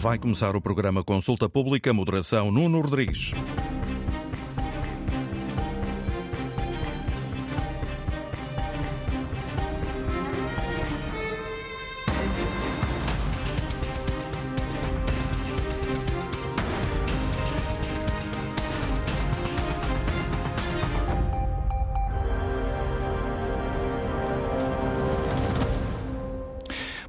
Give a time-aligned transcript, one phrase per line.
[0.00, 3.34] Vai começar o programa Consulta Pública, moderação Nuno Rodrigues.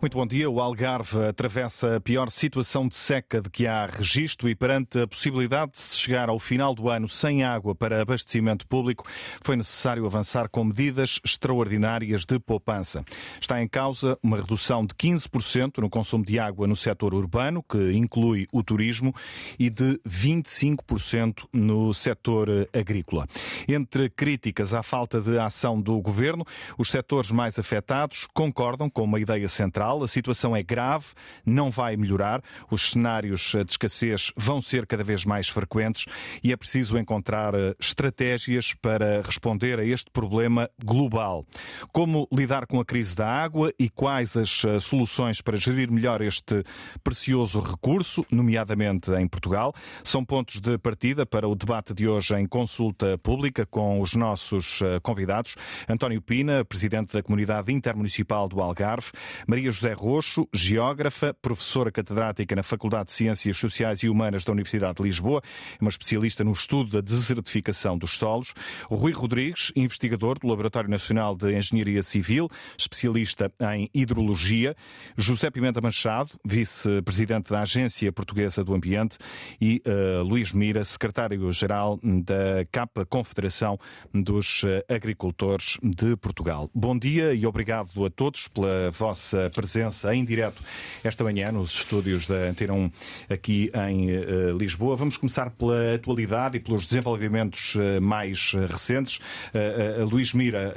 [0.01, 0.49] Muito bom dia.
[0.49, 5.07] O Algarve atravessa a pior situação de seca de que há registro e perante a
[5.07, 9.05] possibilidade de se chegar ao final do ano sem água para abastecimento público,
[9.43, 13.05] foi necessário avançar com medidas extraordinárias de poupança.
[13.39, 17.91] Está em causa uma redução de 15% no consumo de água no setor urbano, que
[17.91, 19.13] inclui o turismo,
[19.59, 23.27] e de 25% no setor agrícola.
[23.67, 26.43] Entre críticas à falta de ação do governo,
[26.75, 31.07] os setores mais afetados concordam com uma ideia central a situação é grave,
[31.45, 36.05] não vai melhorar, os cenários de escassez vão ser cada vez mais frequentes
[36.43, 41.45] e é preciso encontrar eh, estratégias para responder a este problema global.
[41.91, 46.21] Como lidar com a crise da água e quais as eh, soluções para gerir melhor
[46.21, 46.63] este
[47.03, 52.45] precioso recurso, nomeadamente em Portugal, são pontos de partida para o debate de hoje em
[52.45, 55.55] consulta pública com os nossos eh, convidados.
[55.89, 59.11] António Pina, presidente da Comunidade Intermunicipal do Algarve,
[59.47, 64.97] Maria José Roxo, geógrafa, professora catedrática na Faculdade de Ciências Sociais e Humanas da Universidade
[64.97, 65.41] de Lisboa,
[65.79, 68.53] uma especialista no estudo da desertificação dos solos.
[68.83, 74.75] Rui Rodrigues, investigador do Laboratório Nacional de Engenharia Civil, especialista em hidrologia.
[75.17, 79.17] José Pimenta Machado, vice-presidente da Agência Portuguesa do Ambiente.
[79.59, 83.79] E uh, Luís Mira, secretário-geral da CAPA, Confederação
[84.13, 86.69] dos Agricultores de Portugal.
[86.71, 90.61] Bom dia e obrigado a todos pela vossa presença presença em direto
[91.01, 92.91] esta manhã nos estúdios da Antena 1
[93.29, 94.97] aqui em uh, Lisboa.
[94.97, 99.19] Vamos começar pela atualidade e pelos desenvolvimentos uh, mais recentes.
[99.53, 100.73] Uh, Luís Mira,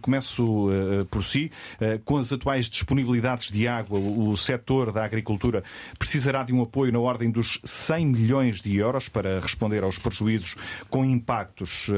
[0.00, 0.68] começo
[1.10, 1.50] por si.
[2.04, 5.62] com as atuais disponibilidades de água, o, o setor da agricultura
[5.98, 10.56] precisará de um apoio na ordem dos 100 milhões de euros para responder aos prejuízos
[10.88, 11.88] com impactos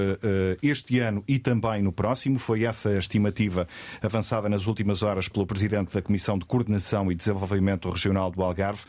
[0.61, 2.39] este ano e também no próximo.
[2.39, 3.67] Foi essa a estimativa
[4.03, 8.83] avançada nas últimas horas pelo Presidente da Comissão de Coordenação e Desenvolvimento Regional do Algarve.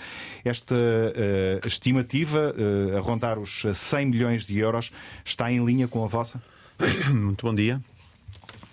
[0.43, 4.91] Esta uh, estimativa, uh, a rondar os 100 milhões de euros,
[5.23, 6.41] está em linha com a vossa?
[7.11, 7.81] Muito bom dia.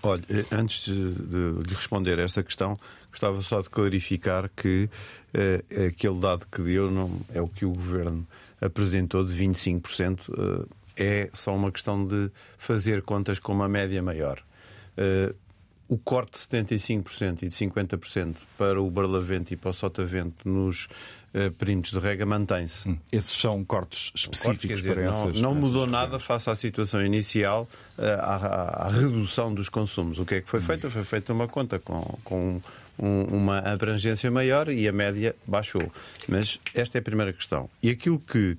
[0.03, 2.79] Olha, eh, antes de, de, de responder a esta questão,
[3.11, 4.89] gostava só de clarificar que
[5.35, 8.27] uh, aquele dado que deu não é o que o Governo
[8.61, 10.29] apresentou de 25%.
[10.31, 14.43] Uh, é só uma questão de fazer contas com uma média maior.
[14.97, 15.35] Uh,
[15.91, 20.85] o corte de 75% e de 50% para o Barlavento e para o Sotavento nos
[21.35, 22.89] uh, perímetros de rega mantém-se.
[22.89, 22.97] Hum.
[23.11, 27.69] Esses são cortes específicos dizer, para essas Não, não mudou nada face à situação inicial,
[27.99, 30.21] uh, à, à, redução dos consumos.
[30.21, 30.63] O que é que foi hum.
[30.63, 30.89] feito?
[30.89, 32.63] Foi feita uma conta com, com
[32.97, 35.91] um, uma abrangência maior e a média baixou.
[36.29, 37.69] Mas esta é a primeira questão.
[37.83, 38.57] E aquilo que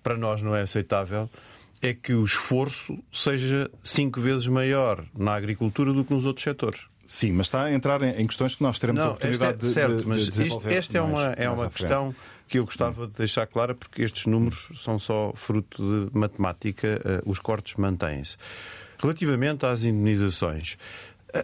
[0.00, 1.28] para nós não é aceitável
[1.80, 6.80] é que o esforço seja cinco vezes maior na agricultura do que nos outros setores.
[7.06, 9.96] Sim, mas está a entrar em questões que nós teremos não, a oportunidade é, certo,
[9.96, 12.14] de, de, mas de isto, esta é uma, é uma questão
[12.46, 17.30] que eu gostava de deixar clara, porque estes números são só fruto de matemática, uh,
[17.30, 18.36] os cortes mantêm-se.
[18.98, 20.76] Relativamente às indemnizações,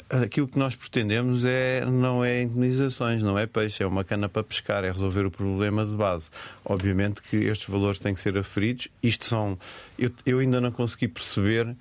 [0.09, 4.43] Aquilo que nós pretendemos é, não é indemnizações, não é peixe, é uma cana para
[4.43, 6.31] pescar, é resolver o problema de base.
[6.65, 8.89] Obviamente que estes valores têm que ser aferidos.
[9.03, 9.59] Isto são.
[9.99, 11.77] Eu, eu ainda não consegui perceber uh,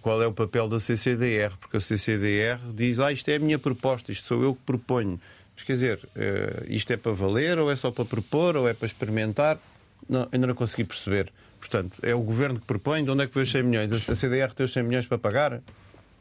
[0.00, 3.58] qual é o papel da CCDR, porque a CCDR diz: ah, isto é a minha
[3.58, 5.20] proposta, isto sou eu que proponho.
[5.54, 8.72] Mas quer dizer, uh, isto é para valer, ou é só para propor, ou é
[8.72, 9.58] para experimentar?
[10.08, 11.30] Não, ainda não consegui perceber.
[11.60, 13.92] Portanto, é o governo que propõe, de onde é que veio os 100 milhões?
[13.92, 15.60] A CCDR tem os 100 milhões para pagar?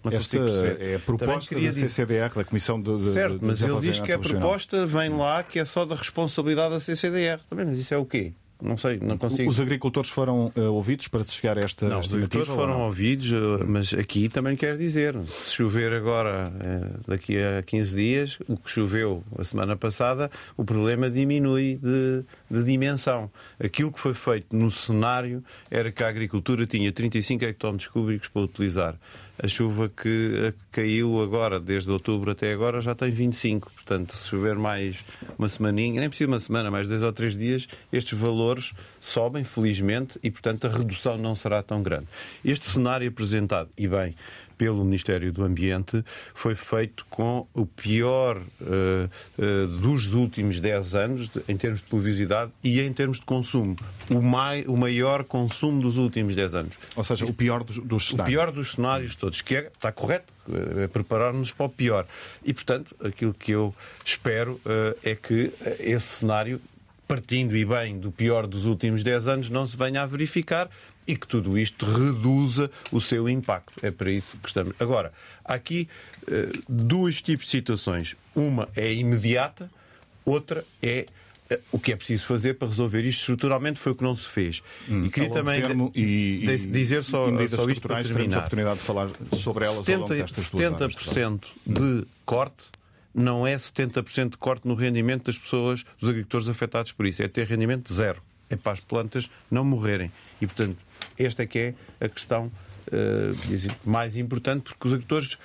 [0.05, 3.99] Não Esta é a proposta da CCDR, da Comissão de, de Certo, mas ele diz
[3.99, 7.39] que a proposta vem lá que é só da responsabilidade da CCDR.
[7.49, 8.33] Também, mas isso é o quê?
[8.61, 9.49] Não sei, não consigo.
[9.49, 13.29] Os agricultores foram uh, ouvidos para se chegar a esta Não, os agricultores foram ouvidos,
[13.31, 18.55] uh, mas aqui também quero dizer, se chover agora, uh, daqui a 15 dias, o
[18.55, 23.29] que choveu a semana passada, o problema diminui de, de dimensão.
[23.59, 28.41] Aquilo que foi feito no cenário era que a agricultura tinha 35 hectómetros cúbicos para
[28.41, 28.95] utilizar
[29.41, 33.71] a chuva que caiu agora, desde outubro até agora, já tem 25.
[33.71, 34.97] Portanto, se chover mais
[35.37, 40.17] uma semaninha, nem precisa uma semana, mais dois ou três dias, estes valores sobem, felizmente,
[40.23, 42.07] e, portanto, a redução não será tão grande.
[42.43, 44.15] Este cenário apresentado, e bem,
[44.57, 46.03] pelo Ministério do Ambiente
[46.33, 51.87] foi feito com o pior uh, uh, dos últimos 10 anos, de, em termos de
[51.87, 53.75] pluviosidade e em termos de consumo.
[54.09, 56.73] O, mai, o maior consumo dos últimos 10 anos.
[56.95, 58.27] Ou seja, o pior dos, dos cenários.
[58.27, 60.33] O pior dos cenários todos, que é, está correto,
[60.77, 62.05] é preparar-nos para o pior.
[62.43, 63.73] E, portanto, aquilo que eu
[64.03, 66.61] espero uh, é que esse cenário
[67.07, 70.69] partindo e bem do pior dos últimos 10 anos, não se venha a verificar
[71.07, 73.73] e que tudo isto reduza o seu impacto.
[73.85, 74.73] É para isso que estamos.
[74.79, 75.11] Agora,
[75.43, 75.87] há aqui
[76.23, 78.15] uh, dois tipos de situações.
[78.33, 79.69] Uma é imediata,
[80.23, 81.05] outra é
[81.51, 84.27] uh, o que é preciso fazer para resolver isto estruturalmente foi o que não se
[84.27, 84.63] fez.
[84.89, 88.37] Hum, e queria também termo, e, e, dizer só, e só isto para terminar.
[88.37, 92.63] a oportunidade de falar sobre elas 70, ao longo destas 70% de corte
[93.15, 97.23] não é 70% de corte no rendimento das pessoas, dos agricultores afetados por isso.
[97.23, 98.21] É ter rendimento zero.
[98.49, 100.11] É para as plantas não morrerem.
[100.41, 100.77] E, portanto,
[101.17, 102.47] esta é que é a questão
[102.87, 105.37] uh, mais importante, porque os agricultores,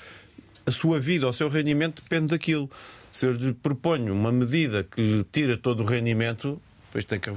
[0.67, 2.71] a sua vida, o seu rendimento depende daquilo.
[3.11, 7.31] Se eu lhe proponho uma medida que lhe tira todo o rendimento, depois tem que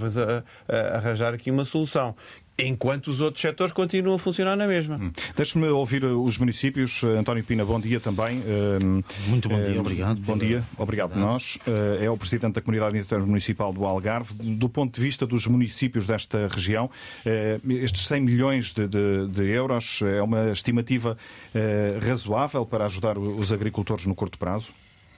[0.95, 2.15] arranjar aqui uma solução
[2.57, 4.97] enquanto os outros setores continuam a funcionar na mesma.
[4.97, 5.11] Hum.
[5.35, 7.01] Deixe-me ouvir os municípios.
[7.03, 8.41] Eh, António Pina, bom dia também.
[9.27, 10.19] Muito bom dia, obrigado.
[10.21, 11.57] Bom dia, obrigado nós.
[12.01, 14.33] É o Presidente da Comunidade Intermunicipal do Algarve.
[14.33, 16.89] Do ponto de vista dos municípios desta região,
[17.67, 21.17] estes 100 milhões de, de, de euros é uma estimativa
[22.05, 24.69] razoável para ajudar os agricultores no curto prazo?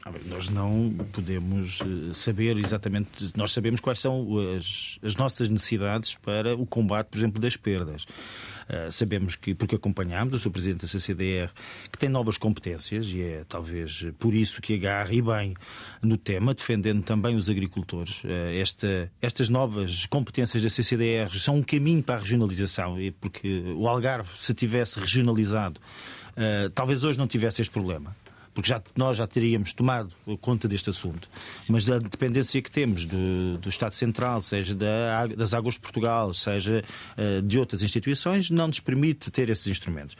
[0.07, 6.13] Ah, nós não podemos eh, saber exatamente, nós sabemos quais são as, as nossas necessidades
[6.13, 8.03] para o combate, por exemplo, das perdas.
[8.03, 10.51] Uh, sabemos que, porque acompanhamos o Sr.
[10.51, 11.51] Presidente da CCDR,
[11.91, 15.55] que tem novas competências e é talvez por isso que agarra e bem
[16.03, 18.23] no tema, defendendo também os agricultores.
[18.23, 18.27] Uh,
[18.61, 24.29] esta, estas novas competências da CCDR são um caminho para a regionalização, porque o Algarve,
[24.37, 25.81] se tivesse regionalizado,
[26.37, 28.15] uh, talvez hoje não tivesse este problema
[28.55, 30.09] porque já, nós já teríamos tomado
[30.39, 31.29] conta deste assunto.
[31.67, 36.33] Mas da dependência que temos do, do Estado Central, seja da, das Águas de Portugal,
[36.33, 36.81] seja
[37.17, 40.15] uh, de outras instituições, não nos permite ter esses instrumentos.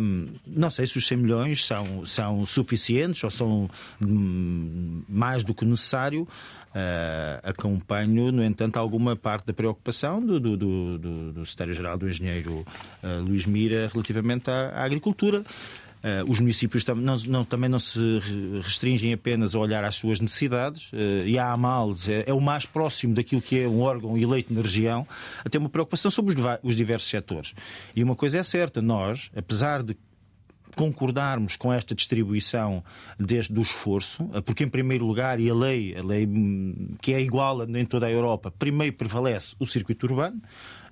[0.00, 3.70] Um, não sei se os 100 milhões são, são suficientes ou são
[4.00, 6.28] hum, mais do que necessário.
[6.74, 10.98] Uh, acompanho, no entanto, alguma parte da preocupação do, do, do,
[11.32, 12.66] do Secretário-Geral do Engenheiro
[13.00, 15.44] uh, Luís Mira relativamente à, à agricultura.
[16.04, 17.98] Uh, os municípios tam não, não, também não se
[18.62, 22.66] restringem apenas a olhar às suas necessidades, uh, e a AMAL é, é, o mais
[22.66, 25.08] próximo daquilo que é um órgão eleito na região,
[25.42, 27.54] a ter uma preocupação sobre os, os diversos setores.
[27.96, 29.96] E uma coisa é certa, nós, apesar de
[30.74, 32.84] concordarmos com esta distribuição
[33.18, 37.14] desde do esforço, eh, porque em primeiro lugar, e a lei, a lei hum, que
[37.14, 40.40] é igual em toda a Europa, primeiro prevalece o circuito urbano,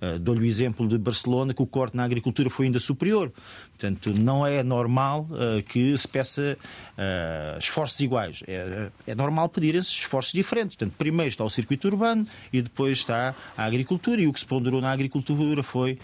[0.02, 3.32] Uh, Dou-lhe o exemplo de Barcelona, que o corte na agricultura foi ainda superior.
[3.70, 6.58] Portanto, não é normal uh, que se peça
[6.99, 8.43] uh, esforços iguais.
[8.49, 10.76] É, é normal pedir esses esforços diferentes.
[10.76, 14.20] Portanto, primeiro está o circuito urbano e depois está a agricultura.
[14.20, 15.99] E o que se ponderou na agricultura foi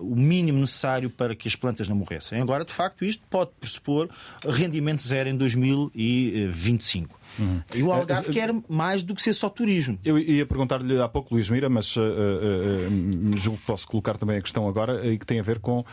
[0.00, 2.40] o mínimo necessário para que as plantas não morressem.
[2.40, 4.08] Agora, de facto, isto pode pressupor
[4.44, 7.17] rendimento zero em 2025.
[7.38, 7.62] Uhum.
[7.74, 9.98] E o Algarve uh, quer mais do que ser só turismo.
[10.04, 14.38] Eu ia perguntar-lhe há pouco, Luís Mira, mas uh, uh, julgo que posso colocar também
[14.38, 15.84] a questão agora e que tem a ver com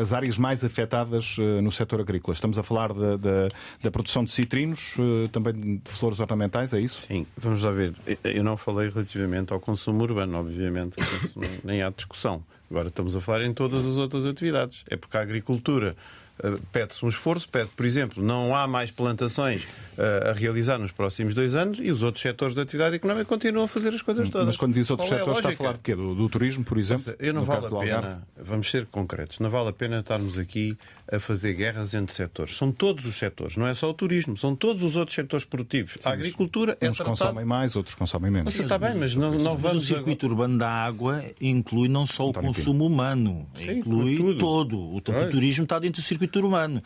[0.00, 2.34] as áreas mais afetadas no setor agrícola.
[2.34, 3.48] Estamos a falar da, da,
[3.82, 4.94] da produção de citrinos,
[5.30, 7.06] também de flores ornamentais, é isso?
[7.06, 7.94] Sim, vamos lá ver.
[8.24, 10.96] Eu não falei relativamente ao consumo urbano, obviamente,
[11.64, 12.42] nem há discussão.
[12.70, 14.84] Agora estamos a falar em todas as outras atividades.
[14.88, 15.94] É porque a agricultura
[16.72, 21.34] pede-se um esforço, pede, por exemplo, não há mais plantações uh, a realizar nos próximos
[21.34, 24.46] dois anos e os outros setores da atividade económica continuam a fazer as coisas todas.
[24.46, 25.94] Mas quando diz outros Qual setores, é está a falar de quê?
[25.94, 27.14] Do, do turismo, por exemplo?
[27.18, 30.76] Eu não vale a pena, vamos ser concretos, não vale a pena estarmos aqui
[31.12, 32.56] a fazer guerras entre setores.
[32.56, 35.94] São todos os setores, não é só o turismo, são todos os outros setores produtivos.
[36.00, 37.18] Sim, a agricultura é Uns tratado...
[37.18, 38.52] consomem mais, outros consomem menos.
[38.52, 39.74] Mas, está bem, mas não, não vamos...
[39.74, 40.42] Mas o circuito agora...
[40.42, 44.38] urbano da água inclui não só o consumo humano, Sim, inclui tudo.
[44.38, 44.78] todo.
[44.78, 46.82] O, o turismo está dentro do circuito urbano.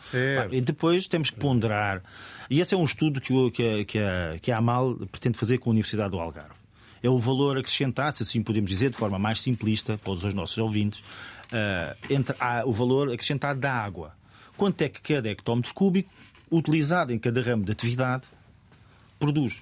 [0.51, 2.03] E depois temos que ponderar.
[2.49, 5.37] E esse é um estudo que, o, que, a, que, a, que a AMAL pretende
[5.37, 6.55] fazer com a Universidade do Algarve.
[7.01, 10.57] É o valor acrescentado, se assim podemos dizer, de forma mais simplista, para os nossos
[10.57, 14.16] ouvintes, uh, entre a, o valor acrescentado da água.
[14.57, 16.11] Quanto é que cada hectómetro cúbico,
[16.51, 18.27] utilizado em cada ramo de atividade,
[19.19, 19.61] produz?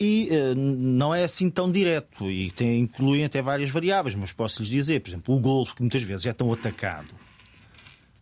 [0.00, 4.62] E uh, não é assim tão direto e tem, inclui até várias variáveis, mas posso
[4.62, 7.14] lhes dizer, por exemplo, o golfo, que muitas vezes é tão atacado,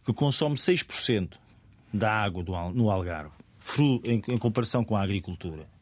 [0.05, 1.35] que consome 6%
[1.93, 3.31] da água do, no Algarve,
[4.05, 5.76] em, em comparação com a agricultura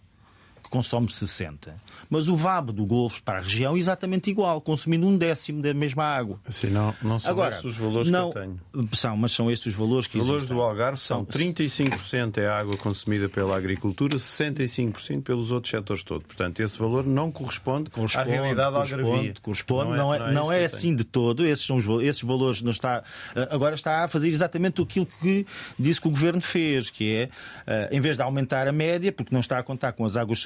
[0.75, 1.77] consome 60.
[2.11, 5.73] Mas o VAB do Golfo para a região é exatamente igual, consumindo um décimo da
[5.73, 6.41] mesma água.
[6.45, 8.89] Assim, não, não são Agora, estes os valores não, que eu tenho.
[8.93, 12.77] São, mas são estes os valores que Os valores do Algarve são 35% é água
[12.77, 16.27] consumida pela agricultura, 65% pelos outros setores todos.
[16.27, 20.53] Portanto, esse valor não corresponde, corresponde à realidade corresponde, corresponde, não é, não é, não
[20.53, 21.47] é, é assim de todo.
[21.47, 23.05] Esses, são os, esses valores não está,
[23.37, 25.47] eh, agora está a fazer exatamente aquilo que
[25.79, 27.29] disse que o Governo fez, que é,
[27.65, 30.41] eh, em vez de aumentar a média, porque não está a contar com as águas,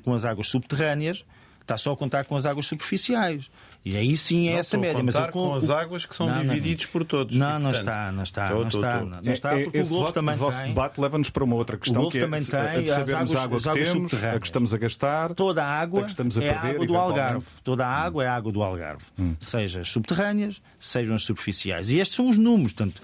[0.00, 1.24] com as águas subterrâneas,
[1.60, 3.50] está só a contar com as águas superficiais.
[3.86, 5.00] E aí sim é não, essa média.
[5.00, 7.36] Mas eu, com, com as águas que são não, divididos não, por todos.
[7.36, 8.50] Não, não está, não está.
[8.50, 10.68] Não está, não está porque Esse o Golfo também o vosso tem.
[10.70, 13.60] debate leva-nos para uma outra questão que é também tem, a de sabermos a água
[13.60, 16.52] que temos, a que estamos a gastar, toda a água a que estamos a é
[16.52, 17.46] perder, água do Algarve.
[17.62, 19.04] Toda a água é água do Algarve.
[19.16, 19.36] Hum.
[19.38, 21.88] Seja as subterrâneas, sejam as superficiais.
[21.88, 22.72] E estes são os números.
[22.72, 23.00] Portanto,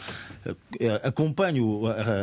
[0.80, 1.64] eh, acompanho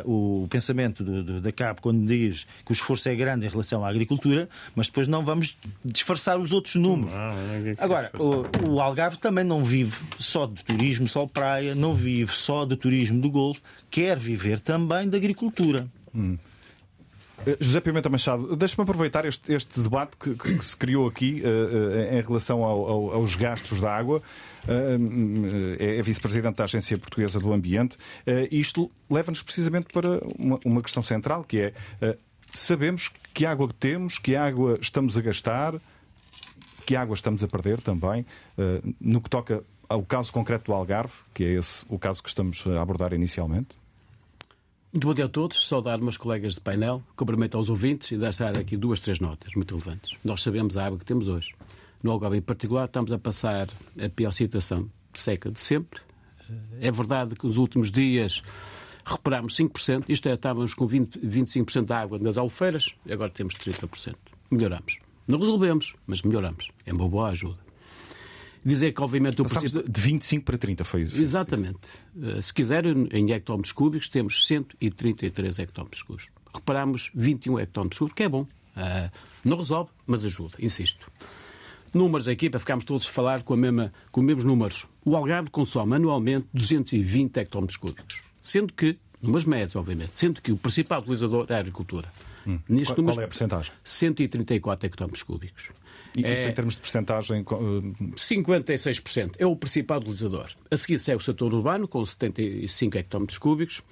[0.05, 3.49] o, o pensamento do, do, da CAP quando diz que o esforço é grande em
[3.49, 7.13] relação à agricultura, mas depois não vamos disfarçar os outros números.
[7.13, 8.11] É Agora,
[8.65, 13.19] o, Algarve também não vive só de turismo, só praia, não vive só de turismo
[13.21, 15.87] do Golfo, quer viver também da agricultura.
[16.13, 16.37] Hum.
[17.45, 21.47] Eh, José Pimenta Machado, deixa-me aproveitar este, este debate que, que, se criou aqui uh,
[21.47, 24.21] uh, em relação ao, ao, aos gastos da água.
[24.65, 27.97] Uh, é vice-presidente da Agência Portuguesa do Ambiente.
[28.51, 31.73] isto leva-nos precisamente para uma, uma, questão central, que é
[32.53, 35.75] sabemos que água temos, que água estamos a gastar,
[36.89, 38.25] que água estamos a perder também,
[38.57, 42.29] eh, no que toca ao caso concreto do Algarve, que é esse o caso que
[42.29, 43.77] estamos a abordar inicialmente?
[44.91, 45.67] Muito bom dia a todos.
[45.67, 49.77] Saudar meus colegas de painel, cumprimento aos ouvintes e deixar aqui duas, três notas muito
[49.77, 50.17] relevantes.
[50.23, 51.53] Nós sabemos a água que temos hoje.
[52.01, 53.69] No Algarve em particular, estamos a passar
[54.03, 56.01] a pior situação de seca de sempre.
[56.49, 58.41] Eh, é verdade que nos últimos dias
[59.05, 64.15] recuperámos 5%, isto é, estávamos com 20, 25% da água nas alfeiras, agora temos 30%.
[64.49, 65.07] Melhoramos.
[65.29, 66.71] Não resolvemos, mas melhoramos.
[66.87, 67.59] É uma boa ajuda.
[68.65, 69.87] Dizer que, obviamente, o princípio...
[69.87, 71.21] de 25 para 30 foi isso.
[71.21, 71.77] Exatamente.
[72.15, 76.31] Uh, se quiser, em hectómetros cúbicos, temos 133 hectómetros cúbicos.
[76.51, 78.41] Reparamos 21 hectómetros cúbicos, que é bom.
[78.41, 79.11] Uh,
[79.45, 81.11] não resolve, mas ajuda, insisto.
[81.93, 84.87] Números aqui, para ficarmos todos a falar com, a mesma, com os mesmos números.
[85.05, 88.21] O Algarve consome anualmente 220 hectómetros cúbicos.
[88.41, 92.11] Sendo que, numas médias, obviamente, sendo que o principal utilizador é a agricultura.
[92.49, 92.59] Hum.
[92.67, 93.71] Neste qual, qual é a porcentagem?
[93.83, 95.71] 134 hectómetros cúbicos.
[96.17, 96.33] E é...
[96.33, 97.43] isso em termos de porcentagem?
[97.43, 100.49] 56% é o principal utilizador.
[100.71, 103.83] A seguir segue o setor urbano, com 75 hectómetros cúbicos.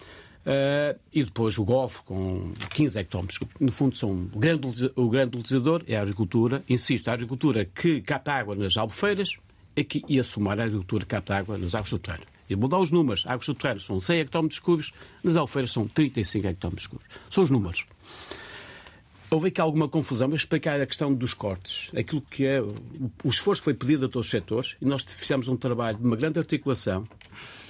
[0.48, 3.40] Uh, e depois o Golfo, com 15 hectómetros.
[3.60, 6.64] No fundo, são o grande, o grande utilizador é a agricultura.
[6.70, 9.38] Insisto, a agricultura que capta água nas albufeiras
[9.78, 12.30] aqui, e a somar a agricultura que capta água nas águas subterrâneas.
[12.50, 13.26] E vou dar os números.
[13.28, 17.14] Águas subterrâneas são 100 hectómetros cúbicos, nas albufeiras são 35 hectómetros cúbicos.
[17.30, 17.86] São os números.
[19.30, 21.90] Houve aqui alguma confusão, mas explicar a questão dos cortes.
[21.96, 25.50] Aquilo que é o esforço que foi pedido a todos os setores, e nós fizemos
[25.50, 27.06] um trabalho de uma grande articulação.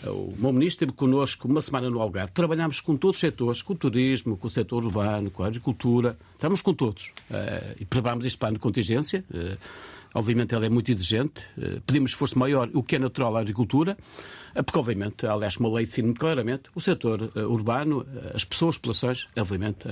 [0.06, 2.32] O meu ministro esteve connosco uma semana no Algarve.
[2.32, 6.16] Trabalhámos com todos os setores, com o turismo, com o setor urbano, com a agricultura.
[6.36, 7.12] Estávamos com todos.
[7.32, 9.26] Eh, e preparámos este plano de contingência.
[10.17, 11.43] Eh, obviamente, ele é muito exigente.
[11.57, 13.97] Eh, pedimos esforço maior, o que é natural à agricultura.
[14.53, 19.88] Porque, obviamente, aliás, uma lei define claramente o setor urbano, as pessoas, as populações, obviamente,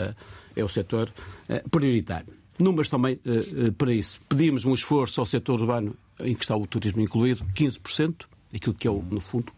[0.56, 1.12] é o setor
[1.50, 2.34] eh, prioritário.
[2.58, 4.20] Números também eh, eh, para isso.
[4.30, 8.88] Pedimos um esforço ao setor urbano, em que está o turismo incluído, 15%, aquilo que
[8.88, 9.52] é, no fundo,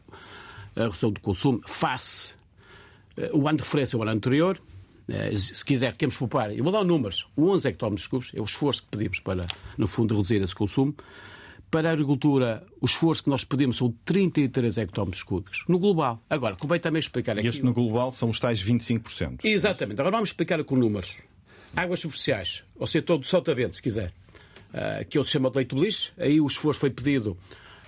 [0.75, 2.35] a redução do consumo, face
[3.33, 4.59] o ano de referência ao ano anterior.
[5.35, 8.89] Se quiser, queremos poupar, eu vou dar números, 11 hectómetros cúbicos, é o esforço que
[8.89, 9.45] pedimos para,
[9.77, 10.93] no fundo, reduzir esse consumo.
[11.69, 15.65] Para a agricultura, o esforço que nós pedimos são 33 hectómetros cúbicos.
[15.67, 16.21] No global.
[16.29, 17.45] Agora, convém também explicar aqui.
[17.45, 19.39] E este no global são os tais 25%.
[19.43, 19.99] Exatamente.
[19.99, 21.17] Agora vamos explicar com números.
[21.75, 24.13] Águas superficiais, ou setor do sotavento, se quiser,
[24.73, 26.11] uh, que é o sistema de de beliche.
[26.17, 27.37] Aí o esforço foi pedido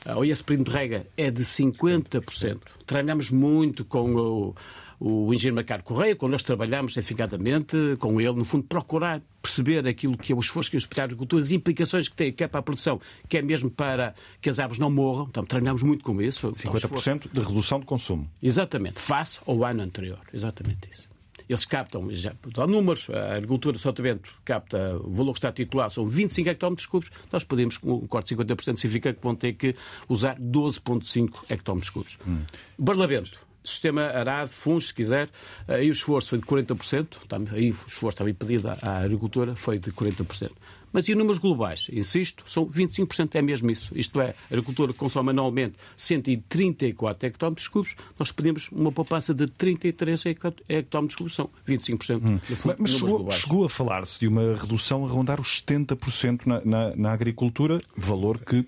[0.06, 2.60] uh, ao ISPRIM de rega é de 50%.
[2.86, 4.56] Trabalhamos muito com o
[5.00, 10.18] o engenheiro Macaro Correia, quando nós trabalhamos eficazmente com ele, no fundo, procurar perceber aquilo
[10.18, 12.60] que é o esforço que o Hospital de Agricultura, as implicações que tem, quer para
[12.60, 15.28] a produção, quer mesmo para que as aves não morram.
[15.30, 16.52] Então, treinamos muito com isso.
[16.52, 18.30] 50% de redução de consumo.
[18.44, 20.20] Exatamente, face ao ano anterior.
[20.34, 21.08] Exatamente isso.
[21.48, 25.92] Eles captam, já dá números, a agricultura de Sotavento capta, o valor que está titulado
[25.92, 29.54] são 25 hectómetros cúbicos, nós podemos, com um corte de 50%, significa que vão ter
[29.54, 29.76] que
[30.08, 32.20] usar 12,5 hectómetros cúbicos.
[32.28, 32.42] Hum.
[32.78, 33.40] Barlavento,
[33.70, 35.30] sistema arado, fundos, se quiser,
[35.68, 37.08] aí o esforço foi de 40%,
[37.52, 40.52] aí o esforço também pedido à agricultura foi de 40%.
[40.92, 41.88] Mas e números globais?
[41.92, 43.92] Insisto, são 25%, é mesmo isso.
[43.96, 50.24] Isto é, a agricultura consome anualmente 134 hectómetros cúbicos, nós pedimos uma poupança de 33
[50.68, 52.22] hectómetros cúbicos, são 25%.
[52.24, 52.40] Hum.
[52.50, 56.96] Mas, mas chegou, chegou, a falar-se de uma redução a rondar os 70% na, na,
[56.96, 58.66] na, agricultura, valor que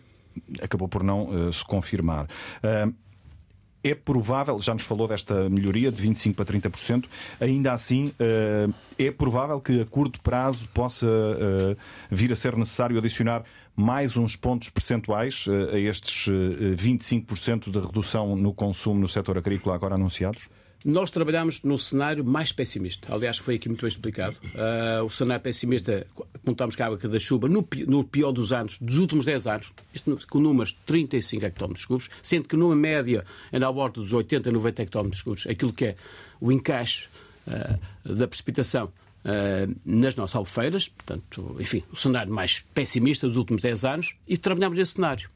[0.61, 2.25] acabou por não uh, se confirmar.
[2.25, 2.93] Uh,
[3.83, 7.05] é provável, já nos falou desta melhoria de 25% para 30%,
[7.39, 11.75] ainda assim eh, é provável que a curto prazo possa eh,
[12.09, 13.43] vir a ser necessário adicionar
[13.75, 19.75] mais uns pontos percentuais eh, a estes 25% de redução no consumo no setor agrícola
[19.75, 20.47] agora anunciados?
[20.83, 23.13] Nós trabalhamos num cenário mais pessimista.
[23.13, 24.35] Aliás, foi aqui muito bem explicado.
[24.45, 26.07] Uh, o cenário pessimista,
[26.43, 29.73] contamos com a água da chuva, no, no, pior dos anos, dos últimos 10 anos,
[29.93, 33.23] isto com números de 35 hectómetros cúbicos, sendo que numa média
[33.53, 35.95] anda à borda dos 80, 90 hectómetros cúbicos, aquilo que é
[36.39, 37.05] o encaixe
[37.47, 38.91] uh, da precipitação
[39.23, 44.35] Uh, nas nossas albufeiras, portanto, enfim, o cenário mais pessimista dos últimos 10 anos, e
[44.35, 45.29] trabalhamos nesse cenário.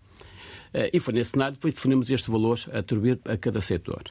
[0.76, 4.04] Uh, e foi nesse cenário que definimos este valor a atribuir a cada setor.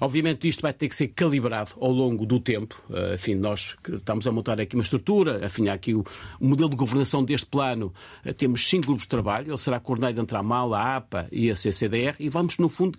[0.00, 2.80] Obviamente isto vai ter que ser calibrado ao longo do tempo.
[2.90, 6.04] Eh, enfim, nós estamos a montar aqui uma estrutura, afinal aqui o,
[6.40, 7.92] modelo de governação deste plano.
[8.24, 11.50] Eh, temos cinco grupos de trabalho, ele será coordenado entre a MAL, a APA e
[11.50, 12.98] a CCDR e vamos, no fundo,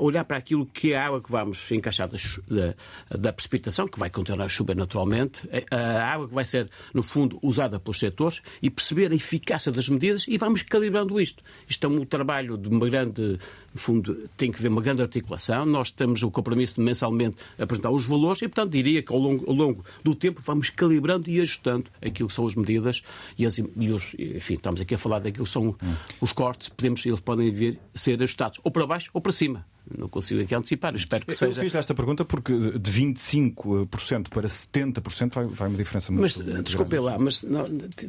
[0.00, 2.16] olhar para aquilo que é a água que vamos encaixar da,
[2.48, 7.02] da, da, precipitação, que vai continuar a chover naturalmente, a água que vai ser, no
[7.02, 11.42] fundo, usada pelos setores e perceber a eficácia das medidas e vamos calibrando isto.
[11.68, 13.38] Isto é um trabalho de uma grande,
[13.72, 15.66] no fundo, tem que haver uma grande articulação.
[15.66, 19.48] Nós temos o compromisso de mensalmente apresentar os valores e, portanto, diria que ao longo,
[19.48, 23.02] ao longo do tempo vamos calibrando e ajustando aquilo que são as medidas
[23.38, 25.76] e, as, e os, enfim, estamos aqui a falar daquilo que são
[26.20, 29.73] os cortes, podemos, eles podem vir ser ajustados ou para baixo ou para cima.
[29.98, 31.58] Não consigo aqui antecipar, espero que eu seja.
[31.58, 36.64] Eu fiz esta pergunta porque de 25% para 70% vai, vai uma diferença muito Mas,
[36.64, 37.64] desculpe lá, mas não,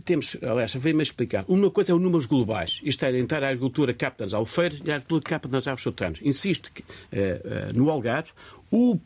[0.06, 1.44] temos, aliás, veio-me explicar.
[1.50, 4.90] Uma coisa é os números globais, isto é, entrar a agricultura capta nas alfeiras e
[4.90, 6.22] a agricultura capta nas águas subterrâneas.
[6.24, 8.30] Insisto que eh, eh, no Algarve,
[8.72, 8.98] o,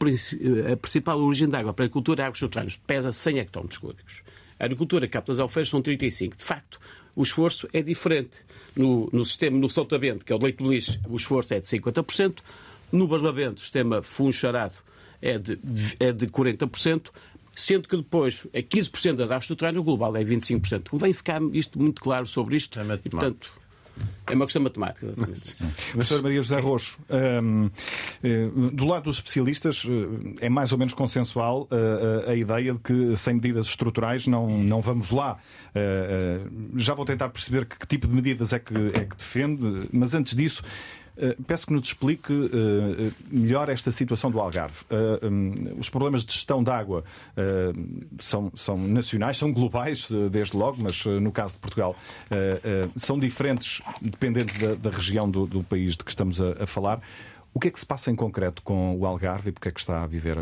[0.71, 4.21] a principal origem da água para a agricultura é águas subterrâneas, pesa 100 hectómetros cúbicos.
[4.59, 6.37] A agricultura capta nas alfeiras são 35.
[6.37, 6.79] De facto,
[7.19, 8.31] o esforço é diferente.
[8.73, 11.65] No, no sistema, no soltamento, que é o leite de lixo, o esforço é de
[11.65, 12.37] 50%.
[12.93, 14.75] No barlamento, o sistema funcharado
[15.21, 15.59] é de,
[15.99, 17.09] é de 40%,
[17.53, 20.87] sendo que depois é 15% das águas do terreno, o global é 25%.
[20.87, 22.79] Convém ficar isto muito claro sobre isto.
[22.79, 23.51] É e, portanto,
[24.27, 25.07] é uma questão matemática.
[25.97, 26.21] Sra.
[26.21, 27.69] Maria José Roxo, um,
[28.23, 32.73] eh, do lado dos especialistas, eh, é mais ou menos consensual a, eh, a ideia
[32.73, 35.37] de que sem medidas estruturais não, não vamos lá.
[36.75, 40.13] Já vou tentar perceber que, que tipo de medidas é que, é que defende, mas
[40.13, 40.61] antes disso,
[41.45, 44.83] peço que nos explique uh, melhor esta situação do Algarve.
[44.89, 47.03] Uh, um, os problemas de gestão de água
[48.19, 51.95] são, são nacionais, são globais, desde logo, mas no caso de Portugal
[52.95, 57.01] são diferentes dependendo da, da região do, do, país de que estamos a, a, falar.
[57.53, 59.79] O que é que se passa em concreto com o Algarve e porque é que
[59.79, 60.37] está a viver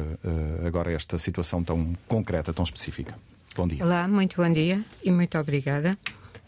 [0.66, 3.16] agora esta situação tão concreta, tão específica?
[3.56, 3.84] Bom dia.
[3.84, 5.98] Olá, muito bom dia e muito obrigada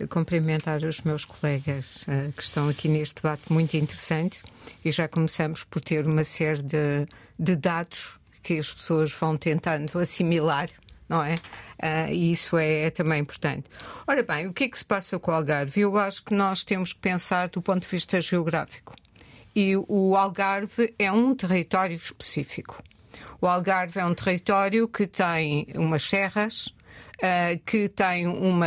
[0.07, 4.43] cumprimentar os meus colegas uh, que estão aqui neste debate muito interessante
[4.83, 7.07] e já começamos por ter uma série de,
[7.37, 10.69] de dados que as pessoas vão tentando assimilar
[11.09, 11.35] não é?
[11.35, 13.67] Uh, e isso é, é, também importante.
[14.05, 15.81] Ora bem, o que é que se passa com o Algarve?
[15.81, 18.93] Eu acho que nós temos que pensar do ponto de vista geográfico.
[19.55, 22.81] E o Algarve é um território específico.
[23.41, 26.69] O Algarve é um território que tem umas serras,
[27.19, 28.65] uh, que tem uma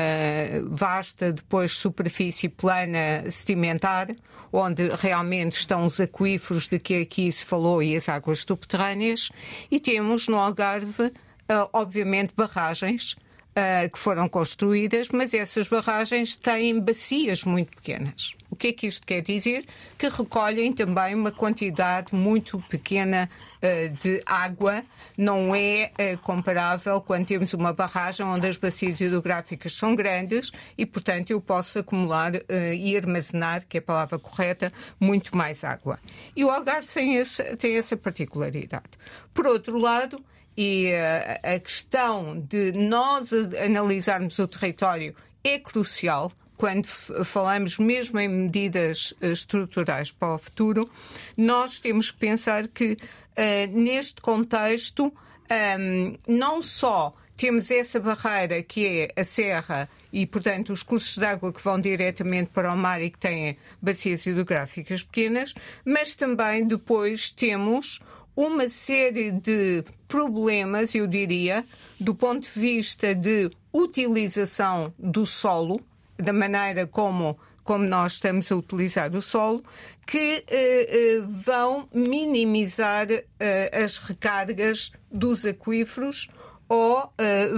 [0.69, 4.09] vasta depois superfície plana sedimentar,
[4.53, 9.31] onde realmente estão os aquíferos de que aqui se falou e as águas subterrâneas,
[9.71, 16.79] e temos no Algarve, uh, obviamente, barragens uh, que foram construídas, mas essas barragens têm
[16.81, 18.35] bacias muito pequenas.
[18.53, 19.65] O que é que isto quer dizer?
[19.97, 24.85] Que recolhem também uma quantidade muito pequena uh, de água,
[25.17, 30.85] não é uh, comparável quando temos uma barragem onde as bacias hidrográficas são grandes e,
[30.85, 32.33] portanto, eu posso acumular
[32.77, 35.99] e armazenar, que é a palavra correta, muito mais água.
[36.37, 38.91] E o Algarve tem, esse, tem essa particularidade.
[39.33, 40.23] Por outro lado,
[40.55, 46.31] e uh, a questão de nós analisarmos o território é crucial
[46.63, 50.89] quando falamos mesmo em medidas eh, estruturais para o futuro,
[51.37, 55.13] nós temos que pensar que, uh, neste contexto,
[55.51, 61.25] ehm, não só temos essa barreira que é a serra e, portanto, os cursos de
[61.25, 65.53] água que vão diretamente para o mar e que têm bacias hidrográficas pequenas,
[65.85, 67.99] mas também depois temos
[68.37, 71.65] uma série de problemas, eu diria,
[71.99, 75.81] do ponto de vista de utilização do solo,
[76.17, 79.63] da maneira como como nós estamos a utilizar o solo,
[80.07, 80.87] que eh,
[81.19, 86.29] eh, vão minimizar eh, as recargas dos aquíferos
[86.69, 87.13] ou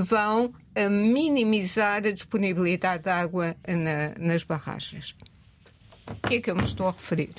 [0.05, 0.53] vão
[0.91, 5.15] minimizar a disponibilidade de água na, nas barragens.
[6.09, 7.35] O que é que eu me estou a referir?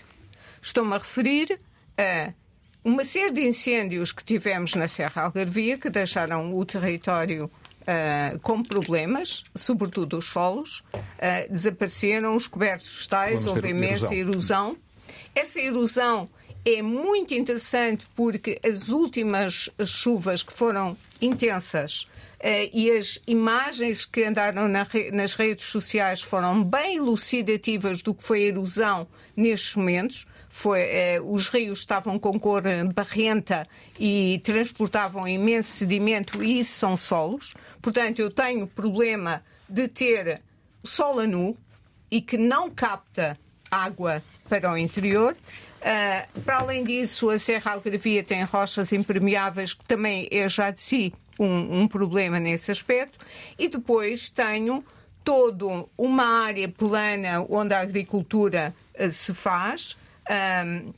[0.61, 1.59] Estou-me a referir
[1.97, 2.33] a
[2.81, 7.51] uma série de incêndios que tivemos na Serra Algarvia que deixaram o território
[7.85, 14.69] uh, com problemas, sobretudo os solos, uh, desapareceram os cobertos vegetais, houve imensa erosão.
[14.69, 14.77] erosão.
[15.33, 16.29] Essa erosão
[16.65, 24.23] é muito interessante porque as últimas chuvas que foram intensas Uh, e as imagens que
[24.23, 29.75] andaram na re nas redes sociais foram bem elucidativas do que foi a erosão nestes
[29.75, 33.67] momentos foi, eh, os rios estavam com cor eh, barrenta
[33.99, 37.53] e transportavam imenso sedimento e isso são solos.
[37.81, 40.41] Portanto, eu tenho problema de ter
[40.81, 41.57] solo nu
[42.09, 43.37] e que não capta
[43.69, 45.35] água para o interior.
[45.81, 50.81] Uh, para além disso, a Serra Algarvia tem rochas impermeáveis, que também é já de
[50.81, 53.19] si um, um problema nesse aspecto.
[53.59, 54.85] E depois tenho
[55.21, 59.97] toda uma área plana onde a agricultura uh, se faz,
[60.29, 60.93] um,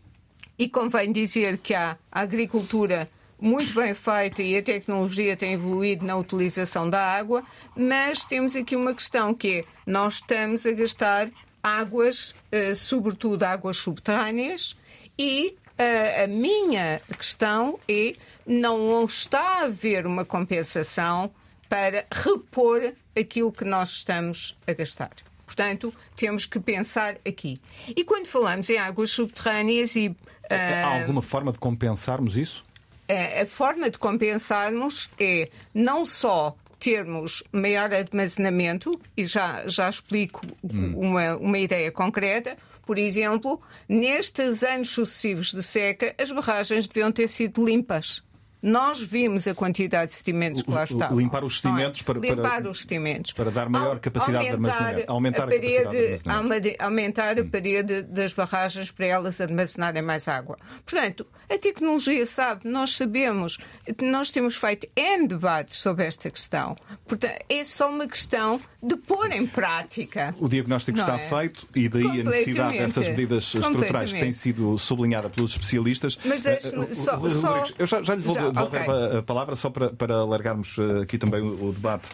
[0.58, 3.10] e convém dizer que há a agricultura
[3.40, 7.44] muito bem feita e a tecnologia tem evoluído na utilização da água,
[7.76, 11.30] mas temos aqui uma questão que é nós estamos a gastar
[11.62, 14.76] águas, uh, sobretudo águas subterrâneas,
[15.18, 21.30] e uh, a minha questão é não está a haver uma compensação
[21.70, 25.27] para repor aquilo que nós estamos a gastar.
[25.48, 27.60] Portanto, temos que pensar aqui.
[27.88, 30.14] E quando falamos em águas subterrâneas e.
[30.52, 32.66] Há alguma forma de compensarmos isso?
[33.10, 40.46] A, a forma de compensarmos é não só termos maior armazenamento, e já, já explico
[40.64, 40.94] hum.
[40.96, 42.58] uma, uma ideia concreta.
[42.86, 48.24] Por exemplo, nestes anos sucessivos de seca, as barragens deviam ter sido limpas.
[48.62, 51.18] Nós vimos a quantidade de sedimentos que lá estavam.
[51.18, 52.04] Limpar os sedimentos é?
[52.04, 53.32] para, Limpar os sedimentos.
[53.32, 55.12] Para dar maior capacidade aumentar de armazenamento.
[55.12, 56.76] Aumentar a, parede, a capacidade de.
[56.80, 57.50] Aumentar a hum.
[57.50, 60.58] parede das barragens para elas armazenarem mais água.
[60.86, 63.58] Portanto, a tecnologia sabe, nós sabemos,
[64.02, 66.76] nós temos feito N debates sobre esta questão.
[67.08, 70.34] Portanto, é só uma questão de pôr em prática.
[70.40, 71.30] O diagnóstico está é?
[71.30, 76.18] feito e daí a necessidade dessas medidas estruturais que tem sido sublinhada pelos especialistas.
[76.24, 77.66] Mas deixe-me uh, só, Rodrigues, só...
[77.78, 79.18] Eu já, já lhe vou já, devolver okay.
[79.18, 82.10] a palavra só para, para alargarmos uh, aqui também o, o debate.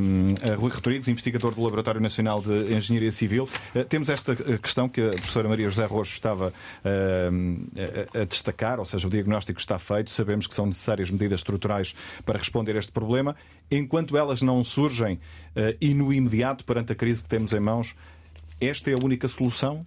[0.00, 3.48] Um, Rui Rodrigues, investigador do Laboratório Nacional de Engenharia Civil.
[3.74, 8.78] Uh, temos esta questão que a professora Maria José Rocha estava uh, a, a destacar,
[8.78, 12.78] ou seja, o diagnóstico está feito, sabemos que são necessárias medidas estruturais para responder a
[12.78, 13.36] este problema.
[13.70, 15.20] Enquanto elas não surgem
[15.80, 17.94] e no imediato, perante a crise que temos em mãos,
[18.60, 19.86] esta é a única solução?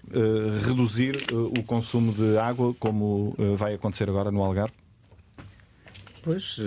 [0.65, 4.73] reduzir o consumo de água, como vai acontecer agora no Algarve?
[6.23, 6.57] Pois,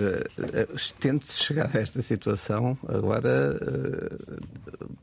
[0.99, 3.59] tente chegar a esta situação, agora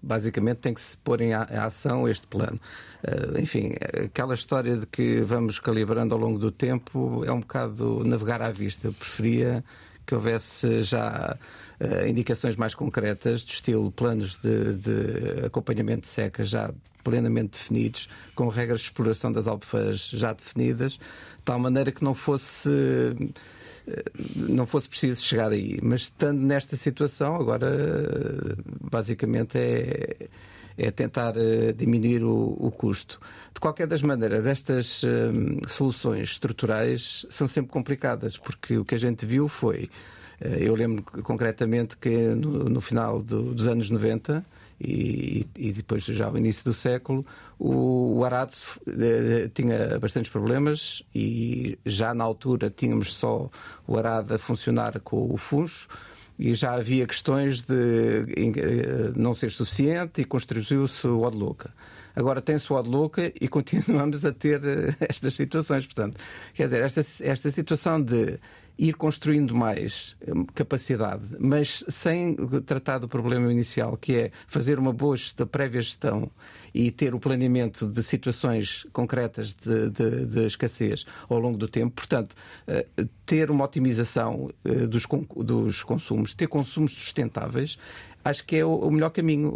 [0.01, 2.61] basicamente tem que se pôr em ação este plano.
[3.37, 3.73] Enfim,
[4.05, 8.53] aquela história de que vamos calibrando ao longo do tempo é um bocado navegar à
[8.53, 8.87] vista.
[8.87, 9.65] Eu preferia
[10.07, 11.37] que houvesse já
[12.09, 18.49] indicações mais concretas, do estilo planos de, de acompanhamento de seca já plenamente definidos, com
[18.49, 21.01] regras de exploração das albufeiras já definidas, de
[21.45, 22.71] tal maneira que não fosse
[24.35, 25.79] não fosse preciso chegar aí.
[25.83, 27.69] Mas estando nesta situação, agora
[28.81, 30.29] basicamente é,
[30.77, 33.21] é tentar eh, diminuir o, o, custo.
[33.53, 35.03] De qualquer das maneiras, estas
[35.69, 39.89] soluções estruturais são sempre complicadas, porque o que a gente viu foi.
[40.41, 44.45] Eh, eu lembro concretamente que no, no final do, dos anos 90
[44.81, 47.25] e, e, depois já ao início do século
[47.59, 48.53] o, o Arad
[48.89, 53.49] eh, tinha bastantes problemas e já na altura tínhamos só
[53.87, 55.89] o Arad a funcionar com o funcho
[56.39, 61.73] e já havia questões de eh, não ser suficiente e construiu-se o Odloca.
[62.17, 65.87] Agora tem-se o Odloca e continuamos a ter eh, estas situações.
[65.87, 66.19] Portanto,
[66.55, 68.39] quer dizer, esta, esta situação de
[68.79, 74.93] ir construindo mais hum, capacidade, mas sem tratar do problema inicial, que é fazer uma
[74.93, 76.31] boa gestão, prévia gestão
[76.75, 81.95] e ter o planeamento de situações concretas de, de, de escassez ao longo do tempo.
[81.95, 82.35] Portanto,
[82.67, 82.85] eh,
[83.25, 85.07] ter uma otimização eh, dos,
[85.37, 87.79] dos consumos, ter consumos sustentáveis
[88.25, 89.55] acho que é o, melhor caminho.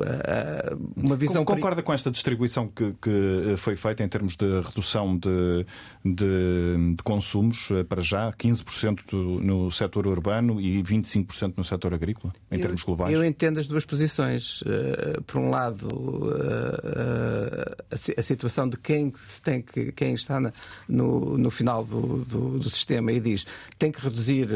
[0.96, 5.64] uma visão Concorda com esta distribuição que, que, foi feita em termos de redução de,
[6.04, 8.30] de, de consumos para já?
[8.32, 13.12] 15% no setor urbano e 25% no setor agrícola, em eu, termos globais?
[13.12, 14.62] Eu entendo as duas posições.
[15.26, 15.88] Por um lado,
[17.90, 20.40] a situação de quem, se tem que, quem está
[20.88, 23.46] no, no final do, do, do sistema e diz
[23.78, 24.48] tem que reduzir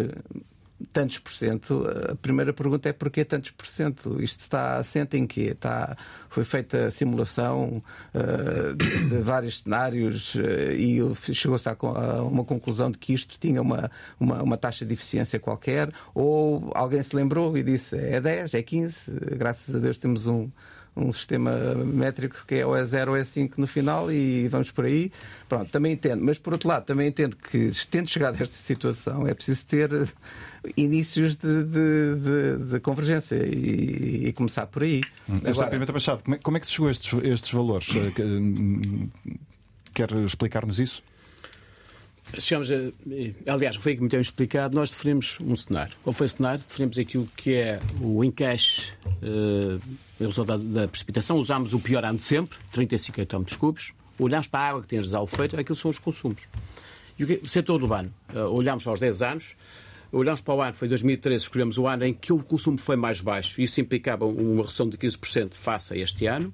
[0.93, 4.23] tantos por cento, a primeira pergunta é porquê tantos por cento?
[4.23, 5.53] Isto está assente em quê?
[5.53, 5.97] Está,
[6.29, 7.83] foi feita simulação
[8.15, 11.01] uh, de, de, vários cenários uh, e
[11.35, 15.39] chegou-se a, a, uma conclusão de que isto tinha uma, uma, uma, taxa de eficiência
[15.39, 15.93] qualquer?
[16.15, 19.11] Ou alguém se lembrou e disse é 10, é 15?
[19.37, 20.49] Graças a Deus temos um,
[20.95, 24.71] um sistema métrico que é ou é 0 ou é 5 no final e vamos
[24.71, 25.11] por aí.
[25.49, 26.23] Pronto, também entendo.
[26.23, 29.91] Mas por outro lado, também entendo que, tendo chegado a esta situação, é preciso ter
[30.77, 35.01] inícios de, de, de, de convergência e, e, começar por aí.
[35.29, 35.41] Hum.
[35.45, 37.89] Agora, Pimenta Machado, como é, como é que se chegou a estes, estes valores?
[37.95, 39.09] Eh, hum,
[39.95, 41.03] quer explicar-nos isso?
[42.39, 45.95] Chegamos a, aliás, foi que me tenham explicado, nós definimos um cenário.
[46.03, 46.61] Qual foi o cenário?
[46.67, 49.81] Definimos aquilo que é o encaixe uh,
[50.19, 51.37] resultado da precipitação.
[51.37, 53.93] Usámos o pior ano de sempre, 35 hectómetros cúbicos.
[54.19, 56.43] Olhámos para a água que tem as alfeiras, aquilo são os consumos.
[57.19, 59.57] E o, setor urbano, uh, olhámos aos 10 anos,
[60.11, 63.21] olhámos para o ano, foi 2013, escolhemos o ano em que o consumo foi mais
[63.21, 63.61] baixo.
[63.61, 66.53] Isso implicava uma redução de 15% face a este ano.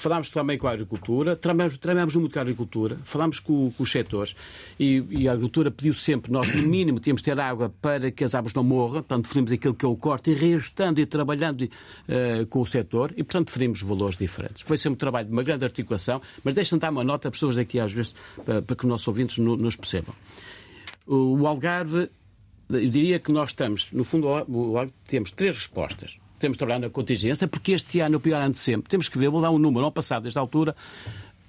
[0.00, 3.92] Falámos também com a agricultura, trabalhamos, trabalhamos muito com a agricultura, falámos com, com os
[3.92, 4.34] setores
[4.78, 8.24] e, e, a agricultura pediu sempre, nós no mínimo temos de ter água para que
[8.24, 11.64] as árvores não morram, portanto definimos aquilo que é o corte e reajustando e trabalhando
[11.64, 14.62] uh, com o setor e portanto definimos valores diferentes.
[14.62, 17.58] Foi sempre um trabalho de uma grande articulação, mas deixem-me dar uma nota a pessoas
[17.58, 20.14] aqui às vezes para, para que os nossos ouvintes no, nos percebam.
[21.06, 22.08] O, o Algarve,
[22.70, 24.28] eu diria que nós estamos, no fundo,
[25.06, 28.58] temos três respostas temos de trabalhar na contingência, porque este ano, o pior ano de
[28.58, 30.74] sempre, temos que ver, vou dar um número, ao passado, desta altura,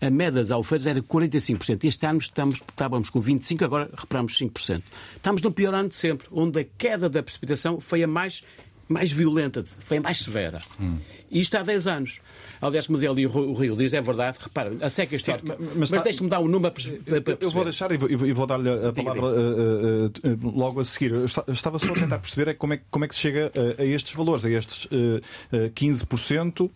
[0.02, 1.84] a média das alfeiras era 45%.
[1.84, 4.82] Este ano estamos, estávamos com 25%, agora reparamos 5%.
[5.16, 8.44] Estamos no pior ano de sempre, onde a queda da precipitação foi a mais
[8.88, 10.62] mais violenta, foi mais severa.
[10.80, 10.98] Hum.
[11.32, 12.20] E isto há 10 anos.
[12.62, 15.56] Aliás, como dizia ali o Rio diz, é verdade, repara, a seca histórica.
[15.56, 16.02] Sim, mas, mas tá...
[16.02, 18.92] deixe-me dar um número para, para Eu vou deixar e vou, e vou dar-lhe a
[18.92, 21.12] palavra uh, uh, logo a seguir.
[21.12, 23.82] Eu estava só a tentar perceber é como, é, como é que se chega a,
[23.82, 26.70] a estes valores, a estes uh, 15%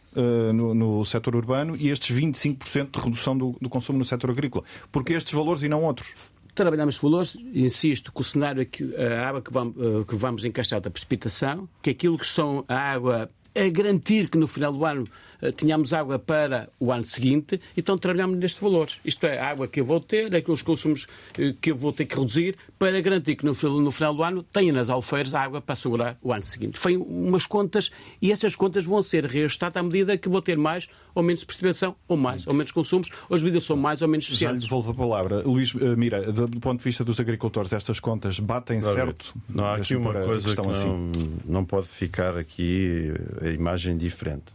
[0.54, 4.64] no, no setor urbano e estes 25% de redução do, do consumo no setor agrícola.
[4.92, 6.14] Porque estes valores e não outros?
[6.56, 10.46] Trabalhamos valores, insisto, que o cenário é que a água que vamos, eh, que vamos
[10.46, 14.86] encaixar da precipitação, que aquilo que são a água a garantir que no final do
[14.86, 15.06] ano
[15.42, 19.00] uh, tenhamos água para o ano seguinte, então trabalhamos nestes valores.
[19.04, 21.04] Isto é, a água que eu vou ter, aqueles consumos
[21.38, 24.44] uh, que eu vou ter que reduzir, para garantir que no, no, final do ano
[24.44, 26.80] tenha nas alfeiras água para assegurar o ano seguinte.
[26.80, 30.88] Foi umas contas e essas contas vão ser reajustadas à medida que vou ter mais
[31.14, 34.26] ou menos precipitação, ou mais ou menos consumos, ou as medidas são mais ou menos
[34.26, 34.64] suficientes.
[34.64, 35.42] Já lhe devolvo a palavra.
[35.42, 39.34] Luís uh, Mira, do, ponto de vista dos agricultores, estas contas batem certo?
[39.50, 41.12] Não, há aqui uma coisa que não, assim.
[41.46, 44.55] não pode ficar aqui a imagem diferente.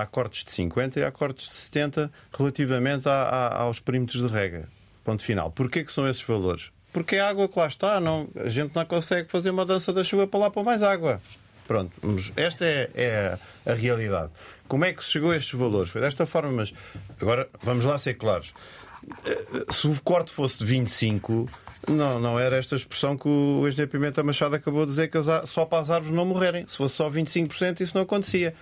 [0.00, 4.28] Há cortes de 50 e há cortes de 70 relativamente a, a, aos perímetros de
[4.28, 4.68] rega.
[5.04, 5.50] Ponto final.
[5.50, 6.70] Porquê que são esses valores?
[6.92, 10.02] Porque a água que lá está, não, a gente não consegue fazer uma dança da
[10.02, 11.20] chuva para lá para mais água.
[11.66, 11.92] Pronto,
[12.36, 14.32] esta é, é a, realidade.
[14.66, 15.90] Como é que se chegou a estes valores?
[15.90, 16.74] Foi desta forma, mas
[17.20, 18.52] agora vamos lá ser claros.
[19.24, 21.48] Eh, se o corte fosse de 25,
[21.88, 25.64] não, não era esta expressão que o engenheiro Pimenta Machado acabou de dizer que só
[25.64, 26.66] para as árvores não morrerem.
[26.66, 28.54] Se fosse só 25%, isso não acontecia.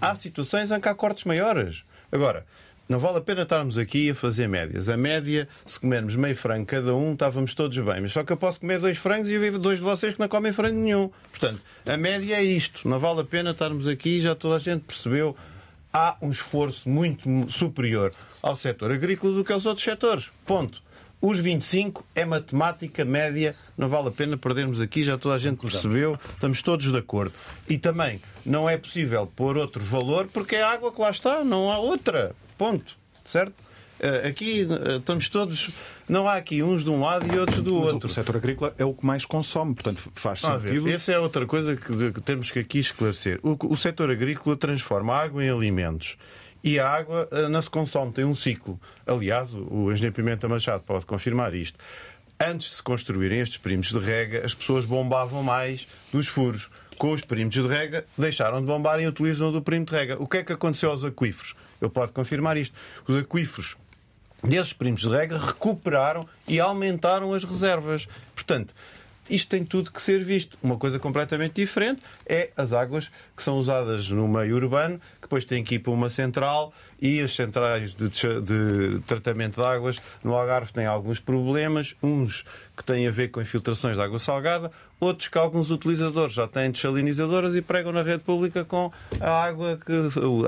[0.00, 1.84] Há situações em que há cortes maiores.
[2.12, 2.44] Agora,
[2.88, 4.88] não vale a pena estarmos aqui a fazer médias.
[4.88, 8.00] A média, se comermos meio frango cada um, estávamos todos bem.
[8.00, 10.20] Mas só que eu posso comer dois frangos e eu vivo dois de vocês que
[10.20, 11.10] não comem frango nenhum.
[11.30, 12.88] Portanto, a média é isto.
[12.88, 15.36] Não vale a pena estarmos aqui, já toda a gente percebeu.
[15.92, 20.30] Há um esforço muito superior ao setor agrícola do que aos outros setores.
[20.44, 20.85] Ponto.
[21.26, 25.58] Os 25 é matemática média, não vale a pena perdermos aqui, já toda a gente
[25.58, 27.32] percebeu, estamos todos de acordo.
[27.68, 31.42] E também não é possível pôr outro valor porque é a água que lá está,
[31.42, 32.30] não há outra.
[32.56, 32.96] Ponto.
[33.24, 33.54] Certo?
[33.98, 35.70] Eh, aqui eh, estamos todos.
[36.08, 38.08] Não há aqui uns de um lado e outros do Mas outro.
[38.08, 40.88] O setor agrícola é o que mais consome, portanto faz sentido.
[40.88, 43.40] Essa é outra coisa que, que temos que aqui esclarecer.
[43.42, 46.16] O, o setor agrícola transforma água em alimentos
[46.66, 48.80] e a água uh, não se consome, tem um ciclo.
[49.06, 51.78] Aliás, o engenheiro Pimenta Machado pode confirmar isto.
[52.40, 56.68] Antes de se construírem estes perímetros de rega, as pessoas bombavam mais dos furos.
[56.98, 60.20] Com os perímetros de rega, deixaram de bombar e utilizam do perímetro de rega.
[60.20, 61.54] O que é que aconteceu aos aquíferos?
[61.80, 62.74] Ele pode confirmar isto.
[63.06, 63.76] Os aquíferos
[64.42, 68.08] desses perímetros de rega recuperaram e aumentaram as reservas.
[68.34, 68.74] Portanto,
[69.28, 70.56] isto tem tudo que ser visto.
[70.62, 75.62] Uma coisa completamente diferente é as águas que são usadas no meio urbano, depois têm
[75.62, 80.72] que ir para uma central e as centrais de, de tratamento de águas no Algarve
[80.72, 82.44] têm alguns problemas, uns
[82.76, 86.70] que têm a ver com infiltrações de água salgada, outros que alguns utilizadores já têm
[86.70, 89.92] desalinizadoras e pregam na rede pública com a água, que,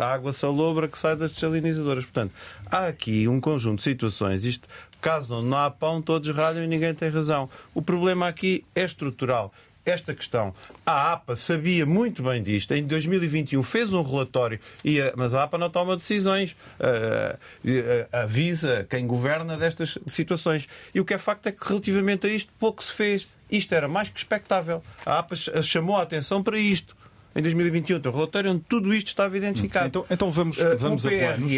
[0.01, 2.05] a água salobra que sai das desalinizadoras.
[2.05, 2.33] Portanto,
[2.71, 4.45] há aqui um conjunto de situações.
[4.45, 4.69] Isto
[5.01, 7.49] caso não há pão, todos ralham e ninguém tem razão.
[7.75, 9.53] O problema aqui é estrutural.
[9.91, 12.73] Esta questão, a APA sabia muito bem disto.
[12.75, 16.53] Em 2021 fez um relatório, e a, mas a APA não toma decisões.
[16.79, 20.69] Uh, uh, avisa quem governa destas situações.
[20.95, 23.27] E o que é facto é que, relativamente a isto, pouco se fez.
[23.51, 24.83] Isto era mais que expectável.
[25.07, 26.97] A APA chamou a atenção para isto
[27.37, 29.87] em 2021 tem um relatório onde tudo isto estava identificado.
[29.87, 31.53] Então, então vamos, vamos o PRR, a planos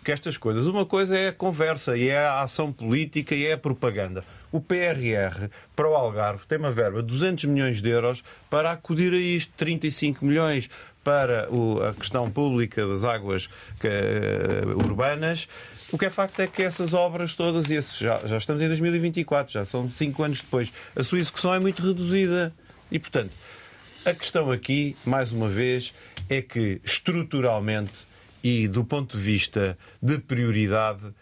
[0.00, 3.52] porque estas coisas, uma coisa é a conversa e é a ação política e é
[3.52, 4.24] a propaganda.
[4.50, 9.12] O PRR para o Algarve tem uma verba de 200 milhões de euros para acudir
[9.12, 10.70] a isto, 35 milhões
[11.04, 11.48] para
[11.88, 15.46] a questão pública das águas uh, urbanas.
[15.92, 19.52] O que é facto é que essas obras todas, e já, já estamos em 2024,
[19.52, 22.54] já são cinco anos depois, a sua execução é muito reduzida.
[22.90, 23.32] E, portanto,
[24.06, 25.92] a questão aqui, mais uma vez,
[26.28, 28.09] é que estruturalmente
[28.42, 31.14] e do ponto de vista de prioridade, uh,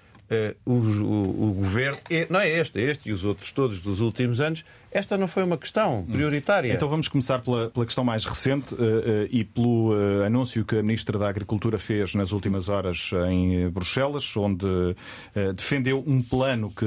[0.64, 1.98] o, o, o, governo,
[2.30, 5.42] não é este, é este e os outros todos dos últimos anos, esta não foi
[5.42, 6.72] uma questão prioritária.
[6.72, 10.76] Então vamos começar pela, pela questão mais recente uh, uh, e pelo uh, anúncio que
[10.76, 14.66] a Ministra da Agricultura fez nas últimas horas em Bruxelas, onde
[15.54, 16.86] defendeu um plano que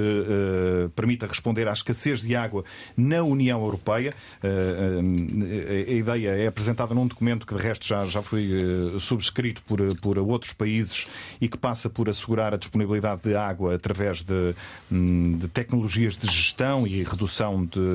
[0.96, 2.64] permita responder à escassez de água
[2.96, 4.12] na União Europeia.
[4.44, 8.50] a ideia é apresentada num documento que, de resto, já, já foi
[9.00, 11.08] subscrito por, por outros países
[11.40, 14.56] e que passa por assegurar a disponibilidade de água através de,
[14.92, 17.91] hum, de tecnologias de gestão e redução de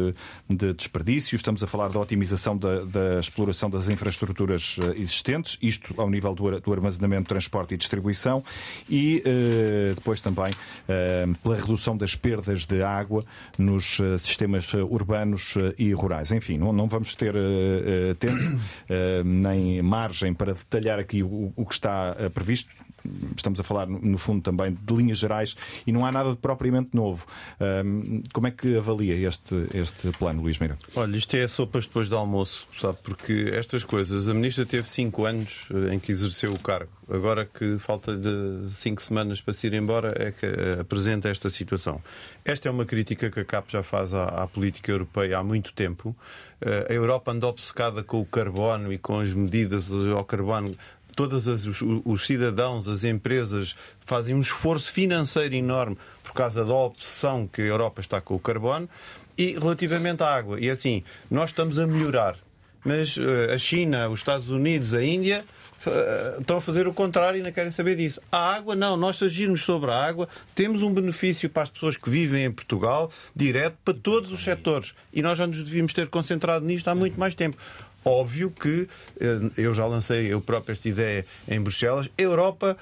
[0.49, 6.01] de, desperdício, estamos a falar da otimização da, da exploração das infraestruturas eh, existentes, isto
[6.01, 8.43] ao nível do, do armazenamento, transporte e distribuição,
[8.89, 13.25] e uh, depois também uh, pela redução das perdas de água
[13.59, 16.33] nos sistemas urbanos e rurais.
[16.33, 17.35] Enfim, não, não vamos ter
[18.19, 18.61] tempo
[19.25, 22.71] nem margem para detalhar aqui o, o que está previsto
[23.37, 26.91] estamos a falar, no fundo, também de linhas gerais e não há nada de propriamente
[26.93, 27.27] novo.
[28.33, 30.77] como é que avalia este, este plano, Luís Meira?
[30.95, 32.99] Olha, isto é sopas depois do almoço, sabe?
[33.03, 36.91] Porque estas coisas, a Ministra teve cinco anos eh, em que exerceu o cargo.
[37.09, 41.49] Agora que falta de cinco semanas para se ir embora, é que eh, apresenta esta
[41.49, 42.03] situação.
[42.45, 45.73] Esta é uma crítica que a CAP já faz à, à política europeia há muito
[45.73, 46.17] tempo.
[46.61, 50.77] Eh, a Europa anda obcecada com o carbono e com as medidas ao carbono
[51.17, 53.75] todos os, os, cidadãos, as empresas
[54.05, 58.39] fazem um esforço financeiro enorme por causa da obsessão que a Europa está com o
[58.39, 58.89] carbono
[59.37, 60.61] e relativamente à água.
[60.61, 62.37] E assim, nós estamos a melhorar,
[62.85, 65.45] mas uh, a China, os Estados Unidos, a Índia
[65.87, 68.21] uh, estão a fazer o contrário e não querem saber disso.
[68.31, 68.97] A água, não.
[68.97, 73.11] Nós agirmos sobre a água, temos um benefício para as pessoas que vivem em Portugal,
[73.35, 74.95] direto para todos os setores.
[75.13, 77.57] E nós já nos devíamos ter concentrado nisto há muito mais tempo.
[78.09, 78.89] Óbvio que,
[79.21, 82.77] eh, eu já lancei eu próprio esta ideia em Bruxelas, a Europa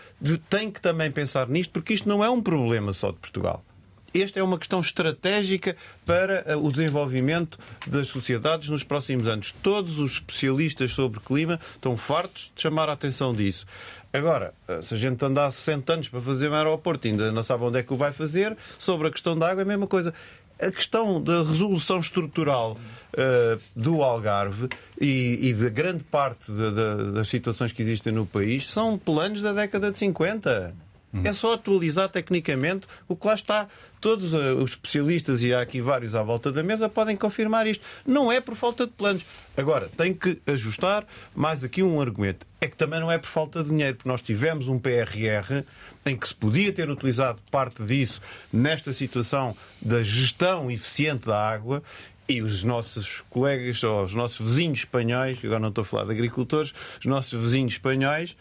[0.50, 3.64] tem que também pensar nisto, porque isto não é um problema só de Portugal.
[4.12, 9.54] Esta é uma questão estratégica para eh, o desenvolvimento das sociedades nos próximos anos.
[9.62, 13.66] Todos os especialistas sobre clima estão fartos de chamar a atenção disso.
[14.12, 17.42] Agora, eh, se a gente andar 60 anos para fazer um aeroporto e ainda não
[17.42, 19.86] sabe onde é que o vai fazer, sobre a questão da água é a mesma
[19.86, 20.12] coisa
[20.60, 22.76] a questão da resolução estrutural
[23.12, 24.68] uh, do Algarve
[25.00, 29.42] e, e de grande parte de, de, das situações que existem no país são planos
[29.42, 30.74] da década de 50.
[31.22, 33.68] É só atualizar tecnicamente o que lá está.
[34.00, 37.84] Todos uh, os especialistas, e há aqui vários à volta da mesa, podem confirmar isto.
[38.04, 39.22] Não é por falta de planos.
[39.56, 42.46] Agora, tem que ajustar mais aqui um argumento.
[42.60, 45.64] É que também não é por falta de dinheiro, porque nós tivemos um PRR
[46.04, 48.20] em que se podia ter utilizado parte disso
[48.52, 51.82] nesta situação da gestão eficiente da água
[52.28, 56.12] e os nossos colegas, ou os nossos vizinhos espanhóis, agora não estou a falar de
[56.12, 58.36] agricultores, os nossos vizinhos espanhóis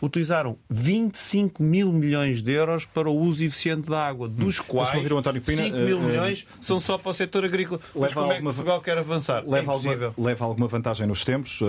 [0.00, 4.64] utilizaram 25 mil milhões de euros para o uso eficiente da água, dos hum.
[4.66, 7.80] quais 5 mil uh, milhões uh, uh, são só para o setor agrícola.
[7.94, 9.44] Mas como alguma, é que Portugal quer avançar?
[9.46, 11.60] Leva, é alguma, leva alguma vantagem nos tempos.
[11.62, 11.68] eu,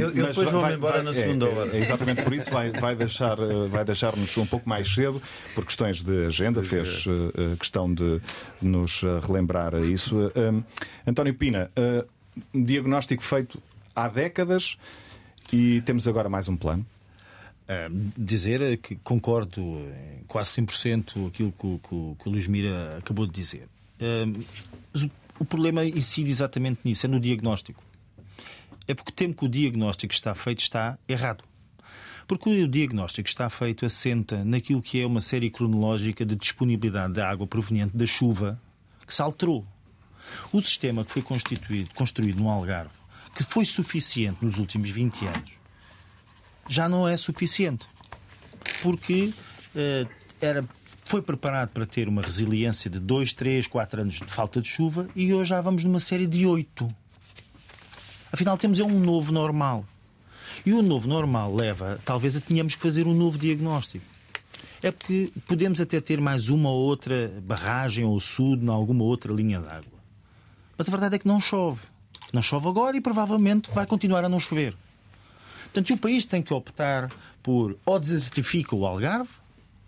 [0.00, 1.76] eu depois vou-me embora vai, na segunda é, hora.
[1.76, 3.36] É, exatamente por isso vai, vai deixar,
[3.68, 5.20] vai deixar-nos um pouco mais cedo,
[5.54, 7.56] por questões de agenda, fez é.
[7.56, 8.20] questão de
[8.60, 10.16] nos relembrar isso.
[11.06, 11.70] António Pina,
[12.54, 13.60] diagnóstico feito
[13.94, 14.76] há décadas
[15.52, 16.86] e temos agora mais um plano
[18.16, 19.62] dizer que concordo
[20.26, 23.68] quase 100% aquilo que, que, que o Luís Mira acabou de dizer.
[25.38, 27.82] o problema incide exatamente nisso, é no diagnóstico.
[28.88, 31.44] É porque temo que o diagnóstico que está feito está errado.
[32.26, 37.14] Porque o diagnóstico que está feito assenta naquilo que é uma série cronológica de disponibilidade
[37.14, 38.60] de água proveniente da chuva
[39.06, 39.66] que se alterou.
[40.52, 42.94] O sistema que foi constituído, construído no Algarve,
[43.34, 45.59] que foi suficiente nos últimos 20 anos,
[46.68, 47.86] já não é suficiente.
[48.82, 49.32] Porque
[49.74, 50.08] uh,
[50.40, 50.64] era
[51.10, 55.08] foi preparado para ter uma resiliência de 2, 3, 4 anos de falta de chuva
[55.16, 56.86] e hoje já vamos numa série de 8.
[58.30, 59.84] Afinal, temos é um novo normal.
[60.64, 64.04] E o novo normal leva, talvez, a tenhamos que fazer um novo diagnóstico.
[64.82, 69.32] É porque podemos até ter mais uma ou outra barragem ou sudo em alguma outra
[69.32, 69.98] linha d'água.
[70.78, 71.80] Mas a verdade é que não chove.
[72.32, 74.76] Não chove agora e provavelmente vai continuar a não chover.
[75.72, 77.10] Portanto, o país tem que optar
[77.42, 79.30] por ou desertifica o Algarve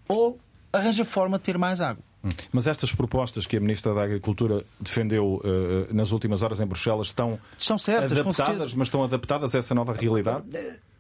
[0.08, 0.38] ou
[0.72, 2.02] arranja forma de ter mais água.
[2.24, 2.30] Hum.
[2.52, 7.08] Mas estas propostas que a Ministra da Agricultura defendeu uh, nas últimas horas em Bruxelas
[7.08, 10.44] estão São certas, adaptadas, mas estão adaptadas a essa nova realidade?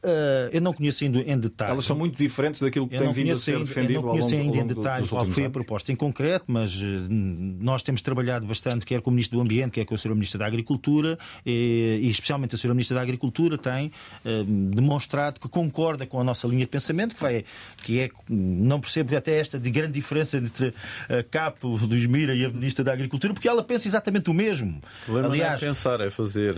[0.04, 1.70] Uh, eu não conheço ainda em detalhe.
[1.70, 4.34] Elas são muito diferentes daquilo que tem vindo a ser ainda, defendido Eu não conheço
[4.34, 8.84] ainda em detalhe qual foi a proposta em concreto, mas uh, nós temos trabalhado bastante,
[8.84, 10.12] quer com o Ministro do Ambiente, quer com a Sra.
[10.12, 12.74] Ministra da Agricultura, e, e especialmente a Sra.
[12.74, 13.92] Ministra da Agricultura tem
[14.24, 14.44] uh,
[14.74, 17.44] demonstrado que concorda com a nossa linha de pensamento, que, vai,
[17.84, 20.74] que é, não percebo até esta de grande diferença entre
[21.08, 24.82] a Capo do Esmira e a Ministra da Agricultura, porque ela pensa exatamente o mesmo.
[25.08, 26.56] Aliás, não é pensar, é fazer.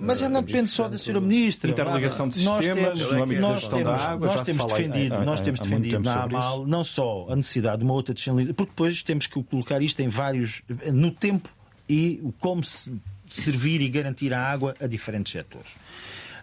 [0.00, 1.20] mas já não depende só da Sra.
[1.20, 1.70] Ministra.
[1.70, 5.60] Interligação de nós temos, no âmbito da gestão da água, nós temos defendido, nós temos
[5.60, 9.42] defendido na AMAL não só a necessidade de uma outra descentralização, porque depois temos que
[9.42, 11.48] colocar isto em vários, no tempo
[11.88, 12.92] e como se
[13.28, 15.72] servir e garantir a água a diferentes setores.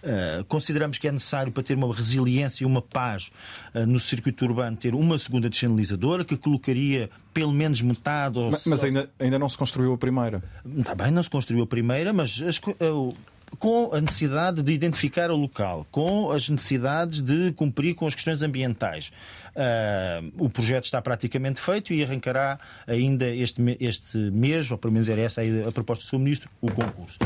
[0.01, 3.31] Uh, consideramos que é necessário para ter uma resiliência e uma paz
[3.75, 8.39] uh, no circuito urbano ter uma segunda descentralizadora que colocaria pelo menos metade.
[8.49, 10.41] Mas, mas ainda, ainda não se construiu a primeira.
[10.77, 13.13] Está bem, não se construiu a primeira, mas as, uh,
[13.57, 18.41] com a necessidade de identificar o local, com as necessidades de cumprir com as questões
[18.41, 19.11] ambientais.
[19.55, 25.09] Uh, o projeto está praticamente feito e arrancará ainda este, este mês, ou pelo menos
[25.09, 26.19] era essa a, proposta do Sr.
[26.19, 27.17] Ministro, o concurso.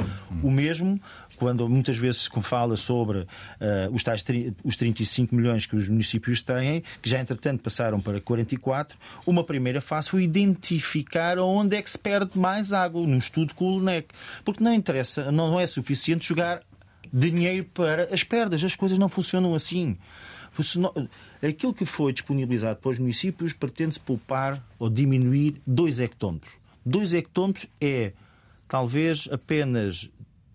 [0.41, 0.99] O mesmo
[1.35, 3.27] quando muitas vezes se fala sobre uh,
[3.91, 4.23] os, tais,
[4.63, 9.81] os 35 milhões que os municípios têm, que já entretanto passaram para 44, uma primeira
[9.81, 14.09] fase foi identificar onde é que se perde mais água, num estudo com o LNEC.
[14.45, 16.61] Porque não interessa, não é suficiente jogar
[17.11, 19.97] dinheiro para as perdas, as coisas não funcionam assim.
[21.41, 26.53] Aquilo que foi disponibilizado para os municípios pretende-se poupar ou diminuir 2 hectómetros.
[26.85, 28.13] 2 hectómetros é
[28.67, 30.09] talvez apenas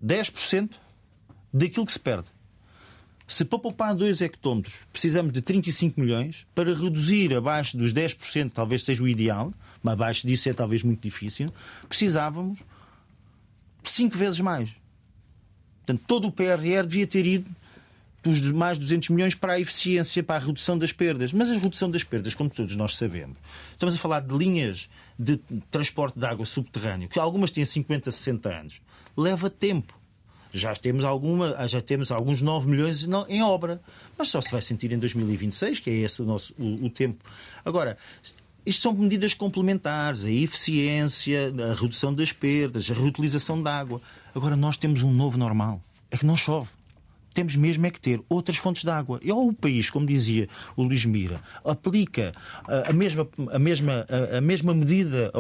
[0.05, 0.71] 10%
[1.53, 2.29] daquilo que se perde.
[3.27, 8.85] Se para poupar 2 hectómetros precisamos de 35 milhões, para reduzir abaixo dos 10%, talvez
[8.85, 11.53] seja o ideal, mas abaixo disso é talvez muito difícil,
[11.89, 12.61] precisávamos
[13.85, 14.71] 5 vezes mais.
[15.79, 17.51] Portanto, todo o PRR devia ter ido
[18.23, 21.33] dos mais 200 milhões para a eficiência, para a redução das perdas.
[21.33, 23.37] Mas a redução das perdas, como todos nós sabemos,
[23.73, 24.89] estamos a falar de linhas
[25.19, 25.39] de
[25.71, 28.81] transporte de água subterrâneo, que algumas têm 50, 60 anos
[29.17, 29.99] leva tempo.
[30.53, 33.83] Já temos, alguma, já temos alguns 9 milhões em obra,
[34.17, 37.23] mas só se vai sentir em 2026, que é esse o, nosso, o, o tempo.
[37.63, 37.99] Agora,
[38.65, 44.01] isto são medidas complementares, a eficiência, a redução das perdas, a reutilização de água.
[44.35, 45.83] Agora nós temos um novo normal.
[46.11, 46.71] É que não chove.
[47.39, 49.21] Temos mesmo é que ter outras fontes de água.
[49.23, 52.35] E ou o país, como dizia o Luís Mira, aplica
[52.67, 55.31] a, mesma, a, mesma, a, a mesma medida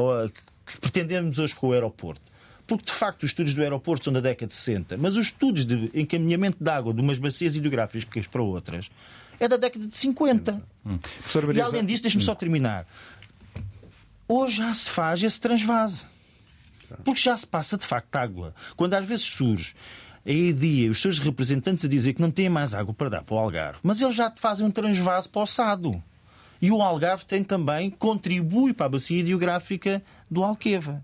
[0.64, 2.22] que pretendemos hoje com o aeroporto
[2.68, 5.64] porque de facto os estudos do aeroporto são da década de 60, mas os estudos
[5.64, 8.90] de encaminhamento de água de umas bacias hidrográficas para outras
[9.40, 10.62] é da década de 50.
[10.86, 10.98] Hum.
[11.52, 12.86] E além disso, deixe-me só terminar.
[14.28, 16.06] Hoje já se faz esse transvase.
[17.04, 18.54] Porque já se passa de facto água.
[18.76, 19.74] Quando às vezes surge
[20.28, 23.34] a EDIA, os seus representantes a dizer que não têm mais água para dar para
[23.34, 26.02] o Algarve, mas eles já fazem um transvase para o Sado.
[26.60, 31.02] E o Algarve tem também, contribui para a bacia hidrográfica do Alqueva.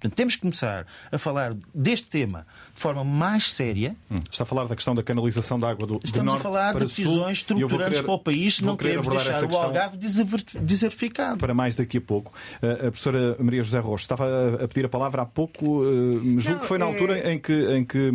[0.00, 3.94] Portanto, temos que começar a falar deste tema de forma mais séria.
[4.10, 4.16] Hum.
[4.30, 6.86] Está a falar da questão da canalização da água do, Estamos do a falar de
[6.86, 11.38] decisões estruturantes querer, para o país se não queremos deixar o Algarve desertificado.
[11.38, 12.32] Para mais daqui a pouco.
[12.62, 14.24] Eh, a professora Maria José Rocha estava
[14.64, 17.52] a pedir a palavra há pouco, eh, julgo que foi na é- altura em que,
[17.52, 18.10] em que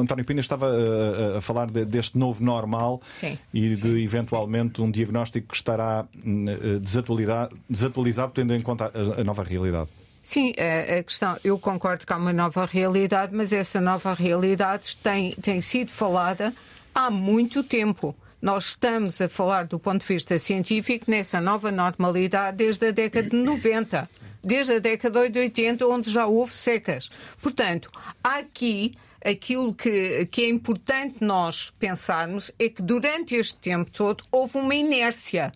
[0.00, 4.76] António Pina estava a, a falar de, deste novo normal sim, e sim, de eventualmente
[4.76, 4.82] sim.
[4.82, 6.06] um diagnóstico que estará
[6.80, 9.88] desatualizado, desatualizado tendo em conta a, a nova realidade.
[10.22, 10.52] Sim,
[10.98, 15.60] a questão, eu concordo que há uma nova realidade, mas essa nova realidade tem, tem
[15.60, 16.54] sido falada
[16.94, 18.14] há muito tempo.
[18.40, 23.28] Nós estamos a falar do ponto de vista científico nessa nova normalidade desde a década
[23.28, 24.08] de 90.
[24.42, 27.10] desde a década de 80, onde já houve secas.
[27.42, 27.90] Portanto,
[28.24, 34.24] há aqui aquilo que, que é importante nós pensarmos é que durante este tempo todo
[34.30, 35.52] houve uma inércia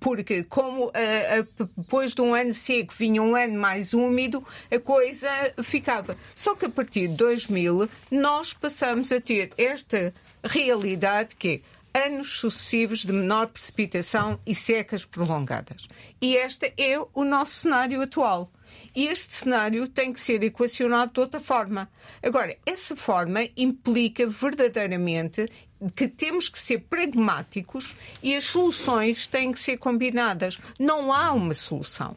[0.00, 4.78] porque como uh, uh, depois de um ano seco vinha um ano mais úmido, a
[4.78, 5.28] coisa
[5.62, 6.16] ficava.
[6.34, 10.12] Só que a partir de 2000 nós passamos a ter esta
[10.44, 11.62] realidade que
[11.94, 15.88] é anos sucessivos de menor precipitação e secas prolongadas.
[16.20, 18.50] E este é o nosso cenário atual.
[18.94, 21.88] E este cenário tem que ser equacionado de outra forma.
[22.22, 25.48] Agora, essa forma implica verdadeiramente
[25.94, 30.58] que temos que ser pragmáticos e as soluções têm que ser combinadas.
[30.78, 32.16] Não há uma solução.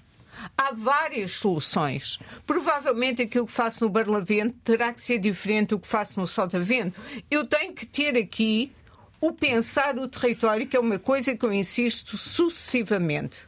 [0.57, 2.19] Há várias soluções.
[2.47, 6.99] Provavelmente aquilo que faço no Barlavento terá que ser diferente do que faço no Sotavento.
[7.29, 8.71] Eu tenho que ter aqui
[9.19, 13.45] o pensar o território, que é uma coisa que eu insisto sucessivamente.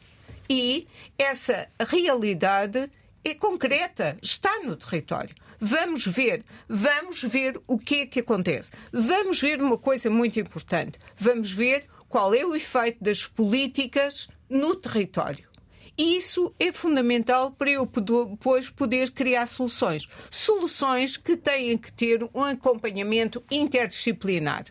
[0.47, 0.87] E
[1.17, 2.91] essa realidade
[3.23, 5.33] é concreta, está no território.
[5.65, 8.69] Vamos ver, vamos ver o que é que acontece.
[8.91, 10.99] Vamos ver uma coisa muito importante.
[11.15, 15.47] Vamos ver qual é o efeito das políticas no território.
[15.97, 20.05] Isso é fundamental para eu depois poder criar soluções.
[20.29, 24.65] Soluções que têm que ter um acompanhamento interdisciplinar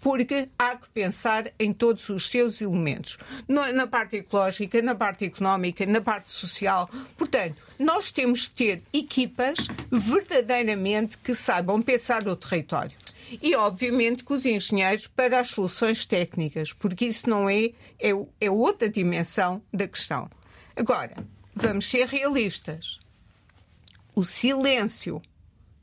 [0.00, 5.84] porque há que pensar em todos os seus elementos, na parte ecológica, na parte económica,
[5.86, 6.88] na parte social.
[7.16, 9.58] Portanto, nós temos que ter equipas
[9.90, 12.96] verdadeiramente que saibam pensar no território.
[13.40, 17.66] E, obviamente, que os engenheiros para as soluções técnicas, porque isso não é,
[17.98, 20.28] é, é outra dimensão da questão.
[20.74, 21.14] Agora,
[21.54, 22.98] vamos ser realistas.
[24.14, 25.22] O silêncio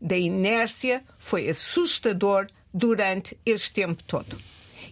[0.02, 2.48] da inércia foi assustador
[2.78, 4.38] durante este tempo todo.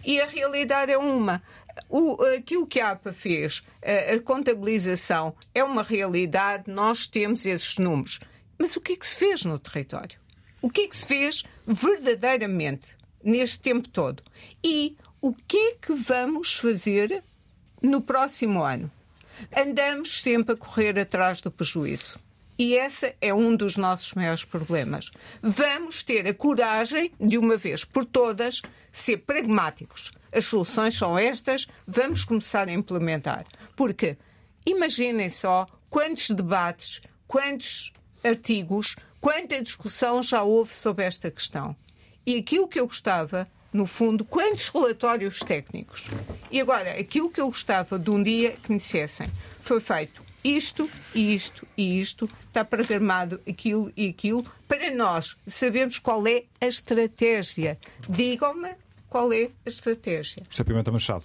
[0.03, 1.41] E a realidade é uma.
[1.89, 7.77] O, aquilo que a APA fez, a, a contabilização, é uma realidade, nós temos esses
[7.77, 8.19] números.
[8.57, 10.17] Mas o que é que se fez no território?
[10.61, 14.23] O que é que se fez verdadeiramente neste tempo todo?
[14.63, 17.23] E o que é que vamos fazer
[17.81, 18.89] no próximo ano?
[19.55, 22.17] Andamos sempre a correr atrás do prejuízo.
[22.57, 25.11] E esse é um dos nossos maiores problemas.
[25.41, 30.11] Vamos ter a coragem, de uma vez por todas, ser pragmáticos.
[30.31, 33.45] As soluções são estas, vamos começar a implementar.
[33.75, 34.17] Porque
[34.65, 37.91] imaginem só quantos debates, quantos
[38.23, 41.75] artigos, quanta discussão já houve sobre esta questão.
[42.25, 46.07] E aquilo que eu gostava, no fundo, quantos relatórios técnicos.
[46.49, 49.27] E agora, aquilo que eu gostava de um dia que me dissessem,
[49.61, 56.25] foi feito isto isto e isto, está programado aquilo e aquilo, para nós sabermos qual
[56.27, 57.77] é a estratégia.
[58.07, 58.75] Digam-me
[59.09, 60.43] qual é a estratégia.
[60.49, 61.23] José Pimenta Machado,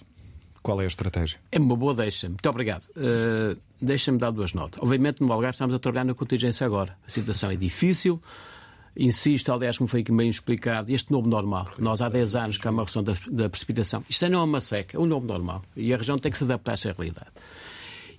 [0.61, 1.39] qual é a estratégia?
[1.51, 2.27] É uma boa deixa.
[2.27, 2.83] Muito obrigado.
[2.95, 4.79] Uh, Deixa-me dar duas notas.
[4.79, 6.95] Obviamente, no Algarve estamos a trabalhar na contingência agora.
[7.05, 8.21] A situação é difícil.
[8.95, 11.71] Insisto, aliás, como foi aqui bem explicado, este novo normal.
[11.79, 14.03] Nós há 10 anos que há uma redução da, da precipitação.
[14.07, 15.63] Isto não é uma seca, é um novo normal.
[15.75, 17.31] E a região tem que se adaptar a essa realidade.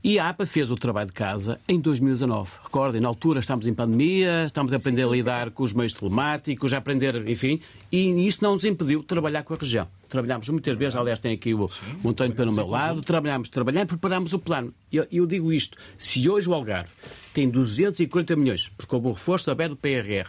[0.04, 2.50] E a APA fez o trabalho de casa em 2019.
[2.64, 6.72] Recordem, na altura estamos em pandemia, estamos a aprender a lidar com os meios telemáticos,
[6.72, 7.60] a aprender, enfim,
[7.92, 9.86] e isso não nos impediu de trabalhar com a região.
[10.08, 11.70] Trabalhámos muitas vezes, aliás, tem aqui o
[12.02, 14.74] Montanho pelo meu lado, trabalhámos, trabalhamos, preparámos o plano.
[14.90, 16.90] E eu, eu, digo isto: se hoje o Algarve
[17.32, 20.28] tem 240 milhões, porque houve um reforço aberto do PRR,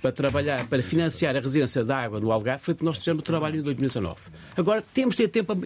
[0.00, 3.24] para trabalhar, para financiar a residência da água no Algarve foi porque nós fizemos o
[3.24, 4.16] trabalho em 2019.
[4.56, 5.56] Agora, temos de ter tempo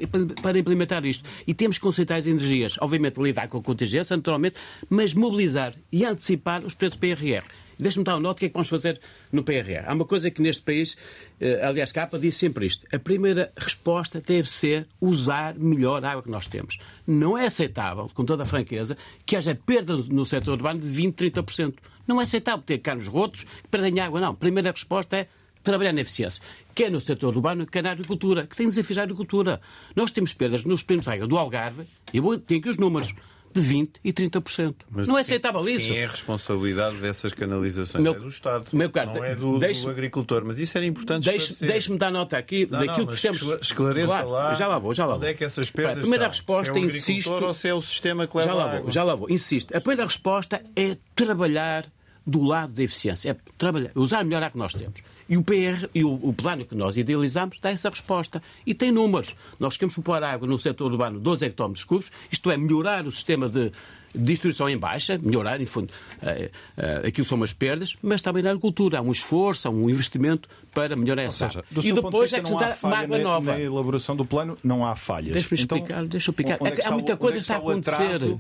[0.43, 2.77] para implementar isto e temos que concentrar as energias.
[2.81, 4.57] Obviamente, lidar com a contingência, naturalmente,
[4.89, 7.45] mas mobilizar e antecipar os preços PRR.
[7.79, 9.01] Deixe-me dar uma nota o que é que vamos fazer
[9.33, 9.85] no PRR.
[9.87, 10.97] Há uma coisa que neste país,
[11.41, 12.87] eh, aliás, Capa diz sempre isto.
[12.93, 16.79] A primeira resposta deve ser usar melhor a água que nós temos.
[17.07, 21.33] Não é aceitável, com toda a franqueza, que haja perda no setor urbano de 20,
[21.33, 21.75] 30%.
[22.07, 24.21] Não é aceitável ter canos rotos que perdem água.
[24.21, 24.31] Não.
[24.31, 25.29] A primeira resposta é
[25.65, 26.43] trabalhar na eficiência,
[26.75, 29.61] quer no setor urbano, quer na agricultura, que tem desafios à agricultura.
[29.97, 33.15] Nós temos perdas nos primos de água do Algarve, e eu tenho aqui os números
[33.55, 34.75] de 20% e 30%.
[34.91, 35.89] Mas não é aceitável isso.
[35.89, 38.03] Quem é a responsabilidade dessas canalizações?
[38.03, 40.45] Meu, é do Estado, meu caro, não é do, do, agricultor.
[40.45, 41.31] Mas isso era importante
[41.61, 43.63] Deixe-me dar nota aqui não, daquilo não, que precisamos...
[43.63, 45.23] Esclareça claro, lá, já lá vou, já lá vou.
[45.23, 47.31] Onde é que essas perdas A primeira resposta, é insisto...
[47.31, 49.75] ou se é o sistema que leva já lá vou, já lá vou, insisto.
[49.75, 51.87] A primeira resposta é trabalhar
[52.27, 55.03] do lado da eficiência, é trabalhar, usar melhor a que nós temos.
[55.29, 58.43] E o PR e o, o, plano que nós idealizamos dá essa resposta.
[58.67, 59.35] E tem números.
[59.59, 63.49] Nós queremos pôr água no setor urbano 12 hectómetros cúbicos, isto é, melhorar o sistema
[63.49, 63.73] de
[64.15, 66.47] distribuição em baixa, melhorar, em fundo, uh,
[66.81, 70.49] uh, aquilo são umas perdas, mas também na agricultura há um esforço, há um investimento
[70.75, 71.65] para melhorar essa seja.
[71.83, 73.53] E depois é acrescentar uma água na, nova.
[73.53, 75.33] Na elaboração do plano não há falhas.
[75.33, 76.59] Deixa-me então, explicar, deixa eu explicar.
[76.67, 78.37] É que há muita está, coisa que está a acontecer.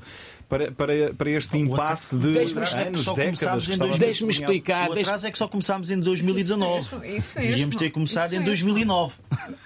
[0.47, 3.99] Para, para, para este impasse de anos, décadas.
[3.99, 4.91] Deixe-me explicar.
[4.91, 7.17] O atraso é que só começámos em 2019.
[7.17, 8.67] Isso Devíamos ter começado Isso em mesmo.
[8.67, 9.15] 2009.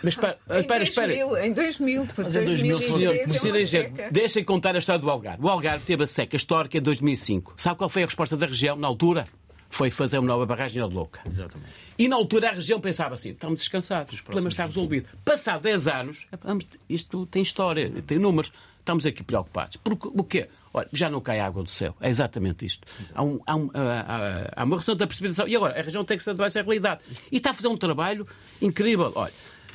[0.02, 1.08] Mas espera, espera, espera.
[1.08, 5.10] 2000, em 2000, porque Mas em 2000 Senhor, 2013 é deixem contar a história do
[5.10, 5.44] Algarve.
[5.44, 7.54] O Algarve teve a seca histórica em 2005.
[7.56, 9.24] Sabe qual foi a resposta da região na altura?
[9.70, 11.20] Foi fazer uma nova barragem ao de Louca.
[11.26, 11.70] Exatamente.
[11.98, 15.08] E na altura a região pensava assim: estamos descansados, o problema está resolvido.
[15.24, 19.76] Passado 10 anos, é, vamos, isto tem história, tem números, estamos aqui preocupados.
[19.76, 20.46] Porque, o quê?
[20.72, 21.94] Olha, já não cai água do céu.
[22.00, 22.86] É exatamente isto.
[23.14, 25.48] Há, um, há, um, há, há- há uma redução da precipitação.
[25.48, 27.00] E agora, a região tem que se adaptar a essa realidade.
[27.32, 28.26] E está a fazer um trabalho
[28.60, 29.10] incrível.
[29.14, 29.32] Olha,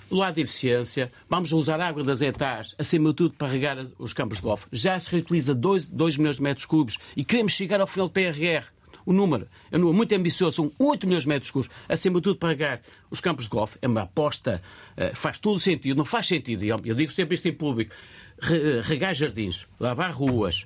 [0.09, 3.77] do lado de eficiência, vamos usar a água das etas, acima de tudo, para regar
[3.97, 4.67] os campos de golfe.
[4.71, 5.87] Já se reutiliza 2,
[6.17, 8.65] milhões de metros cúbicos e queremos chegar ao final do PRR.
[9.05, 12.23] O número é um número muito ambicioso, são 8 milhões de metros cúbicos, acima de
[12.23, 12.81] tudo para regar
[13.11, 13.77] os campos de golfe.
[13.81, 14.61] É uma aposta,
[14.97, 17.93] eh, faz todo sentido, não faz sentido, eu digo sempre isto em público,
[18.39, 20.65] re- regar jardins, lavar ruas,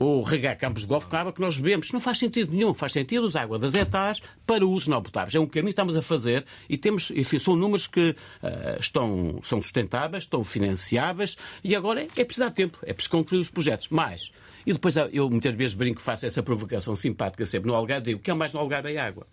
[0.00, 1.90] ou regar campos de golfe com água que nós bebemos.
[1.90, 2.72] Não faz sentido nenhum.
[2.72, 5.34] Faz sentido usar água das etas para usos não potáveis.
[5.34, 9.40] É um caminho que estamos a fazer e temos, enfim, são números que ah, estão,
[9.42, 13.50] são sustentáveis, estão financiáveis e agora é, é preciso dar tempo, é preciso concluir os
[13.50, 13.88] projetos.
[13.88, 14.30] Mais.
[14.66, 18.22] E depois eu muitas vezes brinco, faço essa provocação simpática sempre no Algarve, digo, o
[18.22, 19.26] que é mais no Algarve é água.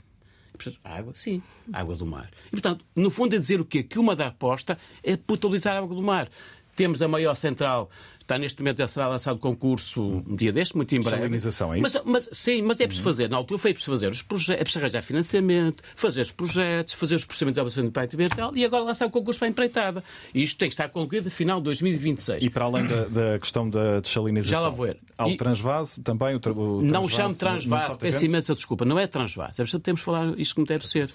[0.83, 2.29] Água, sim, água do mar.
[2.47, 3.83] E, portanto, no fundo é dizer o quê?
[3.83, 6.29] Que uma da aposta é potabilizar a água do mar.
[6.75, 7.89] Temos a maior central,
[8.25, 11.17] está neste momento a ser lançado concurso um dia deste, muito em breve.
[11.17, 12.01] Salinização, é isso?
[12.05, 14.63] Mas, mas- sim, mas é preciso fazer, na altura foi preciso fazer os projetos, é
[14.63, 18.65] preciso arranjar financiamento, fazer os projetos, fazer os procedimentos de avaliação de impacto ambiental e
[18.65, 20.03] agora lançar o concurso para a empreitada.
[20.33, 22.43] E isto tem que estar concluído no final de 2026.
[22.43, 24.97] E para além da, da questão da desalinização, Já lá vou ir.
[25.17, 26.35] há o E- transvase também.
[26.35, 29.61] O, tra- o Não transvase chamo no transvase, peço imensa desculpa, não é transvase.
[29.61, 31.07] É preciso temos que falar isto como deve ser.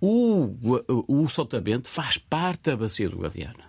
[0.00, 0.54] O,
[1.08, 3.67] o, o soltamento faz parte da bacia do Guadiana.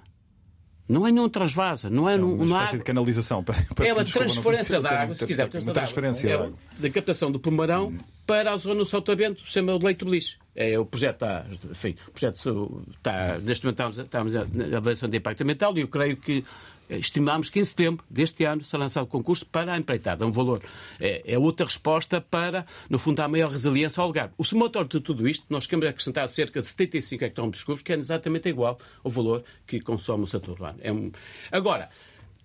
[0.89, 3.43] Não é nenhum transvasa, não é, num- Uma espécie de canalização.
[3.45, 5.47] Peço É uma transferência da água, se quiser.
[5.61, 6.53] Uma transferência é de água.
[6.79, 7.93] da captação do Pomarão
[8.25, 10.37] para a zona do Saltamento, se chama o de Leito Beliche.
[10.55, 15.17] É, o projeto está, enfim, o projeto está, neste momento estamos, estamos na avaliação de
[15.17, 16.43] impacto ambiental e eu creio que
[16.89, 20.23] estimamos que em setembro deste ano será lançado o concurso para a empreitada.
[20.23, 20.61] É um valor,
[20.99, 24.33] é, é outra resposta para, no fundo, dar maior resiliência ao Algarve.
[24.37, 27.95] O somatório de tudo isto, nós queremos acrescentar cerca de 75 hectómetros cúbicos, que é
[27.95, 30.79] exatamente igual ao valor que consome o setor urbano.
[30.81, 31.11] É um...
[31.51, 31.89] Agora,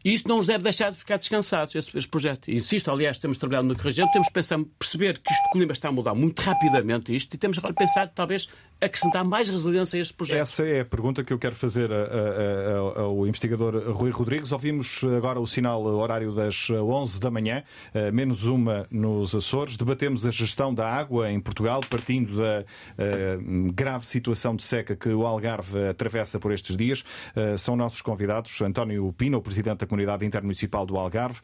[0.04, 2.50] isto não nos deve deixar de ficar descansados, esse, este projeto.
[2.50, 5.92] Insisto, aliás, temos trabalhado na região, temos de pensar, perceber que isto, clima está a
[5.92, 8.46] mudar muito rapidamente isto, e temos agora de pensar, talvez,
[8.80, 10.36] acrescentar mais resiliência a este projeto.
[10.38, 14.52] Essa é a pergunta que eu quero fazer a- a- a- ao investigador Rui Rodrigues.
[14.52, 17.62] Ouvimos agora o sinal horário das 11 da manhã,
[17.94, 19.76] eh, menos uma nos Açores.
[19.76, 22.64] Debatemos a gestão da água em Portugal, partindo da
[22.98, 23.38] eh,
[23.72, 27.04] grave situação de seca que o Algarve atravessa por estes dias.
[27.34, 31.40] Eh, São nossos convidados António Pina, o presidente da Comunidade Intermunicipal do Algarve,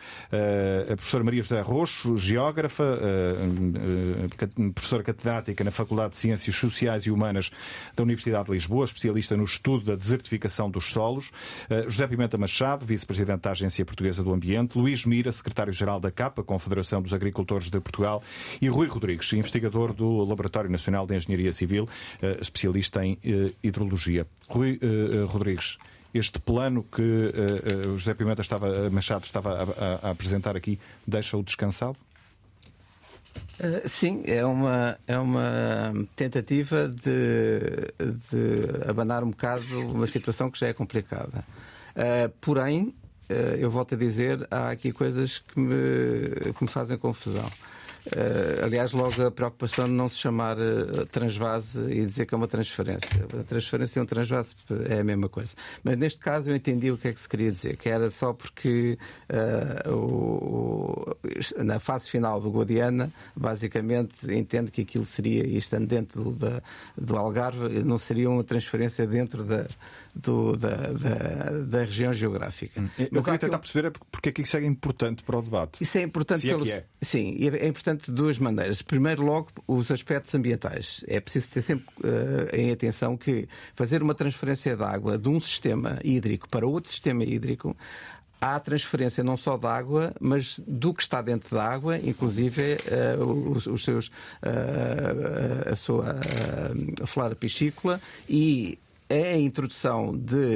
[0.90, 2.98] a professora Maria José Roxo, geógrafa,
[4.74, 9.44] professora catedrática na Faculdade de Ciências Sociais e Humanas da Universidade de Lisboa, especialista no
[9.44, 11.30] estudo da desertificação dos solos,
[11.68, 16.42] eh, José Pimenta Machado, vice-presidente da Agência Portuguesa do Ambiente, Luís Mira, secretário-geral da CAPA,
[16.42, 18.22] Confederação dos Agricultores de Portugal,
[18.60, 21.88] e Rui Rodrigues, investigador do Laboratório Nacional de Engenharia Civil,
[22.22, 24.26] eh, especialista em eh, hidrologia.
[24.48, 24.80] Rui
[25.28, 25.78] Rodrigues,
[26.12, 30.78] este plano que eh, o José Pimenta estava, Machado estava a, a- a apresentar aqui
[31.06, 31.96] deixa-o descansado?
[33.60, 37.60] Uh, Sim, é uma, é uma tentativa de,
[38.30, 41.44] de abanar um bocado uma situação que já é complicada.
[41.94, 42.94] Uh, porém,
[43.28, 47.50] uh, eu volto a dizer, há aqui coisas que me, que me fazem confusão.
[48.06, 52.36] Uh, aliás, logo a preocupação de não se chamar uh, transvase e dizer que é
[52.36, 53.08] uma transferência.
[53.38, 54.54] A transferência e um transvase
[54.88, 55.54] é a mesma coisa.
[55.84, 58.32] Mas neste caso eu entendi o que é que se queria dizer, que era só
[58.32, 58.98] porque
[59.28, 61.16] uh, o-
[61.58, 66.30] o- na fase final do Guadiana, basicamente entende que aquilo seria, e estando dentro do,
[66.32, 66.62] da-
[66.96, 69.66] do Algarve, não seria uma transferência dentro da,
[70.14, 72.80] do- da, da, da região geográfica.
[72.98, 75.42] Eu Mas queria tentar um- perceber é porque é que isso é importante para o
[75.42, 75.82] debate.
[75.82, 76.64] isso é importante Se é pelo...
[76.64, 76.84] que é.
[77.02, 78.82] Sim, é importante de duas maneiras.
[78.82, 81.04] Primeiro, logo, os aspectos ambientais.
[81.06, 85.40] É preciso ter sempre eh, em atenção que fazer uma transferência de água de um
[85.40, 87.76] sistema hídrico para outro sistema hídrico
[88.40, 93.16] há transferência não só da água, mas do que está dentro da água, inclusive eh,
[93.18, 94.10] os, os seus
[94.42, 96.16] eh, a sua
[97.06, 98.78] flora piscícola e
[99.10, 100.46] a introdução de uh, uh,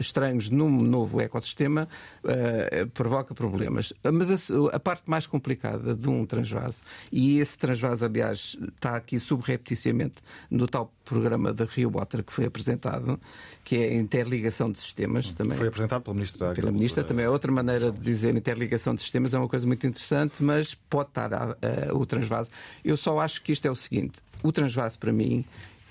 [0.00, 1.86] estranhos num novo ecossistema
[2.24, 3.92] uh, provoca problemas.
[4.02, 9.20] Mas a, a, parte mais complicada de um transvase, e esse transvase, aliás, está aqui
[9.20, 10.14] subrepeticiamente
[10.50, 13.20] no tal programa da Rio Water que foi apresentado,
[13.62, 15.34] que é a interligação de sistemas.
[15.34, 15.58] Também.
[15.58, 19.02] Foi apresentado pelo Ministro da Pela Ministra, também é outra maneira de dizer interligação de
[19.02, 21.58] sistemas, é uma coisa muito interessante, mas pode estar
[21.92, 22.48] o transvase.
[22.82, 25.44] Eu só acho que isto é o seguinte: o transvase, para mim,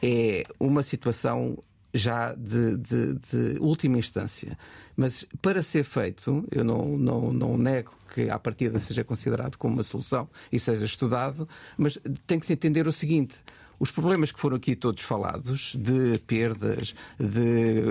[0.04, 1.58] é uma situação
[1.94, 4.58] já de, de, de, última instância.
[4.98, 9.76] Mas para ser feito, eu não, não, não nego que à partida seja considerado como
[9.76, 11.48] uma solução e seja estudado,
[11.78, 11.98] mas
[12.28, 13.36] tem que se entender o seguinte.
[13.80, 17.82] Os problemas que foram aqui todos falados, de perdas, de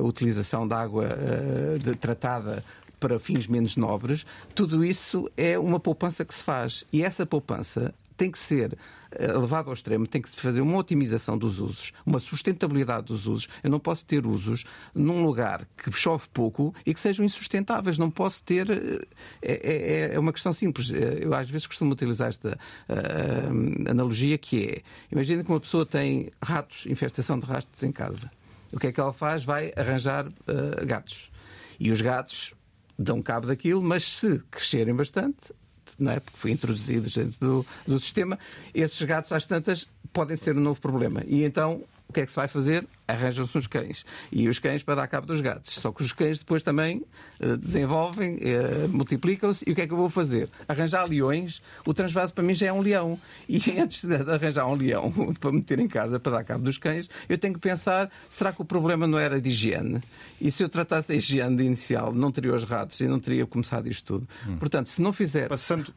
[0.00, 2.64] uh, utilização de água uh, de, tratada
[2.98, 6.84] para fins menos nobres, tudo isso é uma poupança que se faz.
[6.92, 8.76] E essa poupança tem que ser
[9.18, 13.48] levado ao extremo, tem que se fazer uma otimização dos usos, uma sustentabilidade dos usos.
[13.62, 17.98] Eu não posso ter usos num lugar que chove pouco e que sejam insustentáveis.
[17.98, 18.70] Não posso ter.
[18.70, 19.06] Eh,
[19.42, 20.90] é, é, é uma questão simples.
[20.90, 22.58] Eh, eu às vezes costumo utilizar esta
[22.88, 28.30] uh, analogia que é: imagina que uma pessoa tem ratos, infestação de ratos em casa.
[28.72, 29.44] O que é que ela faz?
[29.44, 31.30] Vai arranjar uh, gatos.
[31.78, 32.54] E os gatos
[32.98, 35.52] dão cabo daquilo, mas se crescerem bastante,
[35.98, 36.20] não é?
[36.20, 38.38] Porque foi introduzido dentro do, do sistema,
[38.74, 41.22] esses gatos às tantas podem ser um novo problema.
[41.26, 42.86] E então o que é que se vai fazer?
[43.08, 44.04] Arranjam-se os cães.
[44.30, 45.74] E os cães para dar cabo dos gatos.
[45.74, 47.02] Só que os cães depois também
[47.40, 49.64] uh, desenvolvem, uh, multiplicam-se.
[49.66, 50.48] E o que é que eu vou fazer?
[50.68, 51.62] Arranjar leões.
[51.84, 53.18] O transvase para mim já é um leão.
[53.48, 57.08] E antes de arranjar um leão para meter em casa para dar cabo dos cães,
[57.28, 60.00] eu tenho que pensar: será que o problema não era de higiene?
[60.40, 63.88] E se eu tratasse a higiene inicial, não teria os ratos e não teria começado
[63.88, 64.28] isto tudo.
[64.46, 64.56] Hum.
[64.56, 65.48] Portanto, se não fizer.
[65.48, 65.92] Passando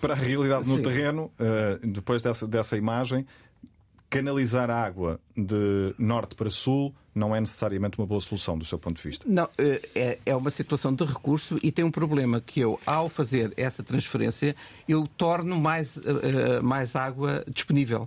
[0.00, 0.82] para a realidade no Sim.
[0.82, 3.26] terreno, uh, depois dessa, dessa imagem,
[4.12, 8.78] canalizar a água de norte para sul não é necessariamente uma boa solução do seu
[8.78, 9.24] ponto de vista.
[9.26, 13.08] Não, eh, é, é uma situação de recurso e tem um problema que eu, ao
[13.08, 14.54] fazer essa transferência,
[14.86, 18.06] eu torno mais, eh, mais água disponível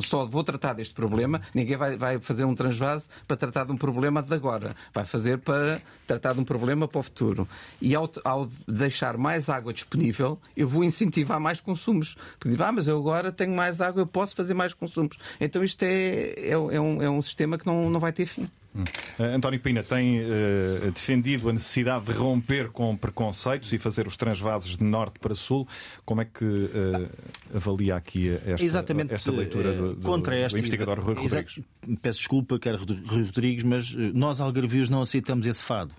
[0.00, 3.76] só vou tratar deste problema, ninguém vai, vai fazer um transvase para tratar de um
[3.76, 4.74] problema de agora.
[4.92, 7.48] Vai fazer para tratar de um problema para o futuro.
[7.80, 12.16] E ao, ao deixar mais água disponível, eu vou incentivar mais consumos.
[12.38, 15.18] Porque digo, ah, mas eu agora tenho mais água, eu posso fazer mais consumos.
[15.40, 18.48] Então isto é, é, é um, é um sistema que não, não vai ter fim.
[18.74, 24.16] Uh, António Pina tem uh, defendido a necessidade de romper com preconceitos e fazer os
[24.16, 25.66] transvases de norte para sul.
[26.04, 27.08] Como é que uh,
[27.54, 31.60] avalia aqui esta, Exatamente, esta leitura do, do, contra esta, do investigador Rui Rodrigues?
[32.02, 35.94] Peço desculpa, quero Rui Rodrigues, mas nós algarvios não aceitamos esse fado.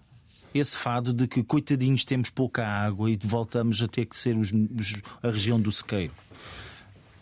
[0.54, 4.52] Esse fado de que, coitadinhos, temos pouca água e voltamos a ter que ser os,
[4.52, 6.14] os, a região do sequeiro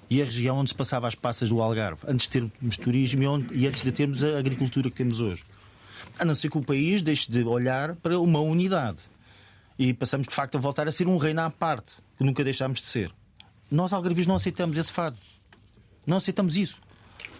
[0.09, 3.27] e a região onde se passava as passas do Algarve, antes de termos turismo e,
[3.27, 5.43] onde, e antes de termos a agricultura que temos hoje.
[6.17, 8.99] A não ser que o país deixe de olhar para uma unidade.
[9.77, 12.81] E passamos, de facto, a voltar a ser um reino à parte, que nunca deixámos
[12.81, 13.11] de ser.
[13.69, 15.17] Nós, algarvios, não aceitamos esse fado.
[16.05, 16.79] Não aceitamos isso.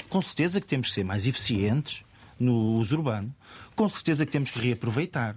[0.09, 2.03] Com certeza que temos que ser mais eficientes
[2.39, 3.34] no uso urbano.
[3.76, 5.36] Com certeza que temos que reaproveitar.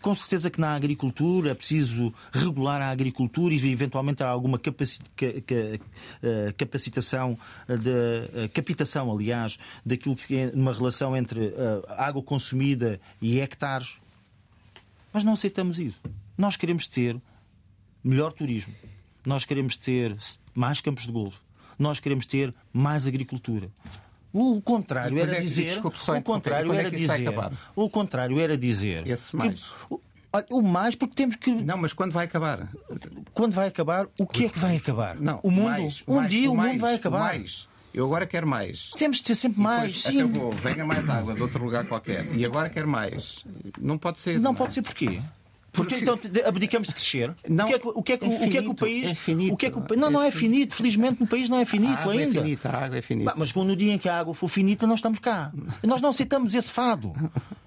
[0.00, 5.78] Com certeza que na agricultura é preciso regular a agricultura e eventualmente há alguma eh,
[6.56, 7.38] capacitação,
[7.68, 7.90] de
[8.44, 13.98] eh, captação, aliás, daquilo que é uma relação entre eh, água consumida e hectares.
[15.12, 16.00] Mas não aceitamos isso.
[16.38, 17.20] Nós queremos ter
[18.02, 18.74] melhor turismo.
[19.26, 20.16] Nós queremos ter
[20.54, 21.38] mais campos de golfe.
[21.78, 23.70] Nós queremos ter mais agricultura.
[24.32, 25.64] O contrário era é, dizer.
[25.64, 27.28] Desculpe, o contrário era é dizer.
[27.74, 29.06] O contrário era dizer.
[29.06, 29.72] Esse mais.
[29.88, 29.98] Que,
[30.50, 31.50] o, mais porque temos que.
[31.50, 32.68] Não, mas quando vai acabar?
[33.34, 35.16] Quando vai acabar, o que é que vai acabar?
[35.16, 35.70] Não, o mundo.
[35.70, 37.18] Mais, um mais, dia o, mais, mundo vai acabar.
[37.18, 37.68] Mais.
[37.92, 38.90] Eu agora quero mais.
[38.96, 40.02] Temos de ter sempre mais.
[40.02, 40.20] Sim.
[40.20, 42.32] Acabou, venha mais água de outro lugar qualquer.
[42.36, 43.44] E agora quero mais.
[43.80, 44.34] Não pode ser.
[44.34, 45.20] Não, não pode ser porquê?
[45.72, 47.34] Porque então abdicamos de crescer?
[47.48, 48.68] Não, o que é que o, que é que, é finito, o, que é que
[48.68, 49.10] o país.
[49.10, 50.74] É finito, o que é que o, não, não é finito.
[50.74, 52.38] Felizmente no país não é finito a água ainda.
[52.38, 53.34] É finita, a água é finita.
[53.36, 55.52] Mas no dia em que a água for finita, nós estamos cá.
[55.82, 57.12] Nós não aceitamos esse fado.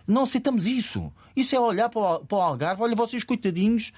[0.08, 1.12] Não aceitamos isso.
[1.36, 3.94] Isso é olhar para o, para o Algarve, olha, vocês coitadinhos,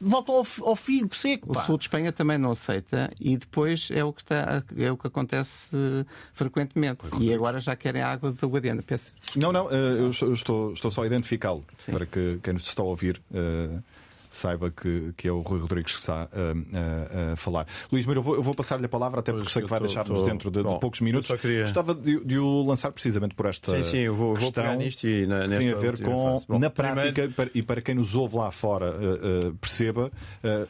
[0.00, 1.52] voltam ao, ao figo seco.
[1.52, 1.62] Pá.
[1.62, 4.96] O sul de Espanha também não aceita e depois é o que, está, é o
[4.96, 5.76] que acontece
[6.32, 7.00] frequentemente.
[7.20, 8.82] E agora já querem água de Guadiana.
[8.82, 9.12] Peço.
[9.34, 12.86] Não, não, eh, eu estou, estou só a identificá-lo para que quem nos está a
[12.86, 13.20] ouvir.
[13.30, 13.82] Uh
[14.36, 17.66] saiba que, que é o Rui Rodrigues que está a, a, a falar.
[17.90, 20.50] Luís Meira, eu vou, vou passar-lhe a palavra, até porque sei que vai deixar-nos dentro
[20.50, 21.30] de, de, poucos minutos.
[21.40, 21.62] Queria...
[21.62, 25.06] Gostava de, de, o lançar precisamente por esta sim, sim, eu vou, questão vou nisto
[25.06, 27.50] e na, que tem a ver com, Bom, na prática, primeiro...
[27.54, 30.10] e para quem nos ouve lá fora uh, uh, perceba.
[30.42, 30.68] Uh,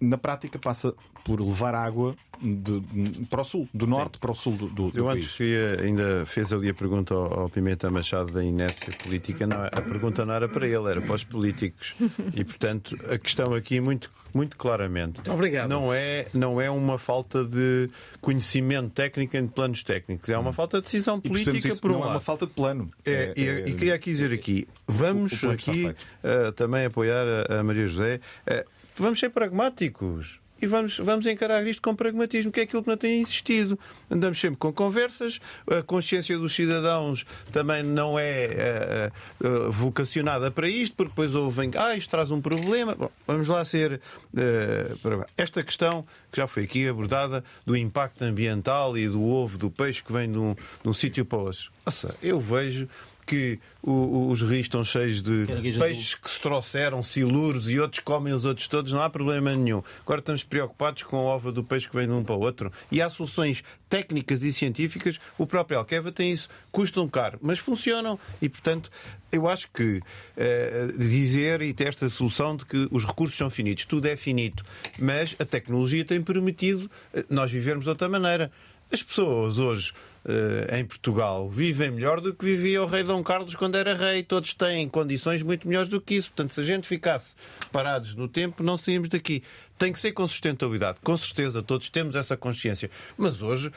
[0.00, 2.82] na prática passa por levar água de,
[3.30, 4.20] para o sul, do norte Sim.
[4.20, 5.24] para o sul do, do, do Eu país.
[5.24, 9.46] antes queria, ainda fez ali a pergunta ao, ao Pimenta Machado da inércia política.
[9.46, 11.94] Não, a pergunta não era para ele, era para os políticos.
[12.34, 15.68] E, portanto, a questão aqui, muito, muito claramente, Obrigado.
[15.68, 17.88] Não, é, não é uma falta de
[18.20, 22.00] conhecimento técnico em planos técnicos, é uma falta de decisão política isso, por um não
[22.00, 22.10] lado.
[22.10, 22.90] é uma falta de plano.
[23.04, 27.24] É, é, é, e queria aqui dizer aqui, vamos o, o aqui uh, também apoiar
[27.48, 28.20] a, a Maria José.
[28.46, 32.88] Uh, vamos ser pragmáticos e vamos, vamos encarar isto com pragmatismo, que é aquilo que
[32.88, 33.78] não tem existido.
[34.10, 40.68] Andamos sempre com conversas, a consciência dos cidadãos também não é uh, uh, vocacionada para
[40.68, 42.94] isto, porque depois ouvem, ah, isto traz um problema.
[42.94, 44.00] Bom, vamos lá ser.
[44.32, 49.70] Uh, esta questão que já foi aqui abordada do impacto ambiental e do ovo, do
[49.70, 51.70] peixe que vem de um, sítio para outro.
[51.84, 52.88] Nossa, eu vejo
[53.26, 55.46] que o, os rios estão cheios de
[55.78, 59.82] peixes que se trouxeram, silures e outros comem os outros todos, não há problema nenhum.
[60.02, 62.72] Agora estamos preocupados com a ova do peixe que vem de um para o outro.
[62.90, 68.18] E há soluções técnicas e científicas, o próprio Alqueva tem isso, custam caro, mas funcionam.
[68.40, 68.90] E, portanto,
[69.30, 73.84] eu acho que uh, dizer e ter esta solução de que os recursos são finitos,
[73.84, 74.64] tudo é finito,
[74.98, 78.50] mas a tecnologia tem permitido uh, nós vivermos de outra maneira.
[78.92, 79.92] As pessoas hoje
[80.24, 84.22] uh, em Portugal vivem melhor do que vivia o rei Dom Carlos quando era rei.
[84.22, 86.28] Todos têm condições muito melhores do que isso.
[86.28, 87.34] Portanto, se a gente ficasse
[87.70, 89.42] parados no tempo, não saímos daqui.
[89.78, 90.98] Tem que ser com sustentabilidade.
[91.02, 92.90] Com certeza, todos temos essa consciência.
[93.16, 93.72] Mas hoje uh,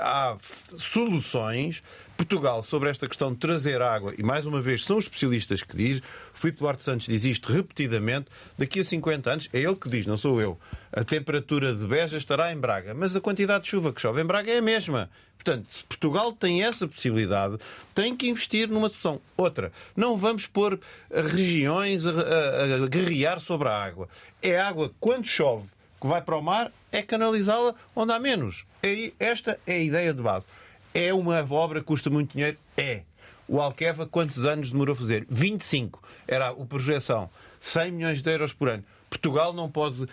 [0.00, 0.36] há
[0.76, 1.82] soluções.
[2.20, 5.74] Portugal, sobre esta questão de trazer água, e mais uma vez são os especialistas que
[5.74, 6.02] diz,
[6.34, 8.26] Filipe Duarte Santos diz isto repetidamente,
[8.58, 10.58] daqui a 50 anos, é ele que diz, não sou eu,
[10.92, 14.26] a temperatura de Beja estará em Braga, mas a quantidade de chuva que chove em
[14.26, 15.08] Braga é a mesma.
[15.34, 17.56] Portanto, se Portugal tem essa possibilidade,
[17.94, 19.18] tem que investir numa solução.
[19.34, 20.78] Outra, não vamos pôr
[21.10, 24.10] regiões a, a, a guerrear sobre a água.
[24.42, 25.66] É água, quando chove,
[25.98, 28.66] que vai para o mar, é canalizá-la onde há menos.
[28.82, 30.46] É, esta é a ideia de base.
[30.94, 32.56] É uma obra que custa muito dinheiro?
[32.76, 33.02] É.
[33.46, 35.26] O Alqueva, quantos anos demorou a fazer?
[35.28, 36.02] 25.
[36.26, 37.28] Era a projeção.
[37.58, 38.84] 100 milhões de euros por ano.
[39.10, 40.08] Portugal não pode uh,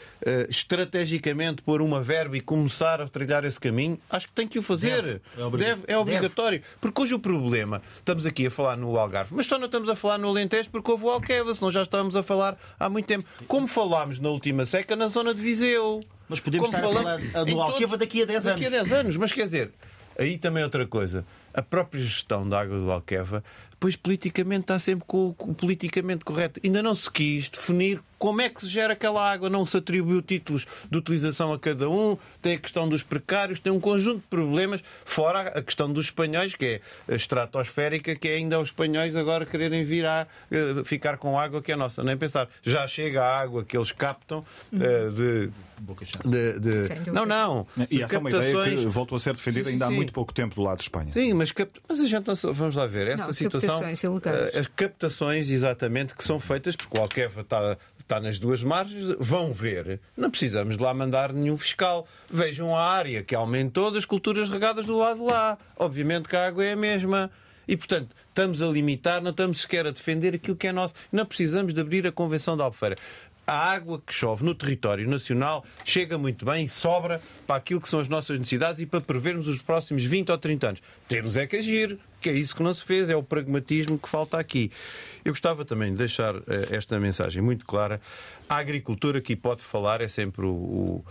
[0.49, 3.99] estrategicamente pôr uma verba e começar a trilhar esse caminho?
[4.09, 5.03] Acho que tem que o fazer.
[5.03, 5.21] Deve.
[5.37, 5.83] É, Deve.
[5.85, 6.59] é obrigatório.
[6.59, 6.71] Deve.
[6.81, 9.95] Porque hoje o problema, estamos aqui a falar no Algarve, mas só não estamos a
[9.95, 13.29] falar no Alentejo porque houve o Alqueva, senão já estávamos a falar há muito tempo.
[13.47, 16.03] Como falámos na última seca na zona de Viseu.
[16.27, 17.23] Mas podemos Como estar falamos...
[17.23, 18.61] a falar do Alqueva daqui a 10 anos.
[18.61, 19.71] Daqui a 10 anos, mas quer dizer,
[20.17, 21.25] aí também outra coisa.
[21.53, 23.43] A própria gestão da água do Alqueva
[23.79, 26.59] pois politicamente está sempre com o politicamente correto.
[26.63, 30.21] Ainda não se quis definir como é que se gera aquela água, não se atribuiu
[30.21, 34.27] títulos de utilização a cada um, tem a questão dos precários, tem um conjunto de
[34.27, 39.15] problemas, fora a questão dos espanhóis, que é a estratosférica, que é ainda os espanhóis
[39.15, 42.03] agora quererem vir a uh, ficar com água que é nossa.
[42.03, 45.51] Nem pensar, já chega a água que eles captam uh, de.
[46.25, 47.11] De, de...
[47.11, 47.67] Não, não.
[47.91, 49.93] E essa é uma ideia que voltou a ser defendida ainda sim, sim.
[49.93, 51.11] há muito pouco tempo do lado de Espanha.
[51.11, 51.69] Sim, mas, cap...
[51.87, 52.53] mas a gente não...
[52.53, 53.09] vamos lá ver.
[53.09, 53.66] Essa não, situação.
[53.67, 54.03] Captações.
[54.03, 59.13] Uh, as captações, exatamente, que são feitas, porque o Alqueva está está nas duas margens,
[59.19, 59.99] vão ver.
[60.15, 62.07] Não precisamos de lá mandar nenhum fiscal.
[62.31, 65.57] Vejam a área que aumentou das culturas regadas do lado de lá.
[65.77, 67.29] Obviamente que a água é a mesma.
[67.67, 70.93] E, portanto, estamos a limitar, não estamos sequer a defender aquilo que é nosso.
[71.11, 72.95] Não precisamos de abrir a Convenção da Albufeira
[73.47, 77.87] a água que chove no território nacional chega muito bem e sobra para aquilo que
[77.87, 80.81] são as nossas necessidades e para prevermos os próximos 20 ou 30 anos.
[81.07, 84.09] Temos é que agir, que é isso que não se fez, é o pragmatismo que
[84.09, 84.71] falta aqui.
[85.23, 88.01] Eu gostava também de deixar uh, esta mensagem muito clara.
[88.49, 91.05] A agricultura que pode falar é sempre o, o,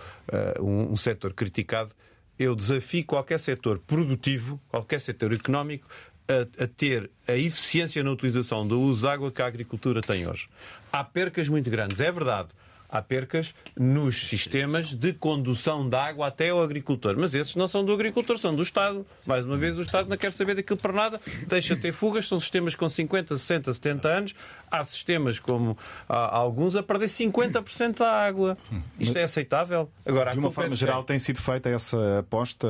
[0.61, 1.91] uh, um, setor criticado.
[2.39, 5.89] Eu desafio qualquer setor produtivo, qualquer setor económico,
[6.29, 10.27] a, a, ter a eficiência na utilização do uso de água que a agricultura tem
[10.27, 10.49] hoje.
[10.93, 12.49] Há percas muito grandes, é verdade.
[12.89, 17.17] Há percas nos sistemas de condução de água até ao agricultor.
[17.19, 19.07] Mas esses não são do agricultor, são do Estado.
[19.27, 22.27] Mais uma vez, o Estado não quer saber daquilo para nada, deixa ter fugas.
[22.27, 24.35] São sistemas com 50, 60, 70 anos.
[24.71, 25.77] Há sistemas como
[26.09, 28.57] há alguns a perder 50% da água.
[28.99, 29.91] Isto é aceitável?
[30.05, 32.69] Agora, de uma forma geral, tem sido feita essa aposta,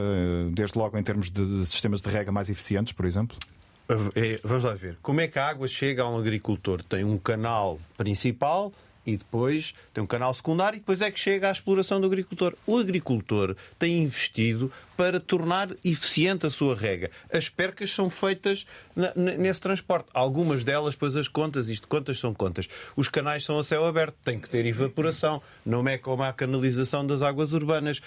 [0.53, 3.37] desde logo em termos de sistemas de rega mais eficientes, por exemplo?
[4.15, 4.99] É, vamos lá ver.
[5.01, 6.83] Como é que a água chega a um agricultor?
[6.83, 8.73] Tem um canal principal
[9.07, 12.55] e depois tem um canal secundário e depois é que chega à exploração do agricultor.
[12.67, 17.11] O agricultor tem investido para tornar eficiente a sua rega.
[17.33, 18.67] As percas são feitas
[19.15, 20.09] nesse transporte.
[20.13, 22.69] Algumas delas, depois as contas, isto contas são contas.
[22.97, 27.07] Os canais são a céu aberto, tem que ter evaporação, não é como a canalização
[27.07, 28.01] das águas urbanas.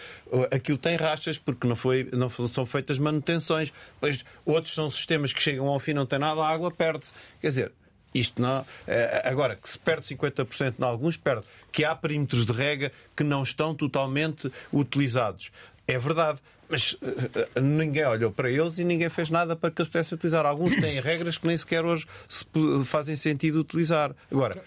[0.52, 3.72] Aquilo tem rachas porque não, foi, não são feitas manutenções.
[3.94, 7.14] Depois, outros são sistemas que chegam ao fim, não tem nada, a água perde-se.
[7.40, 7.72] Quer dizer,
[8.14, 8.66] Isto não.
[8.88, 11.44] Eh, agora, que se perde 50% em alguns, perde.
[11.72, 15.52] Que há perímetros de rega que não estão totalmente utilizados.
[15.88, 16.40] É verdade.
[16.68, 20.46] Mas uh, ninguém olhou para eles e ninguém fez nada para que eles pudessem utilizar.
[20.46, 22.46] Alguns têm regras que nem sequer hoje se
[22.86, 24.16] fazem sentido utilizar.
[24.32, 24.64] Agora,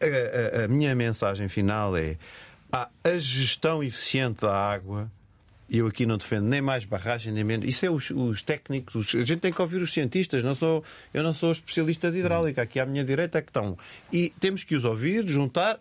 [0.00, 2.16] a, a, a minha mensagem final é
[2.72, 2.88] a
[3.18, 5.10] gestão eficiente da água
[5.70, 7.68] eu aqui não defendo nem mais barragem, nem menos.
[7.68, 9.14] Isso é os, os técnicos.
[9.14, 10.42] A gente tem que ouvir os cientistas.
[10.42, 12.62] Não sou, eu não sou especialista de hidráulica.
[12.62, 13.78] Aqui à minha direita é que estão.
[14.12, 15.80] E temos que os ouvir, juntar.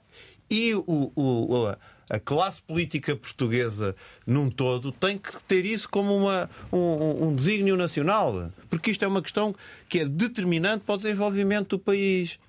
[0.49, 1.75] E o, o,
[2.09, 7.77] a classe política portuguesa num todo tem que ter isso como uma, um, um desígnio
[7.77, 8.51] nacional.
[8.69, 9.55] Porque isto é uma questão
[9.87, 12.39] que é determinante para o desenvolvimento do país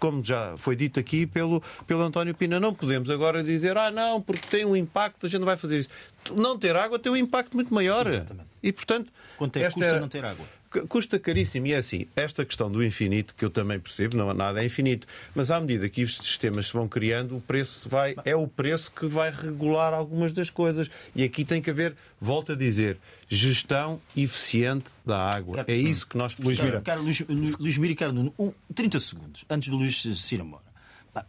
[0.00, 4.20] como já foi dito aqui pelo, pelo António Pina, não podemos agora dizer, ah, não,
[4.20, 5.90] porque tem um impacto, a gente não vai fazer isso.
[6.34, 8.06] Não ter água tem um impacto muito maior.
[8.06, 8.49] Exatamente.
[8.62, 9.12] E, portanto.
[9.36, 10.46] Quanto é que custa não ter água?
[10.88, 11.66] Custa caríssimo.
[11.66, 15.06] E é assim, esta questão do infinito, que eu também percebo, não nada é infinito,
[15.34, 18.92] mas à medida que os sistemas se vão criando, o preço vai, é o preço
[18.92, 20.88] que vai regular algumas das coisas.
[21.14, 22.98] E aqui tem que haver, volto a dizer,
[23.28, 25.64] gestão eficiente da água.
[25.66, 26.82] é isso que nós Luís Mira.
[26.98, 30.70] Luís, Luís Mira e Carlos, um, 30 segundos, antes do Luís Ciramora.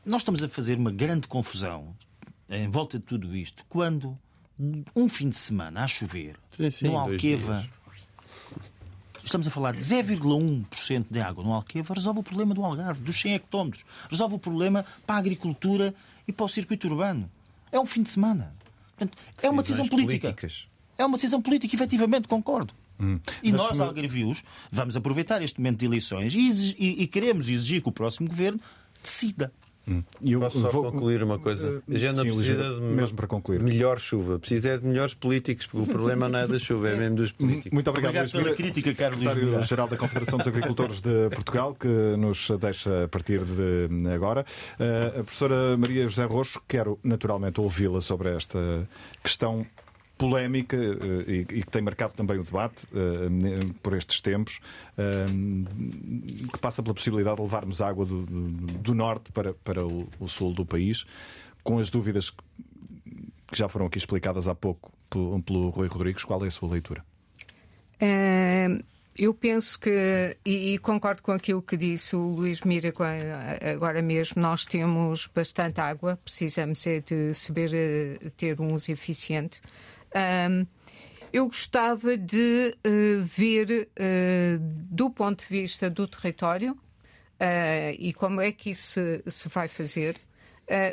[0.06, 1.96] Nós estamos a fazer uma grande confusão
[2.48, 4.18] em volta de tudo isto, quando
[4.96, 7.66] um fim de semana a chover sim, sim, no Alqueva
[9.24, 13.22] Estamos a falar de 0,1% de água no Alqueva, resolve o problema do Algarve, dos
[13.22, 13.86] 100 hectómetros.
[14.10, 15.94] Resolve o problema para a agricultura
[16.28, 17.30] e para o circuito urbano.
[17.72, 18.54] É um fim de semana.
[18.98, 20.34] Portanto, é uma decisão política.
[20.34, 20.68] Políticas.
[20.98, 22.74] É uma decisão política, efetivamente, concordo.
[23.00, 23.20] Hum.
[23.42, 27.82] E Mas, nós, algarvios, vamos aproveitar este momento de eleições e, e, e queremos exigir
[27.82, 28.60] que o próximo governo
[29.02, 29.52] decida.
[29.88, 30.04] Hum.
[30.24, 30.92] Eu Posso só vou...
[30.92, 31.82] concluir uma coisa?
[31.90, 33.62] A gente não precisa de mesmo para concluir.
[33.62, 36.96] melhor chuva, precisa é de melhores políticos, porque o problema não é da chuva, é
[36.96, 37.72] mesmo dos políticos.
[37.72, 42.50] Muito obrigado, obrigado pela crítica, Carlos Secretário-Geral da Confederação dos Agricultores de Portugal, que nos
[42.60, 44.46] deixa a partir de agora.
[44.80, 48.88] Uh, a professora Maria José Roxo, quero naturalmente ouvi-la sobre esta
[49.24, 49.66] questão
[50.22, 54.60] polémica eh, e que tem marcado também o debate eh, por estes tempos,
[54.96, 55.26] eh,
[56.54, 60.54] que passa pela possibilidade de levarmos água do, do norte para, para o, o, sul
[60.54, 61.06] do país,
[61.64, 62.38] com as dúvidas que
[63.52, 66.24] já foram aqui explicadas há pouco pelo, pelo Rui Rodrigues.
[66.24, 67.04] Qual é a sua leitura?
[69.18, 72.94] Eu penso que, e, concordo com aquilo que disse o Luís Mira
[73.74, 79.62] agora mesmo, nós temos bastante água, precisamos é de saber ter um uso eficiente.
[80.16, 80.66] Um,
[81.32, 88.42] eu gostava de uh, ver, uh, do ponto de vista do território, uh, e como
[88.42, 90.20] é que isso se, vai fazer,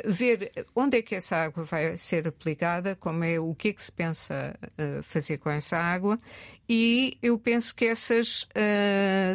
[0.03, 3.81] ver onde é que essa água vai ser aplicada, como é, o que é que
[3.81, 4.53] se pensa
[5.03, 6.19] fazer com essa água,
[6.67, 8.45] e eu penso que essas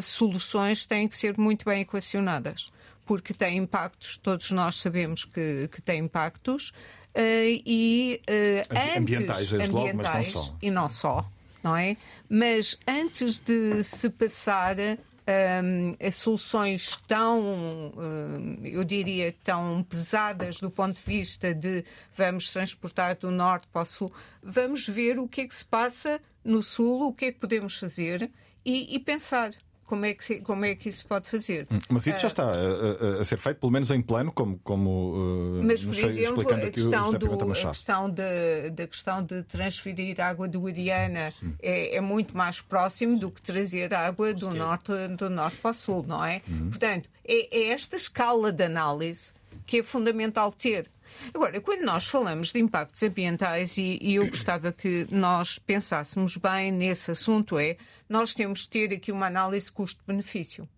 [0.02, 2.70] soluções têm que ser muito bem equacionadas,
[3.04, 6.70] porque têm impactos, todos nós sabemos que, que têm impactos.
[7.14, 10.56] Uh, e uh, antes, ambientais, ambientais logo, mas não só.
[10.60, 11.30] E não só,
[11.62, 11.96] não é?
[12.28, 14.76] Mas antes de se passar
[15.26, 17.40] um, a soluções tão,
[17.96, 21.84] um, eu diria, tão pesadas do ponto de vista de
[22.16, 26.20] vamos transportar do norte para o sul, vamos ver o que é que se passa
[26.44, 28.30] no sul, o que é que podemos fazer
[28.64, 29.52] e, e pensar
[29.84, 31.66] como é que, como é que isso pode fazer.
[31.70, 34.32] Hum, mas isso já ah, está a, a, a ser feito, pelo menos em plano,
[34.32, 39.42] como, como uh, Mas, por exemplo, a questão, do, a questão de, da questão de
[39.42, 44.92] transferir água do Guadiana é, é, muito mais próximo do que trazer água do norte,
[45.16, 46.42] do norte para o sul, não é?
[46.48, 46.70] Uhum.
[46.70, 49.32] Portanto, é, é esta escala de análise
[49.66, 50.90] que é fundamental ter.
[51.32, 56.70] Agora, quando nós falamos de impactos ambientais, e, e, eu gostava que nós pensássemos bem
[56.70, 57.76] nesse assunto, é
[58.08, 60.68] nós temos que ter aqui uma análise custo-benefício.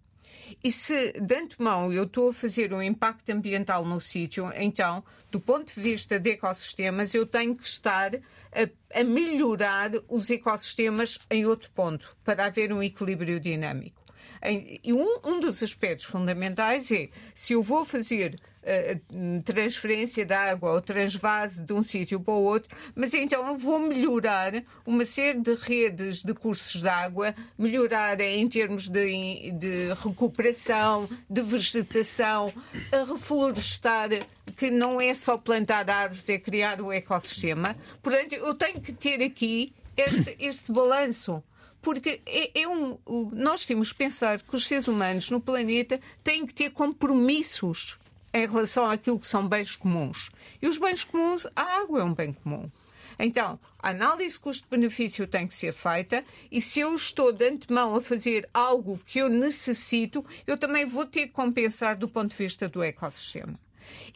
[0.62, 5.40] E se de antemão eu estou a fazer um impacto ambiental no sítio, então, do
[5.40, 11.46] ponto de vista de ecossistemas, eu tenho que estar a, a melhorar os ecossistemas em
[11.46, 14.05] outro ponto, para haver um equilíbrio dinâmico.
[14.42, 20.72] E um, um dos aspectos fundamentais é se eu vou fazer uh, transferência de água
[20.72, 24.52] ou transvase de um sítio para o outro, mas então vou melhorar
[24.84, 31.42] uma série de redes de cursos de água, melhorar em termos de, de recuperação, de
[31.42, 32.52] vegetação,
[32.92, 34.10] a reflorestar,
[34.56, 37.76] que não é só plantar árvores, é criar o ecossistema.
[38.02, 41.42] Portanto, eu tenho que ter aqui este, este balanço
[41.86, 42.98] porque é, é, um,
[43.30, 47.96] nós temos que pensar que os seres humanos no planeta têm que ter compromissos
[48.34, 50.28] em relação àquilo que são bens comuns.
[50.60, 52.68] E os bens comuns, a água é um bem comum.
[53.16, 58.00] Então, a análise custo-benefício tem que ser feita e se eu estou de antemão a
[58.00, 62.68] fazer algo que eu necessito, eu também vou ter que compensar do ponto de vista
[62.68, 63.54] do ecossistema.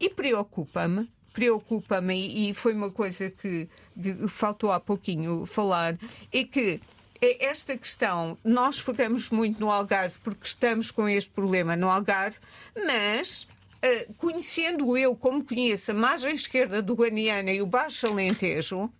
[0.00, 5.96] E preocupa-me preocupa-me e foi uma coisa que, que, faltou há pouquinho falar,
[6.32, 6.80] é que
[7.20, 12.38] esta questão, nós focamos muito no Algarve porque estamos com este problema no Algarve,
[12.86, 13.46] mas
[13.84, 18.90] uh, conhecendo eu como conheço a margem esquerda do Guaniana e o Baixo Alentejo,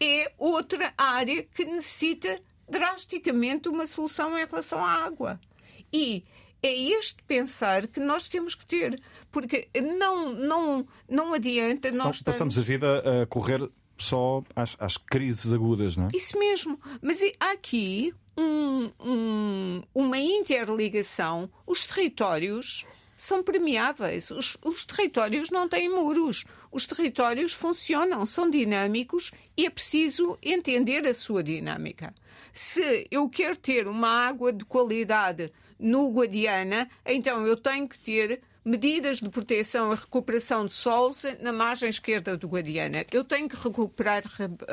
[0.00, 2.38] é outra área que necessita
[2.68, 5.40] drasticamente uma solução em relação à água.
[5.92, 6.24] E
[6.62, 9.00] é este pensar que nós temos que ter,
[9.30, 12.20] porque não, não, não adianta Senão nós.
[12.20, 16.08] Passamos a vida a correr só às, às, crises agudas, não é?
[16.14, 16.78] Isso mesmo.
[17.00, 21.50] Mas há aqui um, um, uma interligação.
[21.66, 22.84] Os territórios
[23.16, 24.30] são permeáveis.
[24.30, 26.44] Os, os, territórios não têm muros.
[26.70, 32.14] Os territórios funcionam, são dinâmicos e é preciso entender a sua dinâmica.
[32.52, 38.42] Se eu quero ter uma água de qualidade no Guadiana, então eu tenho que ter
[38.66, 43.06] medidas de proteção e recuperação de solos na margem esquerda do Guadiana.
[43.12, 44.24] Eu tenho que recuperar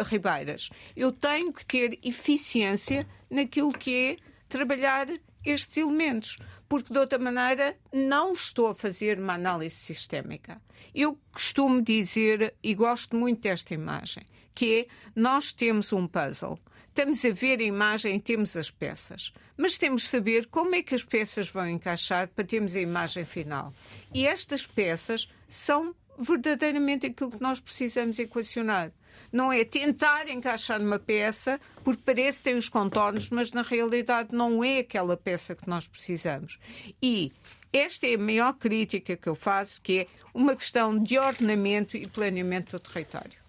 [0.08, 0.72] ribeiras.
[0.96, 4.16] Eu tenho que ter eficiência naquilo que é
[4.50, 5.08] trabalhar
[5.46, 10.60] estes elementos, porque de outra maneira não estou a fazer uma análise sistémica.
[10.96, 14.26] Eu costumo dizer, e gosto muito desta imagem,
[14.56, 16.58] que é nós temos um puzzle.
[16.94, 19.34] Estamos a ver a imagem e temos as peças.
[19.58, 23.26] Mas temos de saber como é que as peças vão encaixar para termos a imagem
[23.26, 23.74] final.
[24.14, 28.92] E estas peças são verdadeiramente aquilo que nós precisamos equacionar.
[29.32, 34.30] Não é tentar encaixar numa peça porque parece que tem os contornos, mas na realidade
[34.32, 36.60] não é aquela peça que nós precisamos.
[37.02, 37.32] E
[37.74, 42.06] esta é a maior crítica que eu faço, que é uma questão de ordenamento e
[42.06, 43.43] planeamento do território.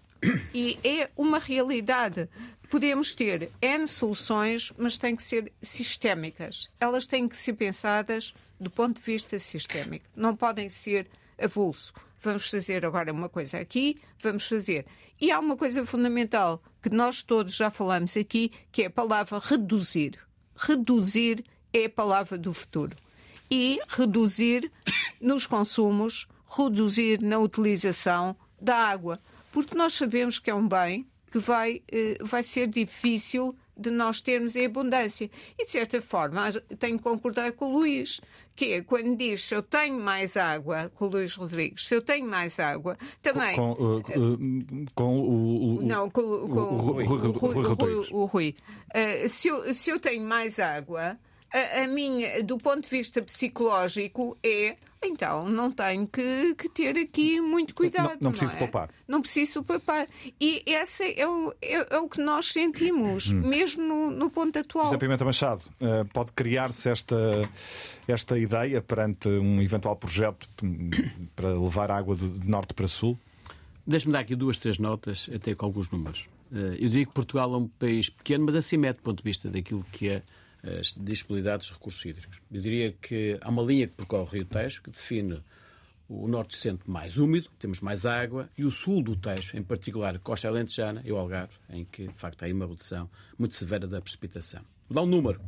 [0.53, 2.29] E é uma realidade.
[2.69, 6.69] Podemos ter N soluções, mas têm que ser sistémicas.
[6.79, 10.05] Elas têm que ser pensadas do ponto de vista sistémico.
[10.15, 11.07] Não podem ser
[11.39, 11.93] avulso.
[12.19, 14.85] Vamos fazer agora uma coisa aqui, vamos fazer.
[15.21, 19.39] E há uma coisa fundamental que nós todos já falamos aqui, que é a palavra
[19.39, 20.19] reduzir.
[20.55, 22.95] Reduzir é a palavra do futuro.
[23.49, 24.71] E reduzir
[25.21, 29.19] nos consumos, reduzir na utilização da água
[29.55, 34.19] porque nós sabemos que é um bem que vai, eh, vai ser difícil de nós
[34.19, 35.31] termos em abundância.
[35.57, 38.19] E, de certa forma, tenho que concordar com o Luís,
[38.53, 42.01] que é quando diz se eu tenho mais água, com o Luís Rodrigues, se eu
[42.01, 43.55] tenho mais água, também.
[43.55, 48.07] Com, com, uh, com o, o, Não, com, com o, Rui.
[48.11, 48.55] O Rui.
[48.93, 51.17] Uh, se, eu, se eu tenho mais água,
[51.53, 56.97] a, a minha, do ponto de vista psicológico, é então não tenho que, que ter
[56.97, 58.13] aqui muito cuidado.
[58.13, 58.59] Não, não preciso não é?
[58.59, 58.89] poupar.
[59.07, 60.07] Não preciso poupar.
[60.39, 63.41] E esse é o, é, é o que nós sentimos, hum.
[63.41, 64.85] mesmo no, no, ponto atual.
[64.85, 67.49] José Pimenta Machado, uh, pode criar-se esta,
[68.07, 70.47] esta ideia perante um eventual projeto
[71.35, 73.17] para levar água de norte para sul?
[73.87, 76.27] Deixe-me dar aqui duas, três notas, até com alguns números.
[76.51, 79.49] Uh, eu diria que Portugal é um país pequeno, mas assimétrico do ponto de vista
[79.49, 80.23] daquilo que é
[80.79, 82.41] as disponibilidades de recursos hídricos.
[82.51, 85.41] Eu diria que há uma linha que percorre o Rio Tejo que define
[86.07, 90.17] o norte centro mais úmido, temos mais água, e o sul do Tejo, em particular
[90.19, 93.87] costa alentejana e o Algarve, em que de facto há aí uma redução muito severa
[93.87, 94.61] da precipitação.
[94.87, 95.41] Vou dar um número.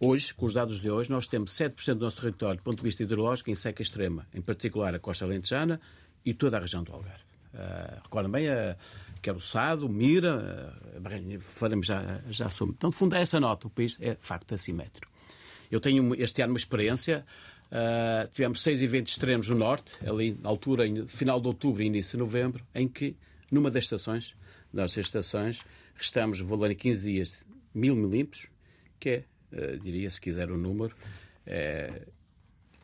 [0.00, 2.82] Hoje, com os dados de hoje, nós temos 7% do nosso território, do ponto de
[2.82, 5.80] vista hidrológico, em seca extrema, em particular a costa alentejana
[6.24, 7.22] e toda a região do Algarve.
[7.54, 8.76] Uh, Recorda bem a,
[9.22, 12.74] quer o Sado, Mira, eh, falamos já, já sobre.
[12.76, 13.68] Então, de fundo, é essa nota.
[13.68, 15.10] O país é, de facto, assimétrico.
[15.70, 17.24] Eu tenho este ano uma experiência.
[17.70, 21.86] Uh, tivemos seis eventos extremos no Norte, ali na altura, em, final de outubro e
[21.86, 23.16] início de novembro, em que,
[23.50, 24.34] numa das estações,
[24.70, 25.64] das estações,
[25.94, 27.32] restamos, vou lá em 15 dias,
[27.74, 28.48] mil milímetros,
[29.00, 30.94] que é, uh, diria, se quiser o número,
[31.46, 32.02] é,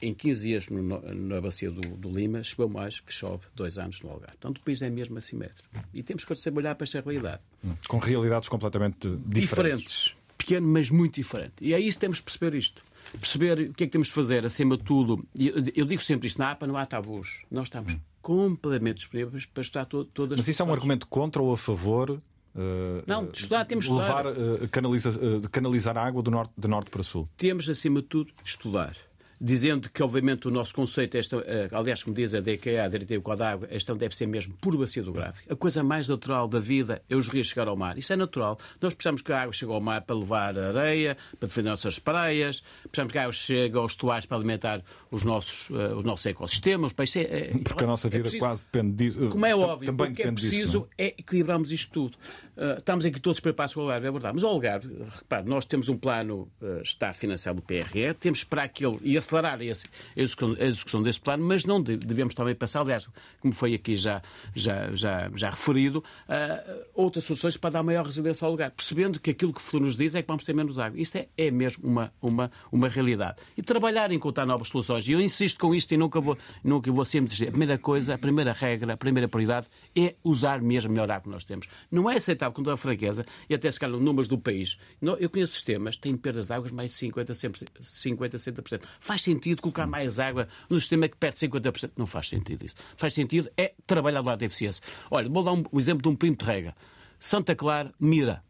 [0.00, 4.00] em 15 dias no, na bacia do, do, Lima choveu mais que chove dois anos
[4.00, 4.34] no Algarve.
[4.38, 5.68] Então, depois é mesmo assimétrico.
[5.92, 7.42] E temos que saber olhar para esta realidade.
[7.64, 7.74] Hum.
[7.88, 9.48] Com realidades completamente diferentes.
[9.48, 10.14] Diferentes.
[10.36, 11.54] Pequeno, mas muito diferente.
[11.60, 12.82] E é isso que temos que perceber isto.
[13.12, 15.26] Perceber o que é que temos de fazer, acima de tudo.
[15.36, 17.42] Eu, eu digo sempre isto: na APA não há tabus.
[17.50, 18.00] Nós estamos hum.
[18.22, 22.20] completamente disponíveis para estudar to, todas Mas isso é um argumento contra ou a favor
[22.58, 26.52] Uh, não, de estudar, temos de levar, uh, canaliza, uh, canalizar a água do norte,
[26.58, 27.28] de norte para sul.
[27.36, 28.96] Temos, acima de tudo, estudar.
[29.40, 33.22] Dizendo que, obviamente, o nosso conceito, esta, eh, aliás, como diz a DKA, a Diretiva
[33.22, 35.52] Código da Água, esta deve ser mesmo por bacia hidrográfica.
[35.52, 37.96] A coisa mais natural da vida é os rios chegar ao mar.
[37.96, 38.58] Isso é natural.
[38.80, 41.98] Nós precisamos que a água chegue ao mar para levar areia, para defender as nossas
[41.98, 46.26] praias, precisamos que a água chegue aos estuários para alimentar os nossos, uh, os nossos
[46.26, 46.92] ecossistemas.
[47.16, 49.28] É, é, Porque a nossa vida é quase depende disso.
[49.28, 51.06] Como é óbvio, também porque é preciso disso, é?
[51.06, 52.18] é equilibrarmos isto tudo.
[52.58, 54.34] Uh, estamos aqui todos preparados para o Algarve, é verdade.
[54.34, 58.64] Mas o Algarve, repare, nós temos um plano, uh, está financiado pelo PRE, temos para
[58.64, 59.86] aquele e acelerar esse,
[60.16, 63.08] a, execução, desse plano, mas não devemos também passar, aliás,
[63.38, 64.20] como foi aqui já,
[64.56, 69.30] já, já, já referido, uh, outras soluções para dar maior resiliência ao lugar, percebendo que
[69.30, 71.00] aquilo que o futuro nos diz é que vamos ter menos água.
[71.00, 73.36] Isto é, é mesmo uma, uma, uma realidade.
[73.56, 75.06] E trabalhar em encontrar novas soluções.
[75.06, 77.48] E eu insisto com isto e nunca vou, nunca vou sempre dizer.
[77.48, 81.22] A primeira coisa, a primeira regra, a primeira prioridade é usar mesmo a melhor água
[81.22, 81.68] que nós temos.
[81.88, 82.18] Não é
[82.48, 84.78] aceitável com toda a franqueza, e até se calhar números do país.
[85.00, 88.82] Eu conheço sistemas que têm perdas de águas mais de 50, 50, 60%.
[89.00, 91.92] Faz sentido colocar mais água no sistema que perde 50%?
[91.96, 92.74] Não faz sentido isso.
[92.96, 94.82] Faz sentido é trabalhar do lado da eficiência.
[95.10, 96.74] Olha, vou dar um, um exemplo de um primo de rega.
[97.18, 98.42] Santa Clara, Mira.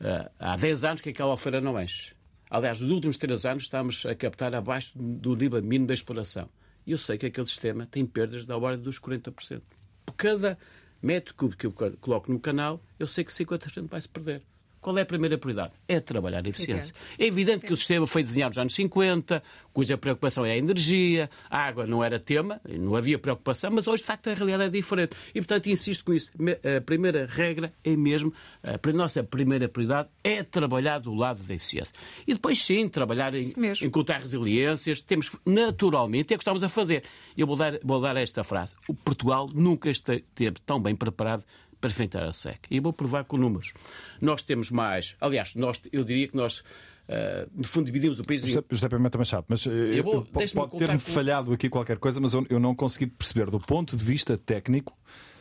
[0.00, 2.12] Uh, há 10 anos que aquela alfeira não enche.
[2.50, 6.48] Aliás, nos últimos 3 anos estamos a captar abaixo do nível mínimo da exploração.
[6.86, 9.60] E eu sei que aquele sistema tem perdas da ordem dos 40%
[10.06, 10.58] por cada
[11.00, 14.42] metro cúbico que eu coloco no canal, eu sei que 50% vai se perder.
[14.80, 15.72] Qual é a primeira prioridade?
[15.86, 16.94] É trabalhar a eficiência.
[17.18, 19.42] É evidente que o sistema foi desenhado nos anos 50,
[19.72, 24.02] cuja preocupação é a energia, a água não era tema, não havia preocupação, mas hoje,
[24.02, 25.16] de facto, a realidade é diferente.
[25.34, 26.30] E, portanto, insisto com isso.
[26.76, 28.32] A primeira regra é mesmo,
[28.62, 31.94] a nossa primeira prioridade é trabalhar do lado da eficiência.
[32.26, 33.52] E depois, sim, trabalhar em
[33.82, 35.02] encontrar resiliências.
[35.02, 37.02] Temos, naturalmente, é o que estamos a fazer.
[37.36, 38.74] Eu vou dar, vou dar esta frase.
[38.88, 41.44] O Portugal nunca esteve tão bem preparado
[41.80, 42.58] para enfrentar a SEC.
[42.70, 43.72] E vou provar com números.
[44.20, 45.16] Nós temos mais.
[45.20, 46.60] Aliás, nós, eu diria que nós.
[47.08, 48.42] Uh, no fundo, dividimos o país.
[48.42, 50.98] José, José Pimenta Machado, mas uh, eu vou, pode ter-me com...
[50.98, 54.94] falhado aqui qualquer coisa, mas eu, eu, não consegui perceber, do ponto de vista técnico,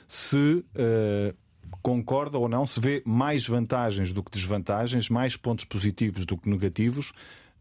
[0.08, 1.36] se uh,
[1.82, 6.48] concorda ou não, se vê mais vantagens do que desvantagens, mais pontos positivos do que
[6.48, 7.12] negativos,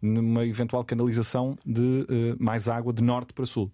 [0.00, 2.06] numa eventual canalização de
[2.38, 3.72] mais água de norte para sul.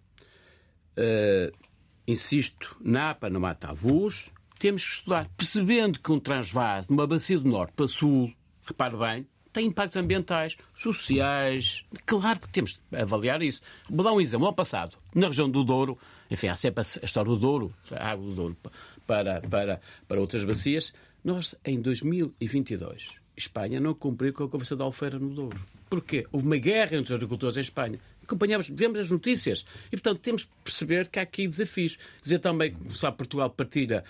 [2.08, 4.30] insisto, na APA não há tabus,
[4.62, 8.32] temos que estudar, percebendo que um transvase de uma bacia do norte para sul,
[8.64, 11.84] repare bem, tem impactos ambientais, sociais.
[12.06, 13.60] Claro que temos de avaliar isso.
[13.90, 14.46] Vou dar um exemplo.
[14.46, 15.98] Ao passado, na região do Douro,
[16.30, 18.56] enfim, há sempre a história do Douro, a água do Douro
[19.04, 20.92] para, para, para outras bacias.
[21.24, 25.60] Nós, em 2022, Espanha não cumpriu com a Convenção da Alfeira no Douro.
[25.90, 26.24] Porquê?
[26.30, 27.98] Houve uma guerra entre os agricultores em Espanha.
[28.22, 29.66] Acompanhamos, vemos as notícias.
[29.88, 31.98] E, portanto, temos de perceber que há aqui desafios.
[32.22, 34.04] Dizer também, como sabe, Portugal partilha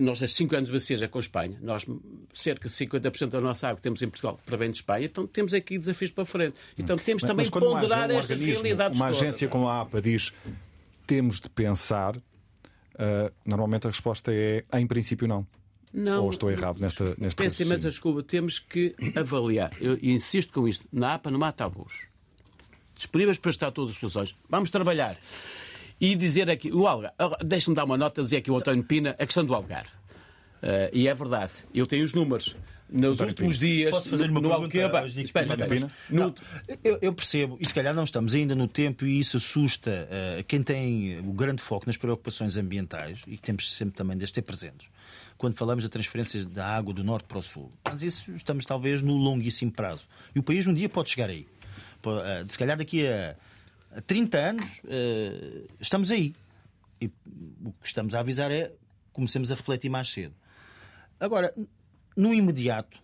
[0.00, 1.86] nós há 5 anos de bacias é com a Espanha, nós
[2.32, 5.54] cerca de 50% da nossa água que temos em Portugal provém de Espanha, então temos
[5.54, 6.56] aqui desafios para frente.
[6.78, 9.00] Então temos mas, também que ponderar um estas realidades.
[9.00, 10.32] Uma agência como a APA diz
[11.06, 12.22] temos de pensar, uh,
[13.44, 15.46] normalmente a resposta é em princípio não.
[15.92, 19.70] Não, Ou estou errado nesta, nesta Pensamento desculpa, temos que avaliar.
[19.80, 20.84] Eu insisto com isto.
[20.92, 22.08] Na APA não há tabus.
[22.96, 24.34] Disponíveis para estar todas as soluções.
[24.50, 25.16] Vamos trabalhar.
[26.00, 29.26] E dizer aqui, o Algarve, deixa-me dar uma nota, dizer aqui o António Pina, a
[29.26, 29.90] questão do Algarve.
[30.62, 32.56] Uh, e é verdade, eu tenho os números.
[32.88, 33.70] Nos António últimos Pina.
[33.70, 35.06] dias, Posso fazer uma no Alqueba.
[35.06, 35.90] Espera, espera.
[36.10, 36.34] No...
[36.82, 40.44] Eu, eu, percebo, e se calhar não estamos ainda no tempo, e isso assusta uh,
[40.44, 44.42] quem tem o grande foco nas preocupações ambientais e que temos sempre também de ter
[44.42, 44.88] presentes
[45.36, 47.72] quando falamos da transferência da água do norte para o sul.
[47.84, 50.06] Mas isso estamos talvez no longuíssimo prazo.
[50.34, 51.46] E o país um dia pode chegar aí.
[52.06, 53.36] Eh, se calhar daqui a
[54.02, 56.34] 30 anos uh, estamos aí.
[57.00, 57.06] E
[57.64, 58.72] o que estamos a avisar é
[59.12, 60.34] comecemos a refletir mais cedo.
[61.18, 61.54] Agora,
[62.16, 62.98] no imediato,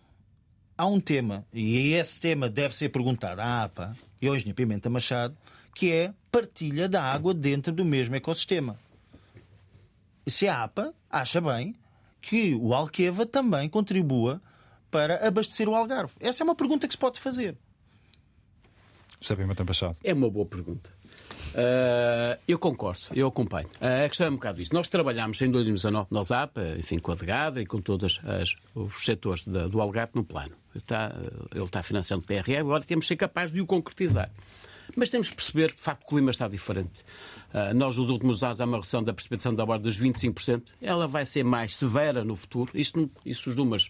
[0.77, 4.89] há um tema, e esse tema deve ser perguntado à APA e ao Engenheiro Pimenta
[4.89, 5.35] Machado,
[5.73, 8.77] que é partilha da água dentro do mesmo ecossistema.
[10.27, 11.75] Se a APA acha bem
[12.21, 14.41] que o Alqueva também contribua
[14.91, 16.13] para abastecer o Algarve.
[16.19, 17.57] Essa é uma pergunta que se pode fazer.
[20.03, 20.89] É uma boa pergunta.
[21.51, 23.67] Uh, eu concordo, eu acompanho.
[23.81, 24.73] Uh, a questão é um bocado isso.
[24.73, 28.19] Nós trabalhamos em 2019 na ZAP, enfim, com a Degada e com todos
[28.73, 30.55] os setores do Algarve no plano.
[30.73, 31.13] Está,
[31.53, 34.31] ele está financiando o PRE, agora temos de ser capazes de o concretizar.
[34.95, 36.91] Mas temos de perceber que, de facto, o clima está diferente.
[37.53, 40.63] Uh, nós, nos últimos anos, há uma redução da precipitação da borda dos 25%.
[40.81, 42.71] Ela vai ser mais severa no futuro.
[42.73, 43.89] Isto, isso os uh,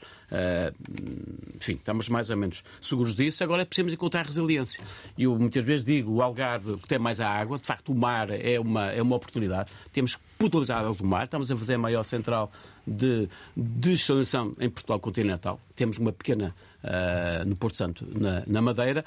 [1.56, 3.44] enfim, estamos mais ou menos seguros disso.
[3.44, 4.84] Agora precisamos encontrar resiliência.
[5.18, 7.96] E eu muitas vezes digo, o Algarve que tem mais a água, de facto, o
[7.96, 9.72] mar é uma, é uma oportunidade.
[9.94, 11.26] Temos que potencializar do mar.
[11.26, 12.52] Estamos a fazer a maior central
[12.86, 15.60] de desalinização em Portugal continental.
[15.76, 19.06] Temos uma pequena uh, no Porto Santo, na, na Madeira.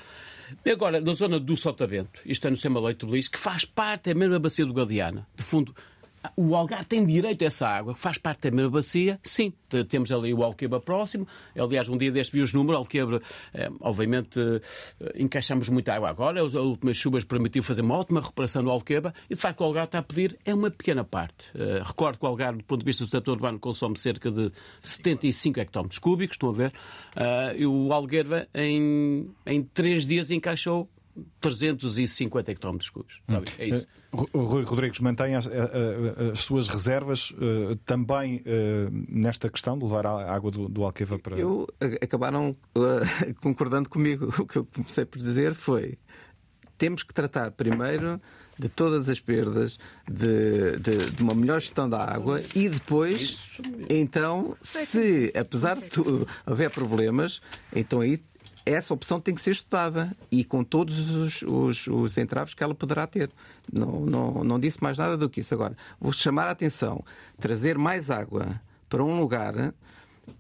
[0.71, 4.11] Agora, na zona do Sotavento, isto é no Sema Leite de Belize, que faz parte,
[4.11, 5.27] é mesmo a bacia do Galeana.
[5.37, 5.75] De fundo,
[6.37, 9.53] o Algarve tem direito a essa água, faz parte da mesma bacia, sim.
[9.89, 11.27] Temos ali o Alqueba próximo.
[11.57, 13.21] Aliás, um dia deste vi os números, Alqueba,
[13.53, 16.45] eh, obviamente, eh, encaixamos muita água agora.
[16.45, 19.89] As últimas chuvas permitiu fazer uma ótima recuperação no Alqueba e, de facto, o Algarve
[19.89, 21.47] está a pedir é uma pequena parte.
[21.55, 24.53] Uh, recordo que o Algarve, do ponto de vista do setor urbano, consome cerca de
[24.81, 26.73] 75 hectómetros cúbicos, estão a ver?
[27.57, 30.89] E o Algarve, em, em três dias, encaixou
[31.41, 33.21] 350 hectómetros cúbicos.
[33.29, 33.43] Hum.
[33.59, 33.87] É isso.
[34.13, 37.33] Eh, Rui Rodrigues mantém as, as, as suas reservas
[37.85, 38.43] também
[39.09, 41.37] nesta questão de levar a água do, do Alqueva para.
[41.37, 41.67] Eu
[42.01, 42.57] acabaram
[43.43, 44.33] concordando comigo.
[44.39, 45.99] O que eu comecei por dizer foi:
[46.79, 48.21] temos que tratar primeiro
[48.59, 49.79] de todas as perdas,
[50.09, 53.61] de, de, de, uma melhor gestão da água e depois,
[53.91, 57.41] então, se apesar de tudo houver problemas,
[57.75, 58.23] então aí
[58.67, 62.75] essa opção tem que ser estudada e com todos os, os, os, entraves que ela
[62.75, 63.31] poderá ter.
[63.71, 65.55] Não, não, não disse mais nada do que isso.
[65.55, 67.05] Agora, vou chamar a atenção:
[67.39, 69.75] trazer mais água para um lugar,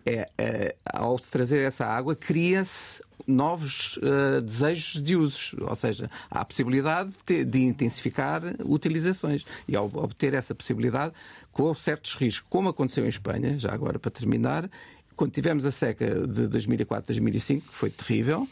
[0.07, 6.41] é, é ao trazer essa água, cria-se novos uh, desejos de usos, ou seja, há
[6.41, 11.15] a possibilidade de, de, intensificar utilizações e ao obter essa possibilidade,
[11.51, 14.69] com certos riscos, como aconteceu em Espanha, já agora para terminar,
[15.16, 18.49] quando tivemos a seca de 2004-2005, que foi terrível,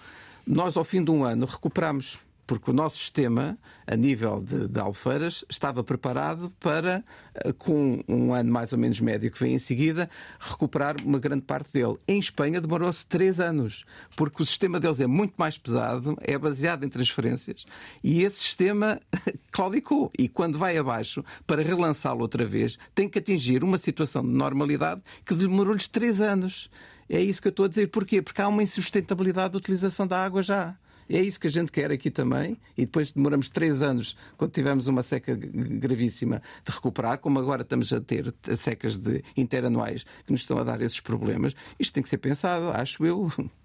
[0.46, 3.56] nós, ao fim de um ano, recuperamos porque o nosso sistema,
[3.86, 7.04] a nível de, de Alfeiras, estava preparado para,
[7.34, 11.42] eh, com um ano mais ou menos médio que vem em seguida, recuperar uma grande
[11.42, 11.96] parte dele.
[12.06, 13.84] Em Espanha demorou-se três anos,
[14.16, 17.64] porque o sistema deles é muito mais pesado, é baseado em transferências,
[18.02, 19.00] e esse sistema
[19.52, 20.10] claudicou.
[20.18, 25.00] E quando vai abaixo, para relançá-lo outra vez, tem que atingir uma situação de normalidade
[25.24, 26.68] que demorou-lhes três anos.
[27.08, 27.88] É isso que eu estou a dizer.
[27.88, 28.22] Porquê?
[28.22, 30.76] Porque há uma insustentabilidade da utilização da água já.
[31.08, 32.56] É isso que a gente quer aqui também.
[32.76, 37.92] E depois demoramos três anos, quando tivemos uma seca gravíssima, de recuperar, como agora estamos
[37.92, 41.54] a ter secas de interanuais que nos estão a dar esses problemas.
[41.78, 43.30] Isto tem que ser pensado, acho eu.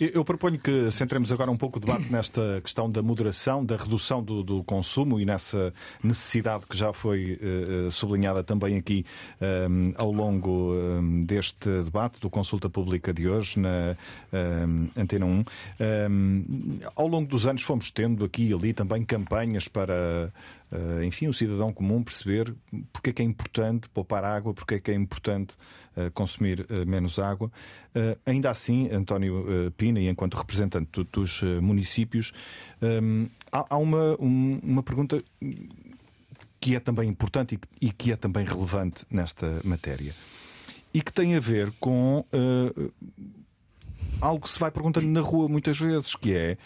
[0.00, 4.22] Eu proponho que centremos agora um pouco o debate nesta questão da moderação, da redução
[4.22, 5.72] do, do consumo e nessa
[6.02, 9.04] necessidade que já foi uh, sublinhada também aqui
[9.40, 13.96] um, ao longo um, deste debate, do Consulta Pública de hoje, na
[14.32, 15.44] um, Antena 1.
[16.96, 20.32] ao longo dos anos fomos tendo aqui e ali também campanhas para
[20.70, 22.54] Uh, enfim, o cidadão comum perceber
[22.92, 25.54] porque é que é importante poupar água, porque é que é importante
[25.96, 27.50] uh, consumir uh, menos água.
[28.24, 32.32] ainda assim, António Pina, e enquanto representante dos municípios,
[32.80, 35.20] um, há, há, uma, um, uma pergunta
[36.60, 40.14] que é também importante e, e que é também relevante nesta matéria
[40.94, 42.24] e que tem a ver com
[44.20, 46.56] algo que se vai perguntando na rua muitas vezes, que é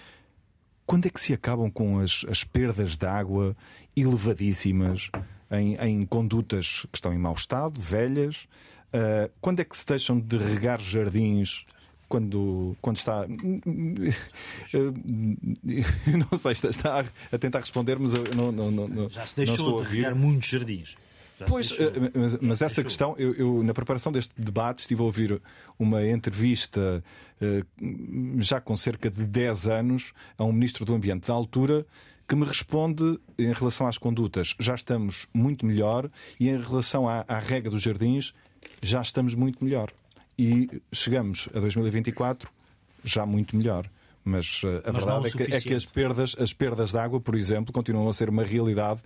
[0.86, 3.56] quando é que se acabam com as, as perdas de água
[3.96, 5.10] elevadíssimas
[5.50, 8.46] em, em, condutas que estão em mau estado, velhas?
[8.92, 11.64] Uh, quando é que se deixam de regar jardins
[12.08, 13.26] quando, quando está.
[16.32, 19.88] não sei, está a tentar responder, mas eu não, não, não, Já se deixou de
[19.88, 20.96] regar muitos jardins.
[21.48, 22.84] Pois, eh, mas, mas essa deixou.
[22.84, 25.40] questão, eu, eu, na preparação deste debate estive a ouvir
[25.78, 27.02] uma entrevista
[27.40, 27.64] eh,
[28.38, 31.86] já com cerca de 10 anos a um ministro do Ambiente da altura
[32.26, 36.10] que me responde em relação às condutas já estamos muito melhor
[36.40, 38.32] e em relação à, à regra dos jardins
[38.82, 39.90] já estamos muito melhor.
[40.38, 42.50] E chegamos a 2024
[43.04, 43.88] já muito melhor.
[44.24, 47.20] Mas uh, a Mas verdade é que, é que, as, perdas, as perdas de água,
[47.20, 49.02] por exemplo, continuam a ser uma realidade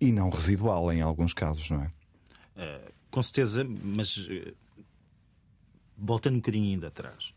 [0.00, 1.86] e não residual em alguns casos, não é?
[2.56, 4.54] Uh, com certeza, mas uh,
[5.96, 7.32] voltando um bocadinho ainda atrás.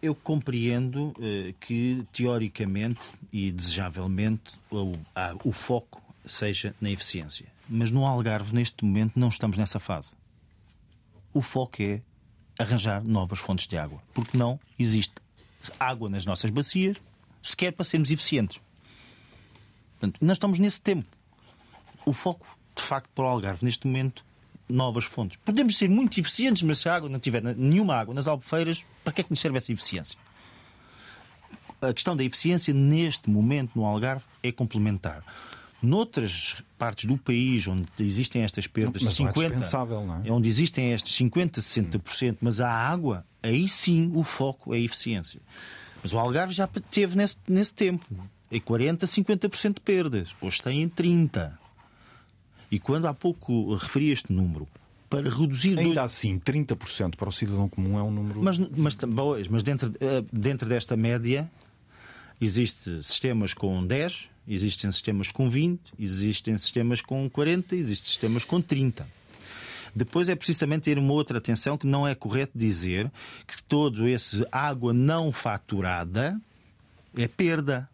[0.00, 3.00] Eu compreendo uh, que, teoricamente
[3.32, 4.92] e desejavelmente, o,
[5.44, 7.46] o foco seja na eficiência.
[7.68, 10.12] Mas no Algarve, neste momento, não estamos nessa fase.
[11.32, 12.02] O foco é
[12.58, 14.02] arranjar novas fontes de água.
[14.12, 15.14] Porque não existe
[15.78, 16.96] água nas nossas bacias,
[17.42, 18.60] sequer para sermos eficientes.
[20.02, 21.06] Portanto, nós estamos nesse tempo.
[22.04, 24.24] O foco, de facto, para o Algarve, neste momento,
[24.68, 25.38] novas fontes.
[25.44, 29.12] Podemos ser muito eficientes, mas se a água não tiver nenhuma água nas albufeiras, para
[29.12, 30.18] que é que nos serve essa eficiência?
[31.80, 35.22] A questão da eficiência, neste momento, no Algarve, é complementar.
[35.80, 39.56] Noutras partes do país onde existem estas perdas, mas 50,
[40.04, 40.32] não é?
[40.32, 45.40] onde existem estes 50, 60%, mas há água, aí sim o foco é a eficiência.
[46.02, 48.04] Mas o Algarve já teve nesse, nesse tempo
[48.52, 50.36] em 40%, 50% de perdas.
[50.40, 51.52] Hoje em 30%.
[52.70, 54.68] E quando há pouco referi este número,
[55.10, 55.78] para reduzir.
[55.78, 55.98] Ainda dois...
[55.98, 58.42] assim, 30% para o cidadão comum é um número.
[58.42, 58.96] Mas, mas,
[59.50, 61.50] mas dentro, eh, dentro desta média,
[62.40, 68.60] existem sistemas com 10, existem sistemas com 20, existem sistemas com 40, existem sistemas com
[68.60, 69.06] 30.
[69.94, 73.12] Depois é precisamente ter uma outra atenção que não é correto dizer
[73.46, 76.40] que todo esse água não faturada
[77.14, 77.86] é perda.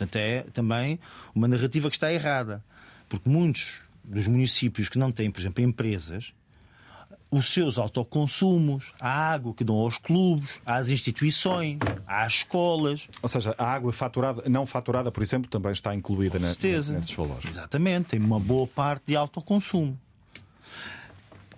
[0.00, 0.98] Portanto, é também
[1.34, 2.64] uma narrativa que está errada.
[3.06, 6.32] Porque muitos dos municípios que não têm, por exemplo, empresas,
[7.30, 13.08] os seus autoconsumos, a água que dão aos clubes, às instituições, às escolas.
[13.22, 17.44] Ou seja, a água faturada, não faturada, por exemplo, também está incluída na, nesses valores.
[17.44, 19.98] Exatamente, tem uma boa parte de autoconsumo.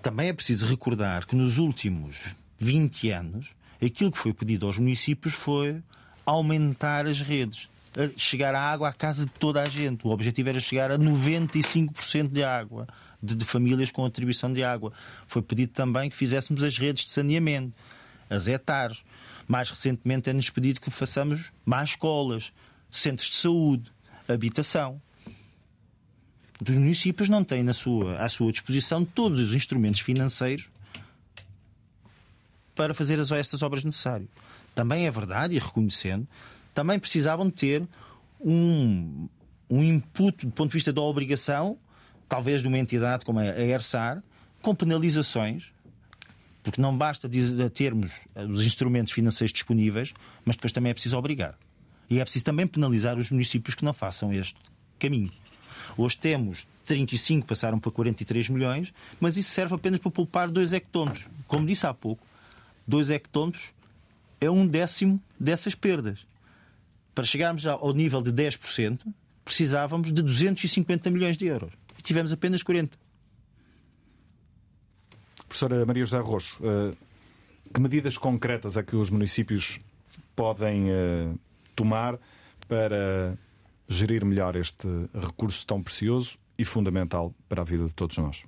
[0.03, 3.51] Também é preciso recordar que nos últimos 20 anos,
[3.81, 5.81] aquilo que foi pedido aos municípios foi
[6.27, 7.71] aumentar as redes
[8.17, 10.07] chegar a água à casa de toda a gente.
[10.07, 12.87] O objetivo era chegar a 95% de água,
[13.23, 14.93] de, de, famílias com atribuição de água.
[15.27, 17.75] Foi pedido também que fizéssemos as redes de saneamento,
[18.29, 19.05] as hectares.
[19.47, 22.53] Mais recentemente é-nos pedido que façamos mais escolas,
[22.91, 23.93] centros de saúde,
[24.29, 25.01] habitação.
[26.61, 30.71] Os municípios não têm na sua, à sua disposição todos os instrumentos financeiros
[32.75, 34.29] para fazer as, estas obras necessárias.
[34.75, 36.27] Também é verdade, e reconhecendo,
[36.75, 37.89] também precisavam de ter
[38.41, 39.29] um,
[39.71, 41.79] um input do ponto de vista da obrigação,
[42.29, 44.23] talvez de uma entidade como a ERSAR,
[44.61, 45.73] com penalizações,
[46.63, 47.29] porque não basta
[47.73, 48.13] termos
[48.49, 51.59] os instrumentos financeiros disponíveis, mas depois também é preciso obrigar.
[52.09, 54.55] E é preciso também penalizar os municípios que não façam este
[54.99, 55.33] caminho.
[55.97, 61.27] Hoje temos 35, passaram para 43 milhões, mas isso serve apenas para poupar 2 hectómetros.
[61.47, 62.25] Como disse há pouco,
[62.87, 63.71] 2 hectómetros
[64.41, 66.25] é um décimo dessas perdas
[67.15, 69.01] para chegarmos ao nível de 10%,
[69.45, 71.73] precisávamos de 250 milhões de euros.
[71.99, 72.97] E tivemos apenas 40.
[75.47, 76.95] Professora Maria José Roxo, eh,
[77.73, 79.81] que medidas concretas é que os municípios
[80.35, 81.33] podem eh,
[81.77, 82.19] tomar
[82.67, 83.37] para
[83.89, 88.43] gerir melhor este recurso tão precioso e fundamental para a vida de todos nós?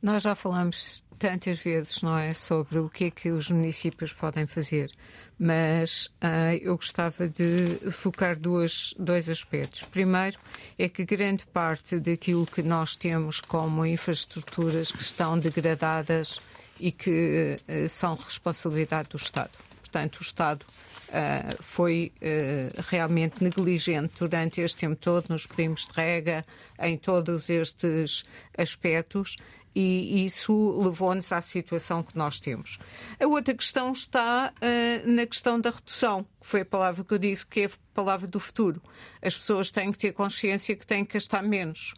[0.00, 4.46] Nós já falamos tantas vezes, não é, sobre o que é que os municípios podem
[4.46, 4.92] fazer,
[5.36, 9.82] mas uh, eu gostava de focar duas, dois aspectos.
[9.82, 10.38] Primeiro,
[10.78, 16.40] é que grande parte daquilo que nós temos como infraestruturas que estão degradadas
[16.78, 19.50] e que uh, são responsabilidade do Estado.
[19.80, 20.64] Portanto, o Estado
[21.08, 26.44] uh, foi uh, realmente negligente durante este tempo todo nos primos de rega,
[26.78, 28.24] em todos estes
[28.56, 29.36] aspectos
[29.74, 32.78] e isso levou-nos à situação que nós temos.
[33.20, 37.18] A outra questão está uh, na questão da redução, que foi a palavra que eu
[37.18, 38.82] disse, que é a palavra do futuro.
[39.22, 41.94] As pessoas têm que ter consciência que têm que gastar menos,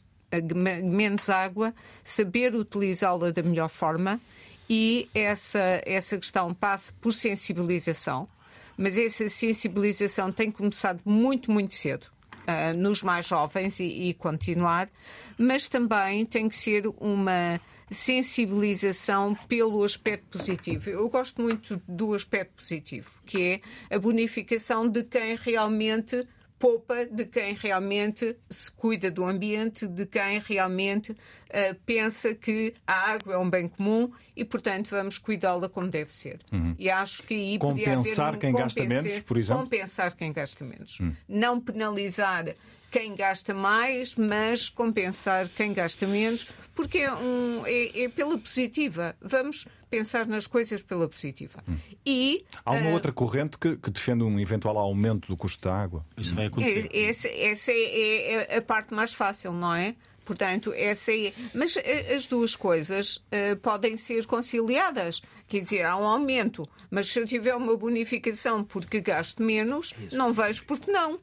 [0.85, 1.75] menos água,
[2.05, 4.21] saber utilizá-la da melhor forma
[4.69, 8.29] e essa, essa questão passa por sensibilização,
[8.81, 12.07] mas essa sensibilização tem começado muito, muito cedo.
[12.41, 14.91] Uh, nos mais jovens e, e, continuar,
[15.39, 20.89] mas também tem que ser uma sensibilização pelo aspecto positivo.
[20.89, 26.27] Eu gosto muito do aspecto positivo, que é a bonificação de quem realmente
[26.61, 33.13] poupa de quem realmente se cuida do ambiente, de quem realmente uh, pensa que a
[33.13, 36.39] água é um bem comum e, portanto, vamos cuidá-la como deve ser.
[36.53, 36.77] Uhum.
[36.79, 39.63] E acho que aí compensar um, quem gasta menos, por exemplo.
[39.63, 41.01] Compensar quem gasta menos.
[41.01, 41.17] Uhum.
[41.27, 42.55] Não penalizar
[42.91, 49.17] quem gasta mais, mas compensar quem gasta menos, porque é, um, é, é pela positiva.
[49.23, 51.63] Vamos pensar nas coisas pela positiva.
[51.69, 51.77] Hum.
[52.07, 55.75] E, Há uma uh, outra corrente que, que, defende um eventual aumento do custo da
[55.75, 56.07] água.
[56.17, 56.89] Isso vai acontecer.
[56.93, 59.97] Essa, essa é, é, é, a parte mais fácil, não é?
[60.25, 61.33] Portanto, essa é...
[61.53, 65.21] Mas eh, as duas coisas uh, podem ser conciliadas.
[65.49, 70.33] Quer dizer, há um aumento, mas se eu tiver uma bonificação porque gasto menos, não
[70.33, 71.15] vejo porque não.
[71.15, 71.21] Uh,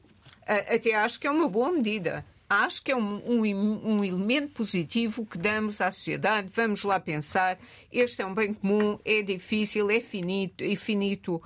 [0.74, 5.26] até acho que é uma boa medida acho que é um, um, um, elemento positivo
[5.26, 6.48] que damos à sociedade.
[6.54, 7.58] Vamos lá pensar.
[7.92, 11.42] Este é um bem comum, é difícil, é finito, é finito uh,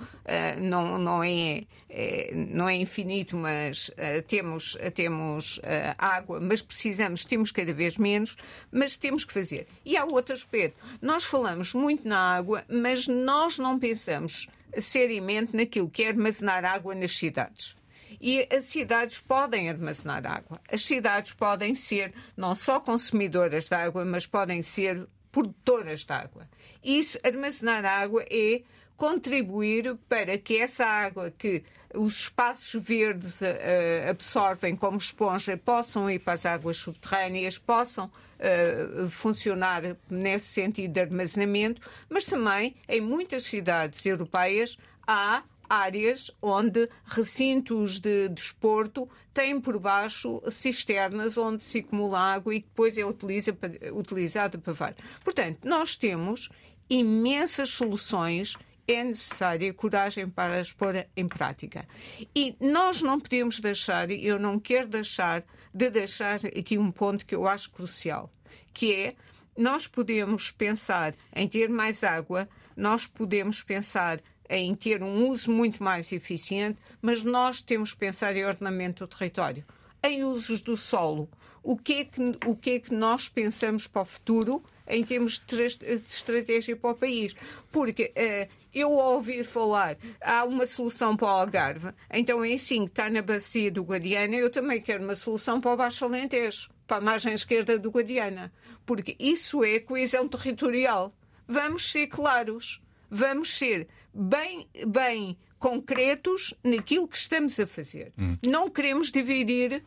[0.61, 5.59] não, não, é, é, não é infinito, mas uh, temos, uh, temos
[5.97, 8.37] água, mas precisamos, temos cada vez menos,
[8.71, 9.67] mas temos que fazer.
[9.85, 10.77] E há outro aspecto.
[11.01, 14.47] Nós falamos muito na água, mas nós não pensamos
[14.77, 17.75] seriamente naquilo que é armazenar água nas cidades.
[18.19, 20.59] E as cidades podem armazenar água.
[20.71, 26.47] As cidades podem ser não só consumidoras de água, mas podem ser produtoras de água.
[26.83, 28.61] Isso, armazenar água, é
[28.95, 31.63] contribuir para que essa água que
[31.93, 39.09] os espaços verdes uh, absorvem como esponja possam ir para as águas subterrâneas, possam uh,
[39.09, 47.99] funcionar nesse sentido de armazenamento, mas também em muitas cidades europeias há áreas onde recintos
[47.99, 53.57] de desporto têm por baixo cisternas onde se acumula água e depois é utiliza,
[53.93, 54.99] utilizada para vários.
[55.23, 56.49] Portanto, nós temos
[56.89, 58.55] imensas soluções
[58.87, 61.87] é necessária coragem para as pôr em prática.
[62.35, 67.25] E nós não podemos deixar, e eu não quero deixar de deixar aqui um ponto
[67.25, 68.31] que eu acho crucial,
[68.73, 69.15] que é
[69.57, 75.83] nós podemos pensar em ter mais água, nós podemos pensar em ter um uso muito
[75.83, 79.65] mais eficiente, mas nós temos que pensar em ordenamento do território,
[80.03, 81.29] em usos do solo.
[81.61, 85.39] O que é que, o que, é que nós pensamos para o futuro em termos
[85.39, 85.63] de,
[86.07, 87.35] estratégia para o país.
[87.71, 93.09] Porque uh, eu ouvi falar, há uma solução para o Algarve, então é assim, está
[93.09, 97.01] na bacia do Guadiana, eu também quero uma solução para o Baixo Alentejo, para a
[97.01, 98.51] margem esquerda do Guadiana.
[98.85, 101.13] Porque isso é coesão territorial.
[101.47, 102.81] Vamos ser claros,
[103.13, 108.11] vamos ser bem, bem concretos naquilo que estamos a fazer.
[108.17, 108.37] Hum.
[108.45, 109.83] Não queremos dividir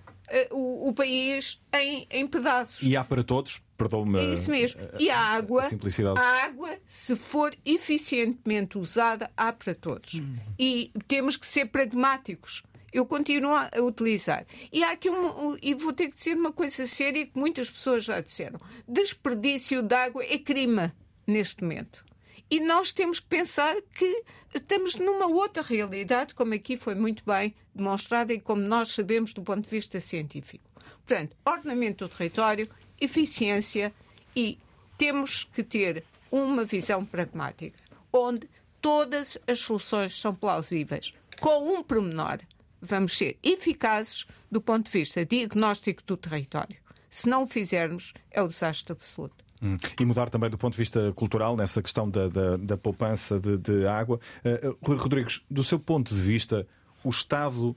[0.51, 2.83] uh, o, o, país em, em pedaços.
[2.83, 4.19] E há para todos, Perdoa-me.
[4.19, 4.81] É isso mesmo.
[4.99, 10.15] E a água, a, a água, se for eficientemente usada, há para todos.
[10.15, 10.37] Hum.
[10.59, 12.63] E temos que ser pragmáticos.
[12.91, 14.47] Eu continuo a utilizar.
[14.73, 18.05] E há aqui um, e vou ter que dizer uma coisa séria que muitas pessoas
[18.05, 18.59] já disseram.
[18.89, 20.91] Desperdício de água é crime
[21.27, 22.06] neste momento.
[22.51, 24.25] E nós temos que pensar que
[24.55, 29.43] estamos numa outra realidade, como aqui foi muito bem demonstrado e como nós sabemos do
[29.43, 30.65] ponto de vista científico.
[31.05, 32.69] Portanto, ordenamento do território
[33.01, 33.93] eficiência
[34.35, 34.59] e
[34.97, 37.79] temos que ter uma visão pragmática,
[38.13, 38.49] onde
[38.81, 42.39] todas as soluções são plausíveis, com um pormenor.
[42.81, 46.77] Vamos ser eficazes do ponto de vista diagnóstico do território.
[47.09, 49.46] Se não o fizermos, é o desastre absoluto.
[49.63, 49.77] Hum.
[49.99, 53.57] E mudar também do ponto de vista cultural, nessa questão da, da, da poupança de,
[53.57, 54.21] de água.
[54.45, 56.67] Uh, Rui Rodrigues, do seu ponto de vista,
[57.03, 57.75] o Estado,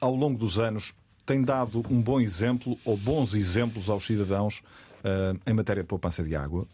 [0.00, 0.92] ao longo dos anos,
[1.24, 4.58] tem dado um bom exemplo ou bons exemplos aos cidadãos
[5.00, 6.66] uh, em matéria de poupança de água?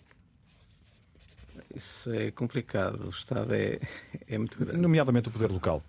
[1.75, 3.07] Isso é complicado.
[3.07, 3.81] O Estado é,
[4.29, 4.79] é muito grande.
[4.79, 5.83] Nomeadamente o poder local.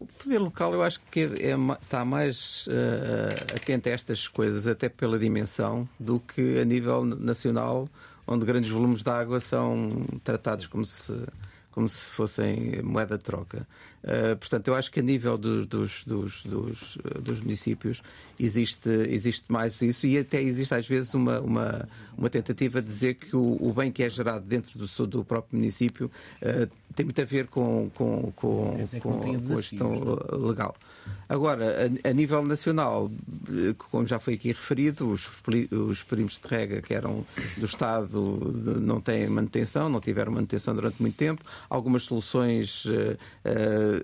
[0.00, 4.88] O poder local eu acho que é, está mais uh, atento a estas coisas, até
[4.88, 7.86] pela dimensão, do que a nível nacional,
[8.26, 9.90] onde grandes volumes de água são
[10.24, 11.12] tratados como se,
[11.70, 13.68] como se fossem moeda de troca.
[14.02, 18.02] Uh, portanto, eu acho que a nível dos, dos, dos, dos, dos municípios
[18.38, 23.14] existe, existe mais isso e até existe às vezes uma, uma, uma tentativa de dizer
[23.14, 26.10] que o, o bem que é gerado dentro do, do próprio município
[26.40, 30.74] uh, tem muito a ver com, com, com, com, com a gestão legal.
[31.28, 33.08] Agora, a, a, nível nacional,
[33.90, 35.28] como já foi aqui referido, os,
[35.70, 37.24] os perímetros de rega que eram
[37.56, 38.20] do Estado
[38.80, 41.44] não têm manutenção, não tiveram manutenção durante muito tempo.
[41.68, 43.16] Algumas soluções uh,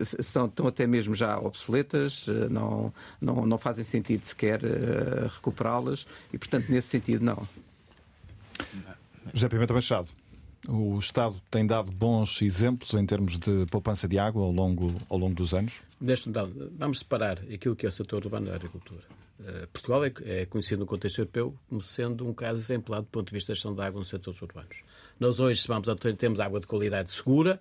[0.03, 4.61] são, estão até mesmo já obsoletas, não, não, não fazem sentido sequer
[5.35, 7.47] recuperá-las e, portanto, nesse sentido, não.
[9.33, 10.09] José Pimenta Machado.
[10.69, 15.17] O Estado tem dado bons exemplos em termos de poupança de água ao longo, ao
[15.17, 15.81] longo dos anos?
[16.01, 16.29] Deixe
[16.77, 19.03] vamos separar aquilo que é o setor urbano da agricultura.
[19.39, 23.29] Uh, Portugal é, é, conhecido no contexto europeu como sendo um caso exemplar do ponto
[23.29, 24.79] de vista da gestão da água nos setores urbanos.
[25.21, 27.61] Nós hoje, vamos a ter, temos água de qualidade segura,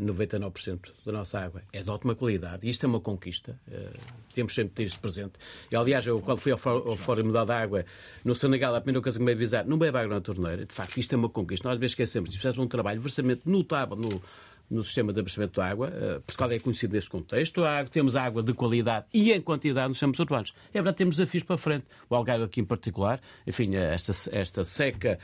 [0.00, 2.68] 99% da nossa água é de ótima qualidade.
[2.68, 3.58] Isto é uma conquista.
[3.68, 3.98] Uh,
[4.34, 5.32] temos sempre de ter isto presente.
[5.70, 7.84] E, aliás, eu, quando fui ao, ao Fórum da Água
[8.24, 10.66] no Senegal, a primeira coisa que me avisar, não bebe água na torneira.
[10.66, 11.68] De facto, isto é uma conquista.
[11.68, 12.30] Nós vezes esquecemos.
[12.30, 14.22] Isto faz um trabalho verdadeiramente notável no,
[14.70, 15.88] no sistema de abastecimento de água.
[15.88, 17.64] Uh, Portugal é conhecido nesse contexto.
[17.64, 20.54] Água, temos água de qualidade e em quantidade nos sistemas urbanos.
[20.70, 21.86] É verdade, temos desafios para frente.
[22.08, 25.18] O Algarve aqui em particular, enfim, esta, esta seca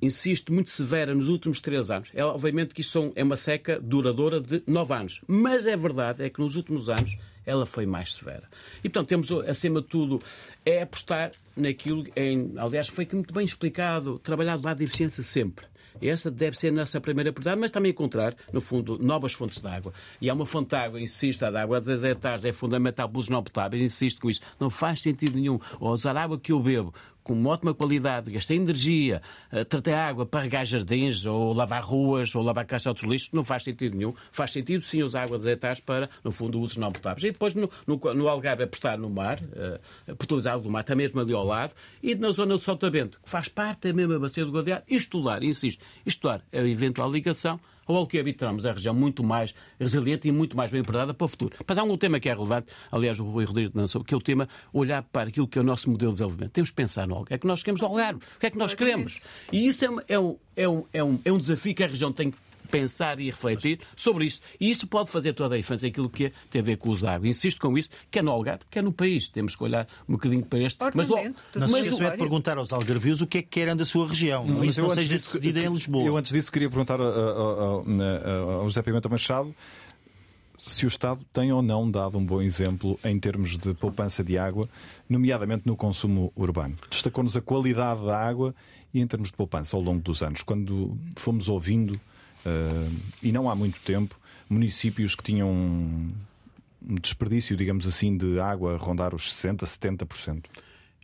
[0.00, 2.08] insisto, muito severa nos últimos três anos.
[2.14, 5.20] É, obviamente que isto é uma seca duradoura de nove anos.
[5.26, 8.44] Mas é verdade é que nos últimos anos ela foi mais severa.
[8.78, 10.20] E, portanto, temos, acima de tudo,
[10.64, 15.66] é apostar naquilo, em, aliás, foi muito bem explicado, trabalhar do lado da eficiência sempre.
[16.00, 19.66] Essa deve ser a nossa primeira prioridade, mas também encontrar, no fundo, novas fontes de
[19.66, 19.92] água.
[20.20, 23.08] E há uma fonte de água, insisto, a de água a 10 hectares é fundamental
[23.08, 24.40] para os não potáveis, insisto com isso.
[24.58, 25.58] Não faz sentido nenhum.
[25.78, 26.94] Ou usar água que eu bebo
[27.30, 32.34] com uma ótima qualidade, gastei energia, eh, tratei água para regar jardins, ou lavar ruas,
[32.34, 34.12] ou lavar caixas de lixo, não faz sentido nenhum.
[34.32, 37.22] Faz sentido sim usar água hectares para, no fundo, usos não potáveis.
[37.22, 40.96] E depois no, no, no Algarve apostar no mar, uh, utilizar água do mar, está
[40.96, 44.44] mesmo ali ao lado, e na zona do Sotavento, que faz parte da mesma bacia
[44.44, 49.54] do Guadiar, estudar, insisto, estudar a eventual ligação Logo que habitamos a região muito mais
[49.78, 51.56] resiliente e muito mais bem preparada para o futuro.
[51.66, 54.20] Mas há um tema que é relevante, aliás, o Rui Rodrigues lançou, que é o
[54.20, 56.52] tema olhar para aquilo que é o nosso modelo de desenvolvimento.
[56.52, 57.28] Temos que pensar no Algarve.
[57.28, 58.20] Que é que nós queremos no Algarve?
[58.36, 59.20] O que é que nós queremos?
[59.52, 62.12] E isso é, é, um, é, um, é, um, é um desafio que a região
[62.12, 62.38] tem que
[62.70, 64.40] pensar e refletir sobre isso.
[64.58, 67.28] E isso pode fazer toda a diferença aquilo que tem a ver com os águas.
[67.28, 69.28] Insisto com isso, quer no Algarve, quer no país.
[69.28, 70.78] Temos que olhar um bocadinho para este.
[70.94, 73.76] Mas, logo, não se esqueçam é de perguntar aos algarvios o que é que querem
[73.76, 74.46] da sua região.
[74.46, 76.04] Não, isso não seja decidido em Lisboa.
[76.04, 79.54] Eu antes disso queria perguntar ao José Pimenta Machado
[80.60, 84.36] se o Estado tem ou não dado um bom exemplo em termos de poupança de
[84.36, 84.68] água,
[85.08, 86.76] nomeadamente no consumo urbano.
[86.90, 88.54] Destacou-nos a qualidade da água
[88.92, 90.42] e em termos de poupança ao longo dos anos.
[90.42, 91.98] Quando fomos ouvindo
[93.22, 94.18] e não há muito tempo,
[94.48, 99.64] municípios que tinham um desperdício, digamos assim, de água a rondar os 60%,
[100.06, 100.44] 70%.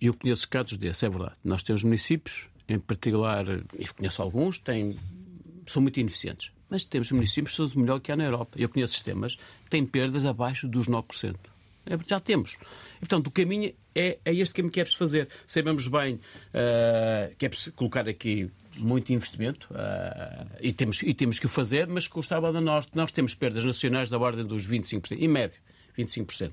[0.01, 1.35] Eu conheço casos desses, é verdade.
[1.45, 3.45] Nós temos municípios, em particular,
[3.79, 4.99] e conheço alguns, têm,
[5.67, 6.51] são muito ineficientes.
[6.69, 8.59] Mas temos municípios que são melhor que há na Europa.
[8.59, 11.37] Eu conheço sistemas que têm perdas abaixo dos 9%.
[11.87, 12.59] É, já temos.
[12.97, 15.29] E, portanto, o caminho é, é este que é preciso fazer.
[15.47, 21.39] Sabemos bem uh, que é preciso colocar aqui muito investimento uh, e, temos, e temos
[21.39, 22.89] que o fazer, mas custava a nós.
[22.95, 25.59] Nós temos perdas nacionais da ordem dos 25%, em média,
[25.99, 26.53] 25%.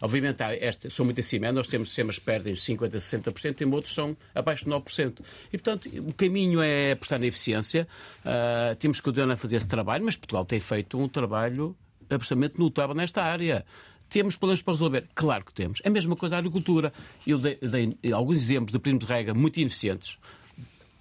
[0.00, 1.50] Obviamente, esta, são muito acima.
[1.50, 5.20] Nós temos sistemas que perdem 50%, 60%, tem outros são abaixo de 9%.
[5.52, 7.86] E, portanto, o caminho é apostar na eficiência.
[8.20, 11.76] Uh, temos que continuar a fazer esse trabalho, mas Portugal tem feito um trabalho
[12.08, 13.64] absolutamente notável nesta área.
[14.08, 15.08] Temos problemas para resolver?
[15.14, 15.80] Claro que temos.
[15.84, 16.92] É a mesma coisa a agricultura.
[17.26, 20.18] Eu dei, dei alguns exemplos de primos de rega muito ineficientes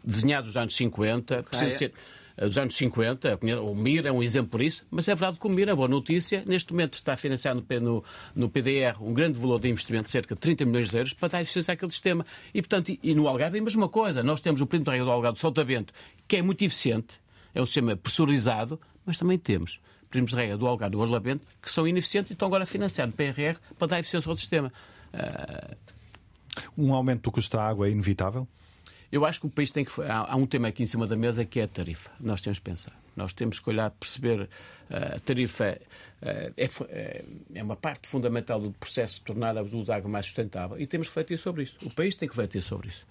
[0.03, 1.71] desenhados nos anos 50, okay.
[1.71, 1.93] ser
[2.37, 5.47] eh, dos anos 50, o MIR é um exemplo por isso, mas é verdade que
[5.47, 6.43] o MIR é boa notícia.
[6.45, 8.03] Neste momento está financiado no,
[8.35, 11.41] no PDR um grande valor de investimento, cerca de 30 milhões de euros, para dar
[11.41, 12.25] eficiência àquele sistema.
[12.53, 14.21] E, portanto, e, e no Algarve é a mesma coisa.
[14.21, 15.93] Nós temos o Primo de Rega do Algarve de Soltamento,
[16.27, 17.15] que é muito eficiente,
[17.55, 19.79] é um sistema pressurizado, mas também temos
[20.09, 23.17] primos de rega do Algarve do Orlamento que são ineficientes e estão agora financiados no
[23.17, 24.71] PRR para dar eficiência ao sistema.
[25.13, 25.75] Uh...
[26.77, 28.47] Um aumento do custo da água é inevitável?
[29.11, 29.91] Eu acho que o país tem que.
[30.01, 32.11] Há, um tema aqui em cima da mesa que é a tarifa.
[32.19, 32.93] Nós temos que pensar.
[33.15, 34.41] Nós temos que olhar, perceber.
[34.89, 35.79] Uh, a tarifa
[36.21, 37.25] uh, é, é,
[37.55, 41.07] é, uma parte fundamental do processo de tornar a uso água mais sustentável e temos
[41.07, 41.77] que refletir sobre isso.
[41.84, 43.05] O país tem que refletir sobre isso.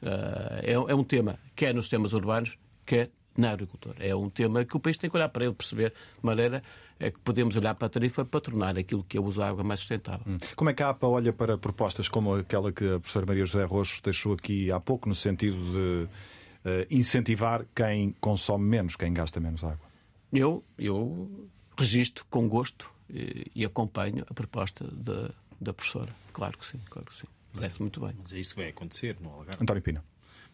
[0.62, 2.56] É, é um tema, quer nos temas urbanos,
[2.86, 3.96] quer na agricultura.
[4.04, 6.62] É um tema que o país tem que olhar para ele, perceber de maneira
[6.98, 9.48] é que podemos olhar para a tarifa para tornar aquilo que é o uso da
[9.48, 10.24] água mais sustentável.
[10.26, 10.38] Hum.
[10.54, 13.64] Como é que a APA olha para propostas como aquela que a professora Maria José
[13.64, 19.38] Roxo deixou aqui há pouco, no sentido de uh, incentivar quem consome menos, quem gasta
[19.40, 19.86] menos água?
[20.32, 21.48] Eu, eu
[21.78, 25.30] registro com gosto e, e acompanho a proposta da,
[25.60, 26.14] da professora.
[26.32, 27.26] Claro que sim, claro que sim.
[27.54, 28.14] Parece muito bem.
[28.22, 29.62] Mas é isso que vai acontecer no Algarve.
[29.62, 30.04] António Pina.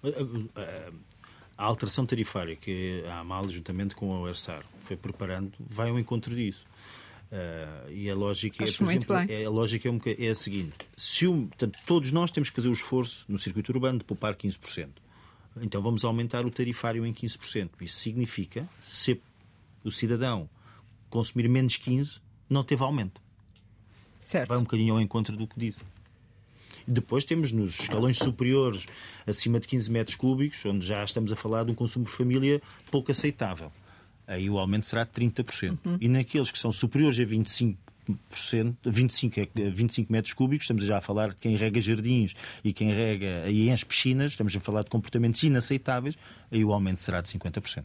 [0.03, 0.99] Uh, uh,
[1.57, 6.35] a alteração tarifária que a AMAL, juntamente com a OERSAR, foi preparando, vai ao encontro
[6.35, 6.67] disso.
[7.33, 10.35] Uh, e a lógica Acho é, por exemplo, é, a lógica é, um, é a
[10.35, 14.35] seguinte: se portanto, todos nós temos que fazer o esforço no circuito urbano de poupar
[14.35, 14.89] 15%.
[15.61, 17.71] Então vamos aumentar o tarifário em 15%.
[17.81, 19.21] Isso significa, se
[19.83, 20.49] o cidadão
[21.09, 22.21] consumir menos 15%,
[22.51, 23.21] não teve aumento.
[24.21, 24.49] Certo.
[24.49, 25.81] Vai um bocadinho ao encontro do que disse.
[26.87, 28.87] Depois temos nos escalões superiores,
[29.27, 32.61] acima de 15 metros cúbicos, onde já estamos a falar de um consumo por família
[32.91, 33.73] pouco aceitável.
[34.27, 35.79] Aí o aumento será de 30%.
[35.85, 35.99] Uhum.
[36.01, 37.77] E naqueles que são superiores a 25%,
[38.85, 39.41] 25,
[39.73, 42.35] 25 metros cúbicos, estamos já a falar de quem rega jardins
[42.65, 46.17] e quem rega e enche piscinas, estamos a falar de comportamentos inaceitáveis,
[46.51, 47.85] aí o aumento será de 50%.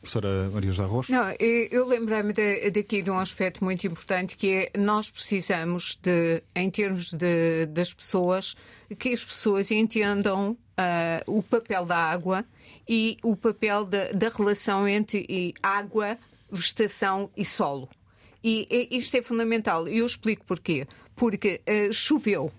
[0.00, 1.12] Professora Maria José Rocha?
[1.12, 2.32] Não, eu lembrei-me
[2.70, 7.92] daqui de um aspecto muito importante que é nós precisamos de, em termos de, das
[7.92, 8.54] pessoas,
[8.98, 10.56] que as pessoas entendam uh,
[11.38, 12.44] o papel da água
[12.88, 16.16] e o papel da, da relação entre água,
[16.50, 17.88] vegetação e solo.
[18.42, 19.88] E, e isto é fundamental.
[19.88, 20.86] Eu explico porquê.
[21.16, 22.52] Porque uh, choveu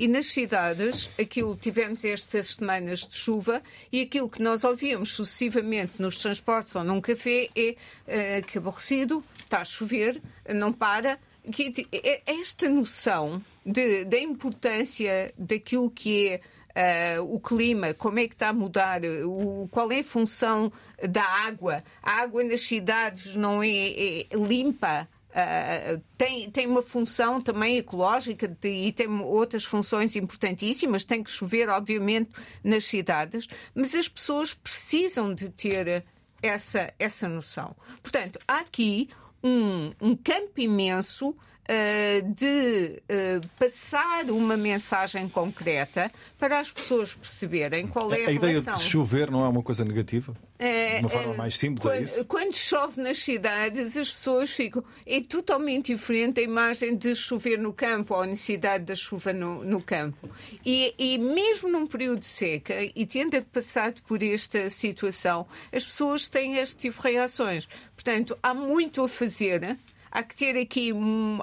[0.00, 3.62] e nas cidades, aquilo tivemos estas semanas de chuva
[3.92, 7.76] e aquilo que nós ouvíamos sucessivamente nos transportes ou num café é
[8.08, 10.22] uh, que aborrecido, está a chover,
[10.54, 11.18] não para.
[11.52, 16.40] Que, é esta noção de, da importância daquilo que é
[16.70, 20.72] Uh, o clima, como é que está a mudar, o, qual é a função
[21.02, 21.82] da água.
[22.00, 28.48] A água nas cidades não é, é limpa, Uh, tem, tem uma função também ecológica
[28.48, 31.04] de, e tem outras funções importantíssimas.
[31.04, 32.30] Tem que chover, obviamente,
[32.64, 36.04] nas cidades, mas as pessoas precisam de ter
[36.42, 37.76] essa, essa noção.
[38.02, 39.08] Portanto, há aqui
[39.42, 47.86] um, um campo imenso uh, de uh, passar uma mensagem concreta para as pessoas perceberem
[47.86, 50.34] qual é a, a, a ideia de chover não é uma coisa negativa?
[50.62, 52.24] É, de uma forma mais simples, quando, é isso?
[52.26, 54.84] Quando chove nas cidades, as pessoas ficam.
[55.06, 59.64] É totalmente diferente a imagem de chover no campo ou a necessidade da chuva no,
[59.64, 60.28] no campo.
[60.62, 66.28] E, e mesmo num período de seca, e tendo passado por esta situação, as pessoas
[66.28, 67.66] têm este tipo de reações.
[67.94, 69.78] Portanto, há muito a fazer
[70.12, 70.90] há que ter aqui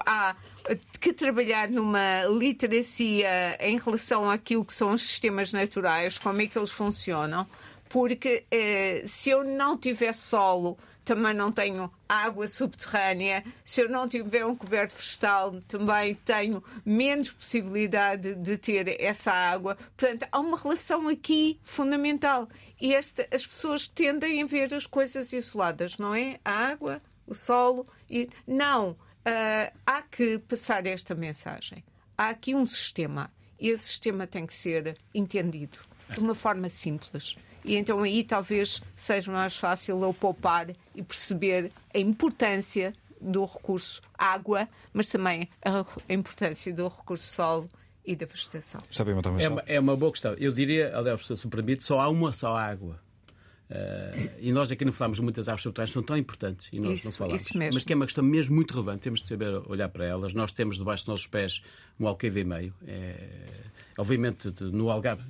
[0.06, 0.36] há
[1.00, 6.58] que trabalhar numa literacia em relação àquilo que são os sistemas naturais, como é que
[6.58, 7.48] eles funcionam,
[7.90, 10.78] porque eh, se eu não tiver solo,
[11.08, 13.42] também não tenho água subterrânea.
[13.64, 19.78] Se eu não tiver um coberto vegetal, também tenho menos possibilidade de ter essa água.
[19.96, 22.50] Portanto, há uma relação aqui fundamental.
[22.80, 26.42] E esta, as pessoas tendem a ver as coisas isoladas, não é?
[26.44, 27.88] A água, o solo.
[28.10, 28.30] E...
[28.46, 28.92] Não.
[28.92, 31.86] Uh, há que passar esta mensagem.
[32.18, 33.32] Há aqui um sistema.
[33.58, 37.36] E esse sistema tem que ser entendido de uma forma simples.
[37.68, 44.02] E então aí talvez seja mais fácil eu poupar e perceber a importância do recurso
[44.18, 47.70] água, mas também a importância do recurso solo
[48.06, 48.80] e da vegetação.
[49.44, 50.34] É uma, é uma boa questão.
[50.36, 53.00] Eu diria, aliás, se me permite, só há uma só água.
[53.70, 57.08] Uh, e nós aqui não falamos muitas águas subterrâneas, são tão importantes e nós isso,
[57.08, 57.50] não falamos.
[57.74, 60.34] Mas que é uma questão mesmo muito relevante, temos de saber olhar para elas.
[60.34, 61.62] Nós temos debaixo dos nossos pés
[62.00, 62.74] um alqueire e meio.
[62.88, 63.14] É,
[63.98, 65.24] obviamente, no Algarve,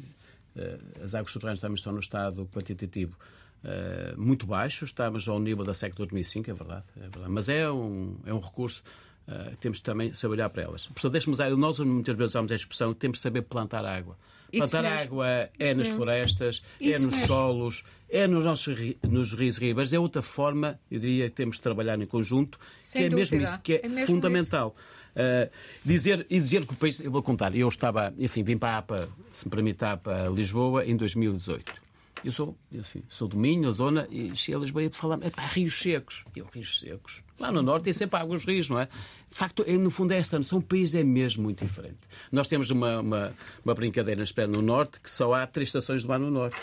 [1.02, 3.18] as águas subterrâneas também estão no estado quantitativo
[3.64, 7.30] uh, muito baixo, estamos ao nível da SEC 2005, é verdade, é verdade.
[7.30, 8.84] mas é um, é um recurso
[9.28, 10.88] uh, temos também de saber olhar para elas.
[11.12, 14.18] Deixe-me usar, nós muitas vezes usamos a expressão temos de saber plantar água.
[14.52, 15.96] Plantar água é Isso nas mesmo.
[15.98, 17.28] florestas, é Isso é nos mesmo.
[17.28, 21.58] solos, é nos nossos nos rios e ribeiros, é outra forma, eu diria, que temos
[21.58, 23.36] de trabalhar em conjunto, Sem que é dúvida.
[23.36, 24.74] mesmo isso, que é, é fundamental.
[24.78, 24.97] Isso.
[25.18, 25.50] Uh,
[25.84, 27.00] dizer, e dizer que o país.
[27.00, 29.84] Eu vou contar, eu estava, enfim, vim para a APA, se me permite,
[30.32, 31.88] Lisboa em 2018.
[32.24, 35.30] Eu sou, enfim, sou do Minho, a zona, e cheguei a Lisboa e falar, é
[35.30, 36.24] pá, rios secos.
[36.36, 37.24] Eu, rios secos.
[37.40, 38.86] Lá no Norte tem sempre águas rios, não é?
[39.30, 40.60] De facto, é, no fundo é esta noção.
[40.60, 42.00] O país é mesmo muito diferente.
[42.32, 43.34] Nós temos uma, uma,
[43.64, 46.58] uma brincadeira no Norte que só há três estações do mar no Norte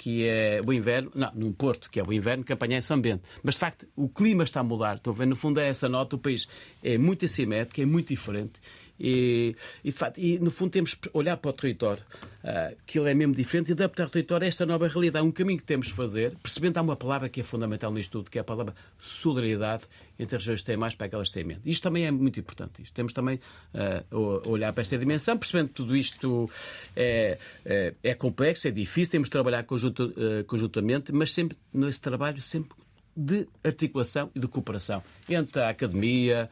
[0.00, 3.22] que é o inverno, não, no Porto, que é o inverno, apanha em São Bento.
[3.42, 4.96] Mas, de facto, o clima está a mudar.
[4.96, 6.16] Estou vendo, no fundo, é essa nota.
[6.16, 6.48] O país
[6.82, 8.52] é muito assimétrico, é muito diferente.
[9.00, 12.02] E, e, de facto, e, no fundo, temos que olhar para o território,
[12.44, 15.24] uh, que ele é mesmo diferente, e adaptar o território a esta nova realidade.
[15.26, 18.30] Um caminho que temos de fazer, percebendo há uma palavra que é fundamental nisto tudo,
[18.30, 19.84] que é a palavra solidariedade
[20.18, 21.62] entre as regiões que têm mais para aquelas que têm menos.
[21.64, 22.82] Isto também é muito importante.
[22.82, 22.92] Isto.
[22.92, 23.40] Temos também
[23.74, 26.50] uh, olhar para esta dimensão, percebendo que tudo isto
[26.94, 32.02] é, é, é complexo, é difícil, temos de trabalhar conjunto, uh, conjuntamente, mas sempre nesse
[32.02, 32.76] trabalho, sempre
[33.16, 36.50] de articulação e de cooperação entre a academia,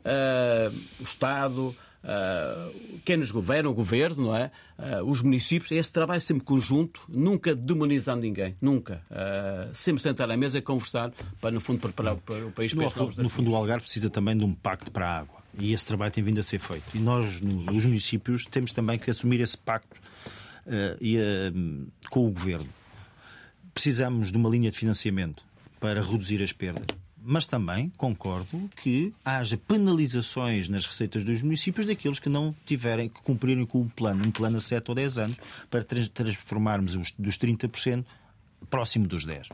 [0.00, 1.74] uh, o Estado,
[3.04, 4.50] quem nos governa, o governo, não é?
[4.78, 9.02] Uh, os municípios, esse trabalho sempre conjunto, nunca demonizando ninguém, nunca.
[9.10, 13.22] Uh, sempre sentar à mesa e conversar para, no fundo, preparar o país para no,
[13.22, 15.36] No fundo, o Algarve precisa também de um pacto para a água.
[15.58, 16.84] E esse trabalho tem vindo a ser feito.
[16.94, 19.96] E nós, nos municípios, temos também que assumir esse pacto
[21.00, 21.16] e,
[22.10, 22.68] com o governo.
[23.72, 25.42] Precisamos de uma linha de financiamento
[25.80, 26.86] para reduzir as perdas
[27.26, 33.20] mas também concordo que haja penalizações nas receitas dos municípios daqueles que não tiverem que
[33.20, 35.36] cumprirem com um plano, um plano a 7 ou 10 anos,
[35.68, 38.04] para transformarmos os, dos 30%
[38.70, 39.50] próximo dos 10%.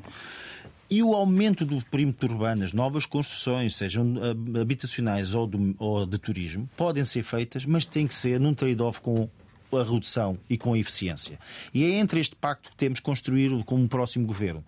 [0.91, 6.19] E o aumento do perímetro urbano, as novas construções, sejam ah, habitacionais ou ou de
[6.19, 9.27] turismo, podem ser feitas, mas tem que ser num trade-off com
[9.73, 11.39] a redução e com a eficiência.
[11.73, 14.63] E é entre este pacto que temos construído com um próximo governo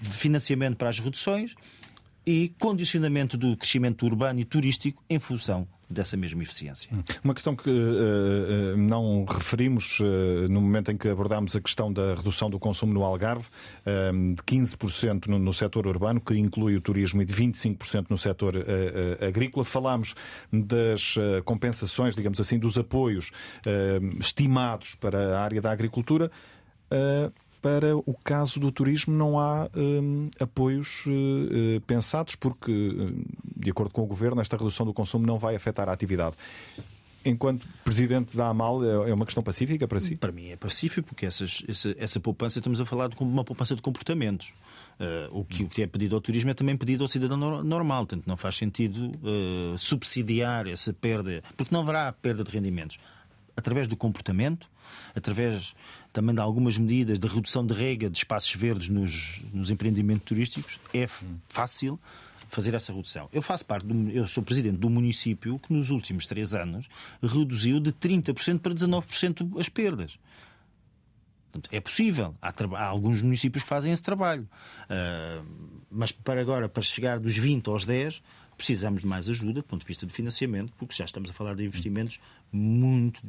[0.00, 1.56] financiamento para as reduções
[2.26, 6.88] e condicionamento do crescimento urbano e turístico em função dessa mesma eficiência.
[6.92, 7.02] Hum.
[7.22, 12.14] Uma questão que uh, não referimos uh, no momento em que abordámos a questão da
[12.14, 13.46] redução do consumo no Algarve,
[13.86, 18.18] uh, de 15% no, no setor urbano, que inclui o turismo, e de 25% no
[18.18, 18.54] setor
[19.20, 19.64] agrícola.
[19.64, 20.14] Falámos
[20.52, 23.30] das compensações, digamos assim, dos apoios
[24.18, 26.30] estimados para a área da agricultura
[27.64, 33.24] para o caso do turismo não há um, apoios uh, pensados, porque, hum,
[33.56, 36.36] de acordo com o Governo, esta redução do consumo não vai afetar a atividade.
[37.24, 40.14] Enquanto Presidente da AMAL, é, é uma questão pacífica para si?
[40.14, 43.74] Para mim é pacífico, porque essas, essa, essa poupança, estamos a falar de uma poupança
[43.74, 44.52] de comportamentos.
[45.00, 48.04] Uh, o, que, o que é pedido ao turismo é também pedido ao cidadão normal,
[48.04, 52.98] portanto não faz sentido uh, subsidiar essa perda, porque não haverá perda de rendimentos.
[53.56, 54.68] Através do comportamento,
[55.14, 55.74] através
[56.14, 60.78] também de algumas medidas de redução de rega de espaços verdes nos, nos empreendimentos turísticos,
[60.94, 61.08] é
[61.48, 61.98] fácil
[62.48, 63.28] fazer essa redução.
[63.32, 66.86] Eu faço parte, do, eu sou presidente do município que nos últimos três anos
[67.20, 70.16] reduziu de 30% para 19% as perdas.
[71.50, 72.32] Portanto, é possível.
[72.40, 74.48] Há, há, alguns municípios que fazem esse trabalho.
[74.84, 75.44] Uh,
[75.90, 78.22] mas para agora, para chegar dos 20 aos 10,
[78.56, 81.56] precisamos de mais ajuda do ponto de vista de financiamento, porque já estamos a falar
[81.56, 82.20] de investimentos
[82.52, 83.20] muito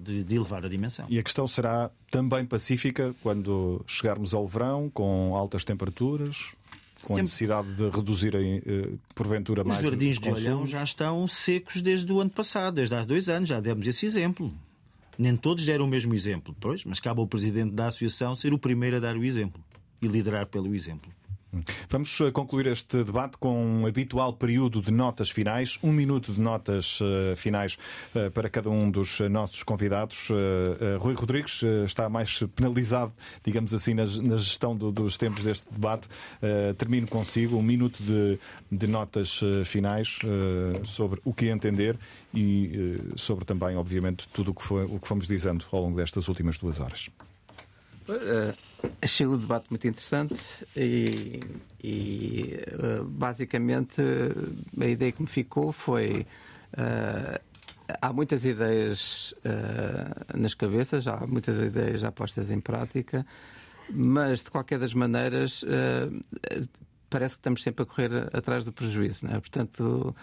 [0.00, 1.06] de, de, elevada dimensão.
[1.08, 6.54] E a questão será também pacífica quando chegarmos ao verão, com altas temperaturas?
[7.02, 9.84] Com a necessidade de reduzirem, uh, porventura, Os mais.
[9.84, 13.48] Os jardins de Olhão já estão secos desde o ano passado, desde há dois anos,
[13.48, 14.52] já demos esse exemplo.
[15.16, 18.58] Nem todos deram o mesmo exemplo, pois, mas cabe ao presidente da associação ser o
[18.58, 19.62] primeiro a dar o exemplo
[20.02, 21.10] e liderar pelo exemplo.
[21.88, 26.40] Vamos eh, concluir este debate com um habitual período de notas finais, um minuto de
[26.40, 27.78] notas uh, finais
[28.14, 30.28] uh, para cada um dos nossos convidados.
[30.28, 33.12] Uh, Rui Rodrigues está mais penalizado,
[33.42, 36.08] digamos assim, na, na gestão do, dos tempos deste debate.
[36.76, 38.38] termino consigo um minuto de,
[38.70, 40.18] de notas finais
[40.84, 41.98] sobre o que entender
[42.34, 46.28] e sobre também, obviamente, tudo o que, foi, o que fomos dizendo ao longo destas
[46.28, 47.08] últimas duas horas.
[48.08, 50.34] Uh, achei o debate muito interessante
[50.74, 51.40] e,
[51.82, 54.00] e uh, basicamente
[54.80, 56.26] a ideia que me ficou foi
[56.72, 57.38] uh,
[58.00, 59.34] há muitas ideias
[60.34, 63.26] nas cabeças, há muitas ideias já postas em prática,
[63.90, 65.64] mas de qualquer das maneiras
[67.10, 69.26] parece que estamos sempre a correr atrás do prejuízo.
[69.26, 69.40] Não é?
[69.40, 70.14] Portanto,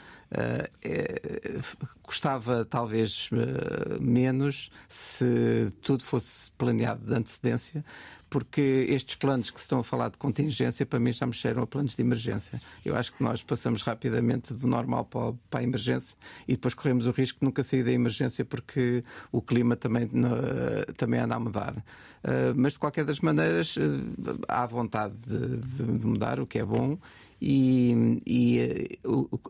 [2.01, 7.83] custava talvez uh, menos se tudo fosse planeado de antecedência,
[8.29, 11.63] porque estes planos que se estão a falar de contingência, para mim já me cheiram
[11.63, 12.61] a planos de emergência.
[12.83, 16.17] Eu acho que nós passamos rapidamente do normal para, a emergência
[16.47, 20.09] e depois corremos o risco de nunca sair da emergência porque o clima também,
[20.97, 21.75] também anda a mudar.
[22.55, 23.75] Mas de qualquer das maneiras,
[24.47, 26.97] há vontade de, de, de mudar, o que é bom.
[27.47, 28.99] E, e,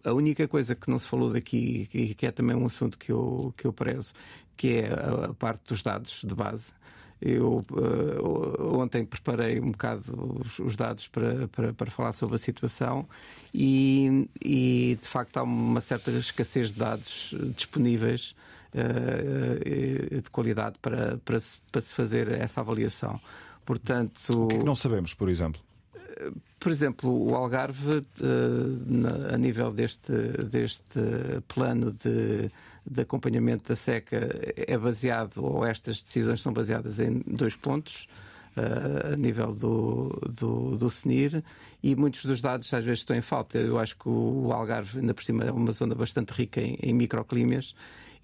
[0.03, 3.53] a única coisa que não se falou daqui, que é também um assunto que eu,
[3.55, 4.13] que eu prezo,
[4.57, 6.73] que é a, parte dos dados de base.
[7.21, 12.37] Eu uh, ontem preparei um bocado os, os dados para, para, para, falar sobre a
[12.37, 13.07] situação
[13.53, 18.35] e, e, de facto há uma certa escassez de dados disponíveis
[18.73, 23.17] uh, de qualidade para, para, se, para se fazer essa avaliação.
[23.65, 25.61] Portanto, o que, é que não sabemos, por exemplo?
[26.59, 30.11] Por exemplo, o Algarve, uh, a nível deste,
[30.49, 30.99] deste
[31.47, 32.49] plano de,
[32.89, 38.07] de acompanhamento da seca, é baseado, ou estas decisões são baseadas em dois pontos.
[38.57, 40.89] Uh, a nível do, do, do
[41.83, 43.57] e muitos dos dados às vezes estão em falta.
[43.57, 46.93] Eu acho que o Algarve, ainda por cima, é uma zona bastante rica em, em
[46.93, 47.75] microclimas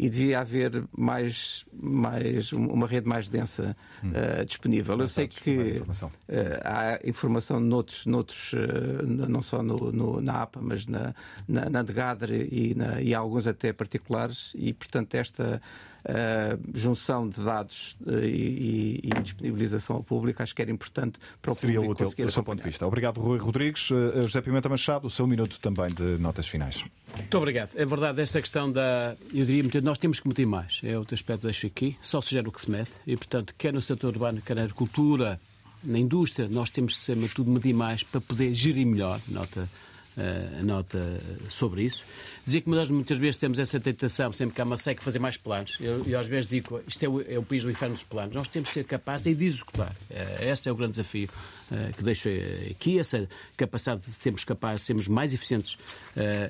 [0.02, 4.10] e devia haver mais, mais uma rede mais densa hum.
[4.10, 4.98] uh, disponível.
[4.98, 6.10] Mais Eu sei dados, que informação.
[6.10, 6.34] Uh,
[6.66, 11.14] há informação noutros, noutros uh, não só no, no, na APA, mas na,
[11.48, 11.84] na, na
[12.52, 15.62] e, na, e alguns até particulares, e portanto esta
[16.74, 21.56] junção de dados uh, e, e, disponibilização ao público, acho que era importante para o
[21.56, 22.86] Seria público útil do seu ponto de vista.
[22.88, 23.92] Obrigado, Rui Rodrigues.
[23.92, 26.84] Uh, José Pimenta Machado, o seu minuto também de notas finais.
[27.16, 27.72] Muito obrigado.
[27.76, 29.16] É verdade, esta questão da.
[29.34, 30.80] Eu diria, nós temos que meter mais.
[30.84, 31.98] É outro aspecto que deixo aqui.
[32.02, 32.90] Só se gera o que se mede.
[33.06, 35.40] E, portanto, quer no setor urbano, quer na agricultura,
[35.84, 39.20] na indústria, nós temos que, ser tudo, medir mais para poder gerir melhor.
[39.28, 39.70] Nota
[40.18, 42.04] a nota sobre isso.
[42.44, 45.38] Dizer que nós muitas vezes temos essa tentação, sempre que há uma seca, fazer mais
[45.38, 45.78] planos.
[45.80, 48.36] Eu, eu às vezes digo, isto é o, é o, país do inferno dos planos.
[48.36, 49.96] Nós temos que ser capazes de executar.
[50.10, 51.30] Uh, esse é o grande desafio
[51.72, 52.30] uh, que deixo
[52.70, 55.78] aqui, essa capacidade de sermos capazes de sermos mais eficientes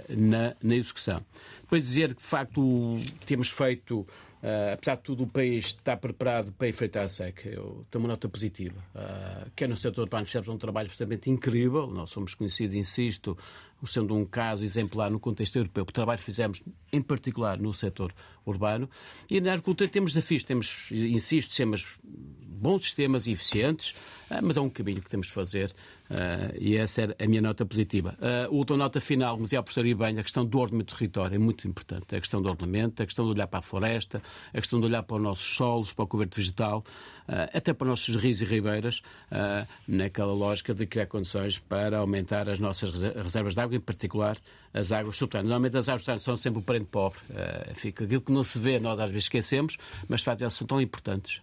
[0.10, 1.24] na, na execução.
[1.62, 4.06] Depois dizer que, de facto, temos feito
[4.42, 7.48] Uh, apesar de tudo, o país está preparado para enfrentar a seca.
[7.48, 8.84] Eu tenho uma nota positiva.
[8.96, 11.86] Uh, quer no setor urbano fizemos um trabalho absolutamente incrível.
[11.86, 13.38] Nós somos conhecidos, insisto,
[13.86, 15.84] sendo um caso exemplar no contexto europeu.
[15.84, 18.12] O trabalho que fizemos, em particular, no setor
[18.44, 18.90] urbano.
[19.30, 20.44] E na agricultura temos desafios.
[20.44, 23.92] Temos, insisto, temos bons sistemas eficientes,
[24.32, 25.72] uh, mas é um caminho que temos de fazer
[26.12, 28.18] Uh, e essa era a minha nota positiva.
[28.20, 31.36] Uh, última nota final, como dizia a professora bem, a questão do ordenamento do território
[31.36, 32.14] é muito importante.
[32.14, 34.22] A questão do ordenamento, a questão de olhar para a floresta,
[34.54, 36.84] a questão de olhar para os nossos solos, para o coberto vegetal,
[37.30, 39.02] uh, até para os nossos rios e ribeiras,
[39.88, 44.38] naquela lógica de criar condições para aumentar as nossas reservas de água, em particular
[44.74, 45.50] as águas subterrâneas.
[45.50, 47.20] Normalmente as águas subterrâneas são sempre o parente pobre.
[47.76, 49.78] fica aquilo que não se vê, nós às vezes esquecemos,
[50.08, 51.42] mas de facto elas são tão importantes,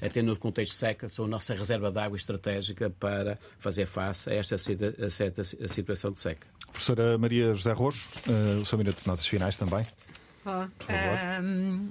[0.00, 4.30] até no contexto de seca, são a nossa reserva de água estratégica para fazer face
[4.30, 6.46] a esta a situação de seca.
[6.70, 9.86] Professora Maria José Rojo, uh, o seu minuto de notas finais também.
[10.44, 10.66] Oh,
[11.42, 11.90] um,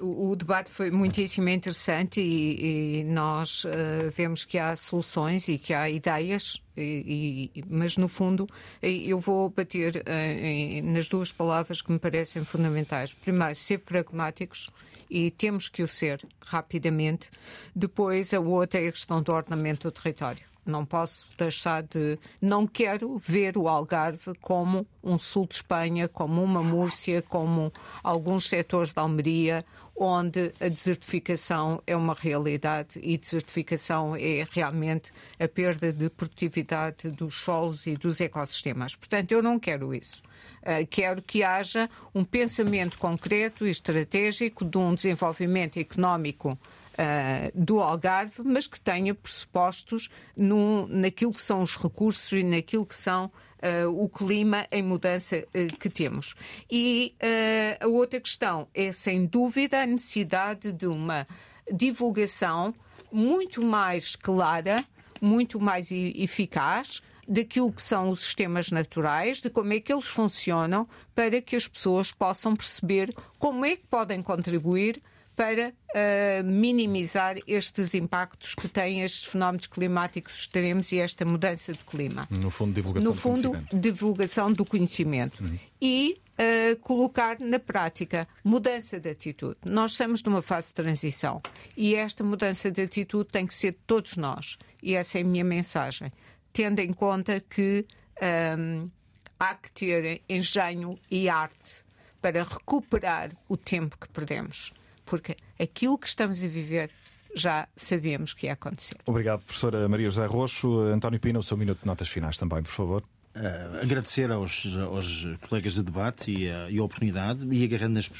[0.00, 5.58] o, o, debate foi muitíssimo interessante e, e nós uh, vemos que há soluções e
[5.58, 8.46] que há ideias, e, e, mas no fundo
[8.82, 13.14] eu vou bater uh, nas duas palavras que me parecem fundamentais.
[13.14, 14.70] Primeiro, ser pragmáticos
[15.10, 17.30] e temos que o ser rapidamente.
[17.74, 20.49] Depois, a outra é a questão do ordenamento do território.
[20.70, 22.18] Não posso deixar de.
[22.40, 27.72] Não quero ver o Algarve como um sul de Espanha, como uma Múrcia, como
[28.02, 29.64] alguns setores da Almeria,
[29.96, 37.36] onde a desertificação é uma realidade e desertificação é realmente a perda de produtividade dos
[37.36, 38.96] solos e dos ecossistemas.
[38.96, 40.22] Portanto, eu não quero isso.
[40.62, 46.58] Uh, quero que haja um pensamento concreto e estratégico de um desenvolvimento económico
[47.00, 52.96] uh, do Algarve, mas que tenha pressupostos naquilo que são os recursos e naquilo que
[52.96, 53.30] são
[53.62, 56.34] Uh, o clima em mudança uh, que temos.
[56.70, 61.26] E uh, a outra questão é, sem dúvida, a necessidade de uma
[61.70, 62.74] divulgação
[63.12, 64.82] muito mais clara,
[65.20, 70.88] muito mais eficaz daquilo que são os sistemas naturais, de como é que eles funcionam,
[71.14, 75.02] para que as pessoas possam perceber como é que podem contribuir
[75.40, 81.78] para uh, minimizar estes impactos que têm estes fenómenos climáticos extremos e esta mudança de
[81.78, 82.28] clima.
[82.30, 83.80] No fundo, divulgação no fundo, do conhecimento.
[83.80, 85.42] divulgação do conhecimento.
[85.42, 85.58] Uhum.
[85.80, 89.56] E uh, colocar na prática mudança de atitude.
[89.64, 91.40] Nós estamos numa fase de transição
[91.74, 94.58] e esta mudança de atitude tem que ser de todos nós.
[94.82, 96.12] E essa é a minha mensagem.
[96.52, 97.86] Tendo em conta que
[98.20, 98.90] um, ehm,
[99.38, 101.82] há que ter engenho e arte
[102.20, 104.70] para recuperar o tempo que perdemos
[105.10, 106.88] porque aquilo que estamos a viver
[107.34, 108.96] já sabemos que ia acontecer.
[109.04, 110.82] Obrigado, professora Maria José Roxo.
[110.82, 113.02] António Pina, o seu minuto de notas finais também, por favor.
[113.34, 118.10] Uh, agradecer aos, aos, colegas de debate e a, e a oportunidade e agarrando nas,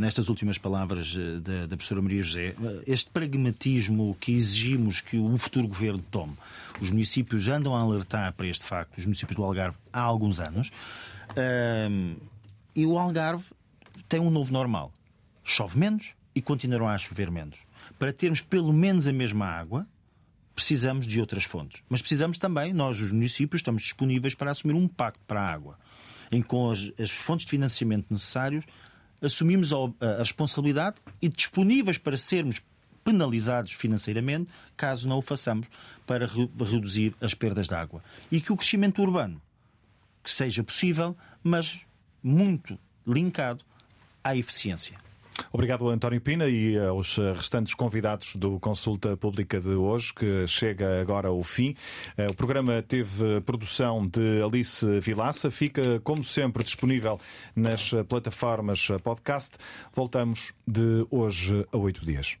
[0.00, 5.16] nestas últimas palavras eh, da, da, professora Maria José, eh, este pragmatismo que exigimos que
[5.16, 6.36] o futuro governo tome.
[6.80, 10.70] Os municípios andam a alertar para este facto, os municípios do Algarve, há alguns anos,
[11.30, 12.20] uh,
[12.74, 13.44] e o Algarve
[14.08, 14.92] tem um novo normal.
[15.44, 17.58] Chove menos, e continuarão a chover menos.
[17.98, 19.86] Para termos pelo menos a mesma água,
[20.54, 21.82] precisamos de outras fontes.
[21.88, 25.78] Mas precisamos também, nós, os municípios, estamos disponíveis para assumir um pacto para a água,
[26.30, 28.64] em que com as, as fontes de financiamento necessários
[29.22, 32.60] assumimos a, a responsabilidade e disponíveis para sermos
[33.04, 35.66] penalizados financeiramente caso não o façamos
[36.06, 38.02] para re reduzir as perdas de água.
[38.30, 39.40] E que o crescimento urbano
[40.22, 41.80] que seja possível, mas
[42.22, 43.64] muito linkado
[44.22, 44.98] à eficiência.
[45.52, 51.28] Obrigado, António Pina, e aos restantes convidados do Consulta Pública de hoje, que chega agora
[51.28, 51.74] ao fim.
[52.16, 57.18] Eh, o programa teve produção de Alice Vilaça, fica, como sempre, disponível
[57.54, 59.56] nas plataformas podcast.
[59.94, 62.36] Voltamos de hoje a oito dias.